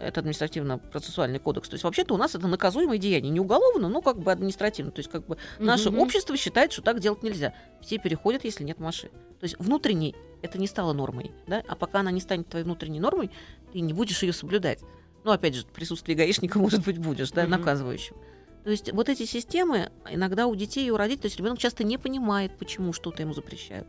Это 0.00 0.20
административно-процессуальный 0.20 1.38
кодекс. 1.40 1.68
То 1.68 1.74
есть 1.74 1.84
вообще-то 1.84 2.14
у 2.14 2.16
нас 2.16 2.34
это 2.34 2.46
наказуемое 2.46 2.98
деяние. 2.98 3.30
Не 3.30 3.40
уголовно, 3.40 3.88
но 3.88 4.00
как 4.00 4.18
бы 4.18 4.30
административно. 4.30 4.92
То 4.92 5.00
есть 5.00 5.10
как 5.10 5.26
бы 5.26 5.36
наше 5.58 5.90
Мгм. 5.90 5.98
общество 6.00 6.36
считает, 6.36 6.72
что 6.72 6.82
так 6.82 7.00
делать 7.00 7.22
нельзя. 7.22 7.52
Все 7.80 7.98
переходят, 7.98 8.44
если 8.44 8.62
нет 8.64 8.78
машин. 8.78 9.10
То 9.40 9.44
есть 9.44 9.56
внутренней 9.58 10.14
это 10.42 10.58
не 10.58 10.66
стало 10.68 10.92
нормой. 10.92 11.32
Да? 11.46 11.62
А 11.66 11.74
пока 11.74 12.00
она 12.00 12.10
не 12.10 12.20
станет 12.20 12.48
твоей 12.48 12.64
внутренней 12.64 13.00
нормой, 13.00 13.30
ты 13.72 13.80
не 13.80 13.92
будешь 13.92 14.22
ее 14.22 14.32
соблюдать. 14.32 14.80
Ну, 15.24 15.32
опять 15.32 15.54
же, 15.54 15.62
в 15.62 15.66
присутствии 15.66 16.14
гаишника, 16.14 16.58
может 16.60 16.84
быть, 16.84 16.98
будешь, 16.98 17.30
да, 17.32 17.42
Мгм. 17.42 17.50
наказывающим. 17.52 18.16
То 18.64 18.70
есть 18.70 18.92
вот 18.92 19.08
эти 19.08 19.24
системы 19.24 19.90
иногда 20.08 20.46
у 20.46 20.54
детей 20.54 20.86
и 20.86 20.90
у 20.90 20.96
родителей, 20.96 21.22
то 21.22 21.26
есть 21.26 21.38
ребенок 21.38 21.58
часто 21.58 21.84
не 21.84 21.98
понимает, 21.98 22.52
почему 22.58 22.92
что-то 22.92 23.22
ему 23.22 23.32
запрещают. 23.32 23.86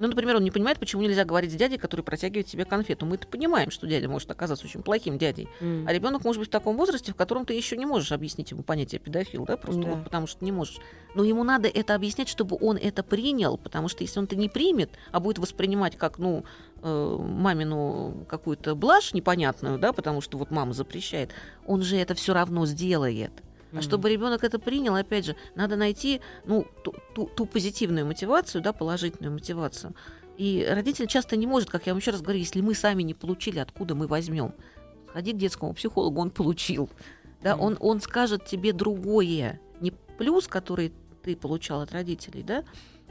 Ну, 0.00 0.06
например, 0.06 0.36
он 0.36 0.44
не 0.44 0.52
понимает, 0.52 0.78
почему 0.78 1.02
нельзя 1.02 1.24
говорить 1.24 1.50
с 1.50 1.56
дядей, 1.56 1.76
который 1.76 2.02
протягивает 2.02 2.46
тебе 2.46 2.64
конфету. 2.64 3.04
Мы-то 3.04 3.26
понимаем, 3.26 3.72
что 3.72 3.86
дядя 3.88 4.08
может 4.08 4.30
оказаться 4.30 4.64
очень 4.64 4.82
плохим 4.82 5.18
дядей. 5.18 5.48
А 5.60 5.92
ребенок 5.92 6.24
может 6.24 6.38
быть 6.38 6.48
в 6.48 6.52
таком 6.52 6.76
возрасте, 6.76 7.12
в 7.12 7.16
котором 7.16 7.44
ты 7.44 7.54
еще 7.54 7.76
не 7.76 7.84
можешь 7.84 8.12
объяснить 8.12 8.52
ему 8.52 8.62
понятие 8.62 9.00
педофил, 9.00 9.44
да, 9.44 9.56
просто 9.56 9.82
Да. 9.82 9.90
вот 9.90 10.04
потому 10.04 10.28
что 10.28 10.44
не 10.44 10.52
можешь. 10.52 10.76
Но 11.16 11.24
ему 11.24 11.42
надо 11.42 11.66
это 11.66 11.96
объяснять, 11.96 12.28
чтобы 12.28 12.56
он 12.60 12.76
это 12.76 13.02
принял, 13.02 13.58
потому 13.58 13.88
что 13.88 14.04
если 14.04 14.20
он 14.20 14.26
это 14.26 14.36
не 14.36 14.48
примет, 14.48 14.90
а 15.10 15.18
будет 15.18 15.38
воспринимать 15.38 15.96
как, 15.96 16.18
ну, 16.18 16.44
э, 16.80 17.16
мамину 17.18 18.24
какую-то 18.28 18.76
блажь 18.76 19.14
непонятную, 19.14 19.80
да, 19.80 19.92
потому 19.92 20.20
что 20.20 20.38
вот 20.38 20.52
мама 20.52 20.74
запрещает, 20.74 21.30
он 21.66 21.82
же 21.82 21.96
это 21.96 22.14
все 22.14 22.34
равно 22.34 22.66
сделает. 22.66 23.32
А 23.72 23.82
чтобы 23.82 24.10
ребенок 24.10 24.44
это 24.44 24.58
принял, 24.58 24.94
опять 24.94 25.26
же, 25.26 25.36
надо 25.54 25.76
найти 25.76 26.20
ну, 26.44 26.66
ту, 26.82 26.94
ту- 27.14 27.30
ту 27.34 27.46
позитивную 27.46 28.06
мотивацию, 28.06 28.62
да, 28.62 28.72
положительную 28.72 29.32
мотивацию. 29.32 29.94
И 30.38 30.66
родитель 30.70 31.06
часто 31.06 31.36
не 31.36 31.46
может, 31.46 31.68
как 31.68 31.86
я 31.86 31.92
вам 31.92 31.98
еще 31.98 32.12
раз 32.12 32.22
говорю, 32.22 32.38
если 32.38 32.60
мы 32.60 32.74
сами 32.74 33.02
не 33.02 33.14
получили, 33.14 33.58
откуда 33.58 33.94
мы 33.94 34.06
возьмем. 34.06 34.54
Сходи 35.10 35.32
к 35.32 35.36
детскому 35.36 35.74
психологу, 35.74 36.20
он 36.20 36.30
получил. 36.30 36.88
Да, 37.42 37.56
он, 37.56 37.76
он 37.80 38.00
скажет 38.00 38.44
тебе 38.46 38.72
другое. 38.72 39.60
Не 39.80 39.92
плюс, 40.16 40.46
который 40.46 40.92
ты 41.22 41.36
получал 41.36 41.82
от 41.82 41.92
родителей, 41.92 42.42
да, 42.42 42.64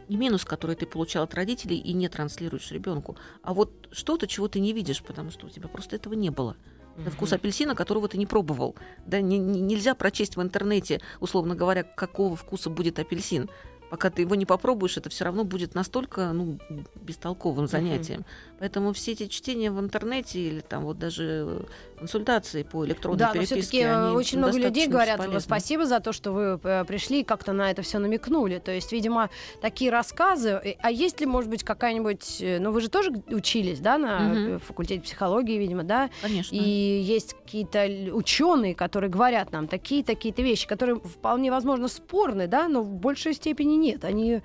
и 0.08 0.16
минус, 0.16 0.46
который 0.46 0.76
ты 0.76 0.86
получал 0.86 1.24
от 1.24 1.34
родителей 1.34 1.78
и 1.78 1.94
не 1.94 2.08
транслируешь 2.08 2.72
ребенку, 2.72 3.18
а 3.42 3.54
вот 3.54 3.90
что-то, 3.92 4.28
чего 4.28 4.48
ты 4.48 4.60
не 4.60 4.74
видишь, 4.74 5.04
потому 5.04 5.32
что 5.32 5.48
у 5.48 5.50
тебя 5.50 5.68
просто 5.68 5.96
этого 5.96 6.14
не 6.14 6.30
было. 6.30 6.56
Это 6.98 7.12
вкус 7.12 7.32
апельсина, 7.34 7.76
которого 7.76 8.08
ты 8.08 8.18
не 8.18 8.26
пробовал. 8.26 8.76
Да, 9.06 9.22
не, 9.22 9.38
не, 9.38 9.62
нельзя 9.62 9.94
прочесть 9.96 10.36
в 10.36 10.42
интернете, 10.42 11.00
условно 11.20 11.56
говоря, 11.56 11.84
какого 11.84 12.36
вкуса 12.36 12.70
будет 12.70 13.00
апельсин 13.00 13.50
пока 13.90 14.10
ты 14.10 14.24
его 14.24 14.36
не 14.36 14.46
попробуешь, 14.46 14.98
это 14.98 15.10
все 15.10 15.26
равно 15.26 15.44
будет 15.44 15.74
настолько 15.76 16.32
ну, 16.34 16.60
бестолковым 16.96 17.68
занятием. 17.68 18.22
Mm-hmm. 18.22 18.57
Поэтому 18.60 18.94
все 18.94 19.12
эти 19.12 19.28
чтения 19.28 19.72
в 19.72 19.80
интернете 19.80 20.40
или 20.40 20.62
там 20.62 20.84
вот 20.84 20.98
даже 20.98 21.66
консультации 21.98 22.64
по 22.64 22.86
электронной 22.86 23.20
да, 23.20 23.32
переписке. 23.32 23.56
Да, 23.56 23.62
все-таки 23.62 23.82
э, 23.84 24.12
очень 24.12 24.38
много 24.38 24.58
людей 24.58 24.88
говорят, 24.88 25.18
бесполезны. 25.20 25.42
спасибо 25.42 25.86
за 25.86 26.00
то, 26.00 26.12
что 26.12 26.32
вы 26.32 26.60
э, 26.64 26.86
пришли 26.86 27.22
и 27.22 27.24
как-то 27.24 27.54
на 27.54 27.72
это 27.72 27.82
все 27.82 28.00
намекнули. 28.00 28.60
То 28.60 28.72
есть, 28.72 28.92
видимо, 28.92 29.30
такие 29.62 29.92
рассказы. 29.92 30.50
Э, 30.64 30.74
а 30.82 30.92
есть 30.92 31.20
ли, 31.20 31.26
может 31.26 31.50
быть, 31.50 31.64
какая-нибудь... 31.64 32.44
Ну, 32.60 32.72
вы 32.72 32.82
же 32.82 32.90
тоже 32.90 33.12
учились, 33.30 33.80
да, 33.80 33.98
на 33.98 34.32
угу. 34.32 34.60
факультете 34.60 35.02
психологии, 35.02 35.58
видимо, 35.58 35.84
да? 35.84 36.10
Конечно. 36.22 36.56
И 36.56 36.60
есть 36.60 37.34
какие-то 37.34 37.88
ученые, 38.14 38.76
которые 38.76 39.10
говорят 39.10 39.52
нам 39.52 39.68
такие-такие-то 39.68 40.42
вещи, 40.42 40.68
которые 40.68 41.00
вполне 41.00 41.52
возможно 41.52 41.88
спорны, 41.88 42.48
да, 42.48 42.68
но 42.68 42.82
в 42.82 42.94
большей 42.94 43.34
степени 43.34 43.76
нет. 43.76 44.04
Они 44.04 44.42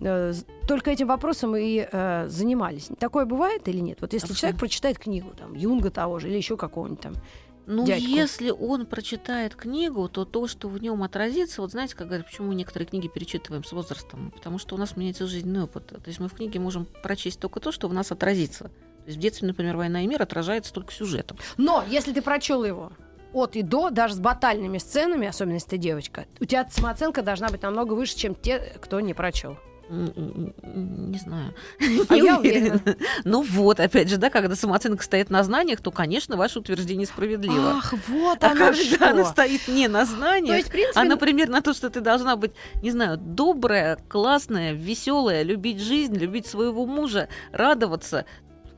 э, 0.00 0.32
только 0.66 0.90
этим 0.90 1.08
вопросом 1.08 1.56
и 1.56 1.86
э, 1.90 2.26
занимались. 2.28 2.88
Такое 2.98 3.24
бывает 3.24 3.66
или 3.68 3.78
нет? 3.78 3.98
Вот 4.00 4.12
если 4.12 4.26
Абсолютно. 4.26 4.40
человек 4.40 4.60
прочитает 4.60 4.98
книгу, 4.98 5.30
там, 5.38 5.54
Юнга 5.54 5.90
того 5.90 6.18
же, 6.18 6.28
или 6.28 6.36
еще 6.36 6.56
какого-нибудь 6.56 7.00
там, 7.00 7.14
ну, 7.66 7.84
дядьку. 7.84 8.08
если 8.08 8.50
он 8.50 8.86
прочитает 8.86 9.54
книгу, 9.54 10.08
то 10.08 10.24
то, 10.24 10.48
что 10.48 10.68
в 10.68 10.82
нем 10.82 11.02
отразится, 11.02 11.60
вот 11.60 11.70
знаете, 11.70 11.94
как 11.94 12.08
говорят, 12.08 12.26
почему 12.26 12.52
некоторые 12.52 12.88
книги 12.88 13.06
перечитываем 13.06 13.62
с 13.62 13.72
возрастом? 13.72 14.32
Потому 14.34 14.58
что 14.58 14.74
у 14.74 14.78
нас 14.78 14.96
меняется 14.96 15.26
жизненный 15.26 15.64
опыт. 15.64 15.86
То 15.86 16.02
есть 16.06 16.18
мы 16.18 16.28
в 16.28 16.34
книге 16.34 16.58
можем 16.58 16.86
прочесть 17.02 17.38
только 17.38 17.60
то, 17.60 17.70
что 17.70 17.88
в 17.88 17.94
нас 17.94 18.10
отразится. 18.10 18.64
То 18.64 19.06
есть 19.06 19.18
в 19.18 19.20
детстве, 19.20 19.46
например, 19.46 19.76
«Война 19.76 20.02
и 20.02 20.06
мир» 20.06 20.20
отражается 20.20 20.72
только 20.72 20.92
сюжетом. 20.92 21.38
Но 21.56 21.84
если 21.88 22.12
ты 22.12 22.22
прочел 22.22 22.64
его 22.64 22.92
от 23.32 23.54
и 23.54 23.62
до, 23.62 23.90
даже 23.90 24.14
с 24.14 24.18
батальными 24.18 24.78
сценами, 24.78 25.28
особенно 25.28 25.54
если 25.54 25.70
ты 25.70 25.78
девочка, 25.78 26.26
у 26.40 26.44
тебя 26.44 26.68
самооценка 26.68 27.22
должна 27.22 27.48
быть 27.48 27.62
намного 27.62 27.94
выше, 27.94 28.16
чем 28.16 28.34
те, 28.34 28.58
кто 28.80 29.00
не 29.00 29.14
прочел. 29.14 29.56
Не 29.90 31.18
знаю. 31.18 31.54
А 32.08 32.16
я 32.16 32.38
уверена. 32.38 32.80
Ну 33.24 33.42
вот, 33.42 33.80
опять 33.80 34.08
же, 34.08 34.16
да, 34.16 34.30
когда 34.30 34.54
самооценка 34.54 35.02
стоит 35.02 35.30
на 35.30 35.42
знаниях, 35.42 35.80
то, 35.80 35.90
конечно, 35.90 36.36
ваше 36.36 36.60
утверждение 36.60 37.06
справедливо. 37.06 37.78
Ах, 37.78 37.94
вот 38.08 38.42
а 38.42 38.52
оно 38.52 38.66
когда 38.66 38.74
что. 38.74 39.10
она 39.10 39.24
стоит 39.24 39.68
не 39.68 39.88
на 39.88 40.04
знаниях, 40.04 40.58
есть, 40.58 40.70
принципе, 40.70 41.00
а, 41.00 41.04
например, 41.04 41.48
на 41.48 41.60
то, 41.60 41.72
что 41.72 41.90
ты 41.90 42.00
должна 42.00 42.36
быть, 42.36 42.52
не 42.82 42.90
знаю, 42.90 43.18
добрая, 43.18 43.98
классная, 44.08 44.72
веселая, 44.72 45.42
любить 45.42 45.80
жизнь, 45.80 46.16
любить 46.16 46.46
своего 46.46 46.86
мужа, 46.86 47.28
радоваться, 47.52 48.26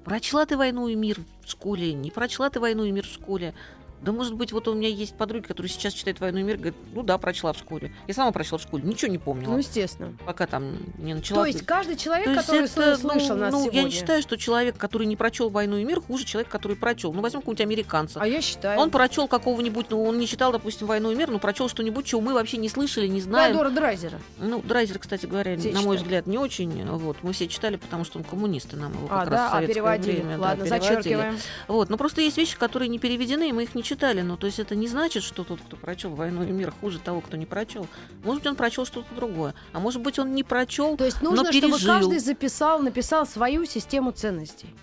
Прочла 0.04 0.46
ты 0.46 0.56
«Войну 0.56 0.88
и 0.88 0.96
мир» 0.96 1.18
в 1.44 1.50
школе, 1.50 1.92
не 1.92 2.10
прочла 2.10 2.50
ты 2.50 2.58
«Войну 2.58 2.84
и 2.84 2.90
мир» 2.90 3.06
в 3.06 3.12
школе. 3.12 3.54
Да, 4.02 4.10
может 4.12 4.34
быть, 4.34 4.50
вот 4.52 4.66
у 4.66 4.74
меня 4.74 4.88
есть 4.88 5.14
подруги, 5.16 5.44
которые 5.46 5.70
сейчас 5.70 5.92
читают 5.94 6.18
«Войну 6.18 6.40
и 6.40 6.42
мир», 6.42 6.56
говорят, 6.56 6.74
ну 6.92 7.02
да, 7.04 7.18
прочла 7.18 7.52
в 7.52 7.58
школе. 7.58 7.94
Я 8.08 8.14
сама 8.14 8.32
прочла 8.32 8.58
в 8.58 8.62
школе, 8.62 8.82
ничего 8.82 9.10
не 9.10 9.18
помнила. 9.18 9.52
Ну, 9.52 9.58
естественно. 9.58 10.16
Пока 10.26 10.46
там 10.46 10.76
не 10.98 11.14
начала. 11.14 11.42
То 11.42 11.46
есть 11.46 11.64
каждый 11.64 11.96
человек, 11.96 12.26
То 12.26 12.34
который 12.34 12.64
это, 12.64 12.96
слышал 12.96 13.36
ну, 13.36 13.42
нас 13.42 13.52
ну, 13.52 13.60
сегодня... 13.60 13.80
Я 13.80 13.84
не 13.84 13.90
считаю, 13.92 14.20
что 14.22 14.36
человек, 14.36 14.76
который 14.76 15.06
не 15.06 15.16
прочел 15.16 15.50
«Войну 15.50 15.76
и 15.76 15.84
мир», 15.84 16.00
хуже 16.00 16.24
человека, 16.24 16.50
который 16.50 16.76
прочел. 16.76 17.12
Ну, 17.12 17.22
возьмем 17.22 17.42
какого-нибудь 17.42 17.64
американца. 17.64 18.20
А 18.20 18.26
я 18.26 18.40
считаю. 18.42 18.80
Он 18.80 18.90
прочел 18.90 19.28
какого-нибудь, 19.28 19.86
ну, 19.90 20.02
он 20.02 20.18
не 20.18 20.26
читал, 20.26 20.50
допустим, 20.50 20.88
«Войну 20.88 21.12
и 21.12 21.14
мир», 21.14 21.30
но 21.30 21.38
прочел 21.38 21.68
что-нибудь, 21.68 22.04
чего 22.04 22.20
мы 22.20 22.34
вообще 22.34 22.56
не 22.56 22.68
слышали, 22.68 23.06
не 23.06 23.20
знаем. 23.20 23.52
Теодора 23.52 23.70
Драйзера. 23.70 24.20
Ну, 24.38 24.60
Драйзер, 24.62 24.98
кстати 24.98 25.26
говоря, 25.26 25.56
Все 25.56 25.70
на 25.70 25.82
мой 25.82 25.96
читали. 25.96 25.98
взгляд, 25.98 26.26
не 26.26 26.38
очень. 26.38 26.84
Вот, 26.86 27.18
мы 27.22 27.32
все 27.32 27.46
читали, 27.46 27.76
потому 27.76 28.04
что 28.04 28.18
он 28.18 28.24
коммунист, 28.24 28.72
и 28.74 28.76
нам 28.76 28.92
его 28.92 29.06
А, 29.10 29.20
как 29.20 29.30
раз 29.30 29.30
да, 29.30 29.44
в 29.44 29.48
а 29.48 29.50
советское 29.56 29.74
переводили. 29.74 30.16
время, 30.16 30.36
да, 30.36 30.42
Ладно, 30.42 30.64
переводили. 30.64 30.88
зачеркиваем. 30.88 31.38
Вот, 31.68 31.88
но 31.88 31.96
просто 31.96 32.20
есть 32.20 32.36
вещи, 32.36 32.58
которые 32.58 32.88
не 32.88 32.98
переведены, 32.98 33.48
и 33.48 33.52
мы 33.52 33.62
их 33.62 33.74
не 33.76 33.82
читали. 33.92 34.22
Ну, 34.22 34.36
то 34.36 34.46
есть 34.46 34.58
это 34.58 34.74
не 34.74 34.88
значит, 34.88 35.22
что 35.22 35.44
тот, 35.44 35.60
кто 35.60 35.76
прочел 35.76 36.14
«Войну 36.14 36.42
и 36.42 36.50
мир», 36.50 36.72
хуже 36.80 36.98
того, 36.98 37.20
кто 37.20 37.36
не 37.36 37.46
прочел. 37.46 37.86
Может 38.24 38.42
быть, 38.42 38.50
он 38.50 38.56
прочел 38.56 38.86
что-то 38.86 39.14
другое. 39.14 39.54
А 39.72 39.80
может 39.80 40.00
быть, 40.02 40.18
он 40.18 40.34
не 40.34 40.42
прочел, 40.42 40.96
То 40.96 41.04
есть 41.04 41.22
нужно, 41.22 41.44
но 41.44 41.52
чтобы 41.52 41.78
каждый 41.78 42.18
записал, 42.18 42.80
написал 42.80 43.26
свою 43.26 43.64
систему 43.64 44.12
ценностей. 44.12 44.74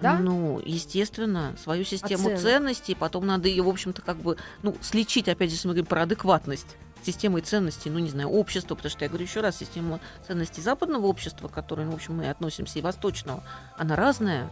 Да? 0.00 0.18
Ну, 0.18 0.60
естественно, 0.64 1.54
свою 1.62 1.84
систему 1.84 2.24
Оценок. 2.26 2.40
ценностей, 2.40 2.96
потом 2.96 3.24
надо 3.24 3.48
ее, 3.48 3.62
в 3.62 3.68
общем-то, 3.68 4.02
как 4.02 4.16
бы, 4.16 4.36
ну, 4.62 4.74
сличить, 4.80 5.28
опять 5.28 5.50
же, 5.50 5.54
если 5.54 5.68
мы 5.68 5.74
говорим 5.74 5.86
про 5.86 6.02
адекватность 6.02 6.76
системой 7.04 7.42
ценностей, 7.42 7.90
ну, 7.90 7.98
не 7.98 8.10
знаю, 8.10 8.30
общества, 8.30 8.74
потому 8.74 8.90
что 8.90 9.04
я 9.04 9.08
говорю 9.08 9.24
еще 9.24 9.40
раз, 9.40 9.58
система 9.58 10.00
ценностей 10.26 10.60
западного 10.60 11.06
общества, 11.06 11.48
к 11.48 11.52
которой, 11.52 11.84
ну, 11.84 11.92
в 11.92 11.94
общем, 11.94 12.16
мы 12.16 12.28
относимся, 12.28 12.78
и 12.78 12.82
восточного, 12.82 13.42
она 13.76 13.96
разная. 13.96 14.48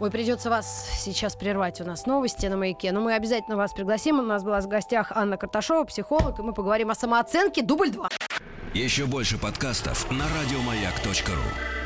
Ой, 0.00 0.10
придется 0.10 0.50
вас 0.50 0.88
сейчас 0.98 1.36
прервать. 1.36 1.80
У 1.80 1.84
нас 1.84 2.06
новости 2.06 2.46
на 2.46 2.56
маяке. 2.56 2.92
Но 2.92 3.00
мы 3.00 3.14
обязательно 3.14 3.56
вас 3.56 3.72
пригласим. 3.72 4.18
У 4.18 4.22
нас 4.22 4.42
была 4.42 4.60
в 4.60 4.68
гостях 4.68 5.12
Анна 5.14 5.36
Карташова, 5.36 5.84
психолог, 5.84 6.38
и 6.38 6.42
мы 6.42 6.52
поговорим 6.52 6.90
о 6.90 6.94
самооценке. 6.94 7.62
Дубль 7.62 7.90
2. 7.90 8.08
Еще 8.74 9.06
больше 9.06 9.38
подкастов 9.38 10.10
на 10.10 10.24
радиомаяк.ру. 10.24 11.81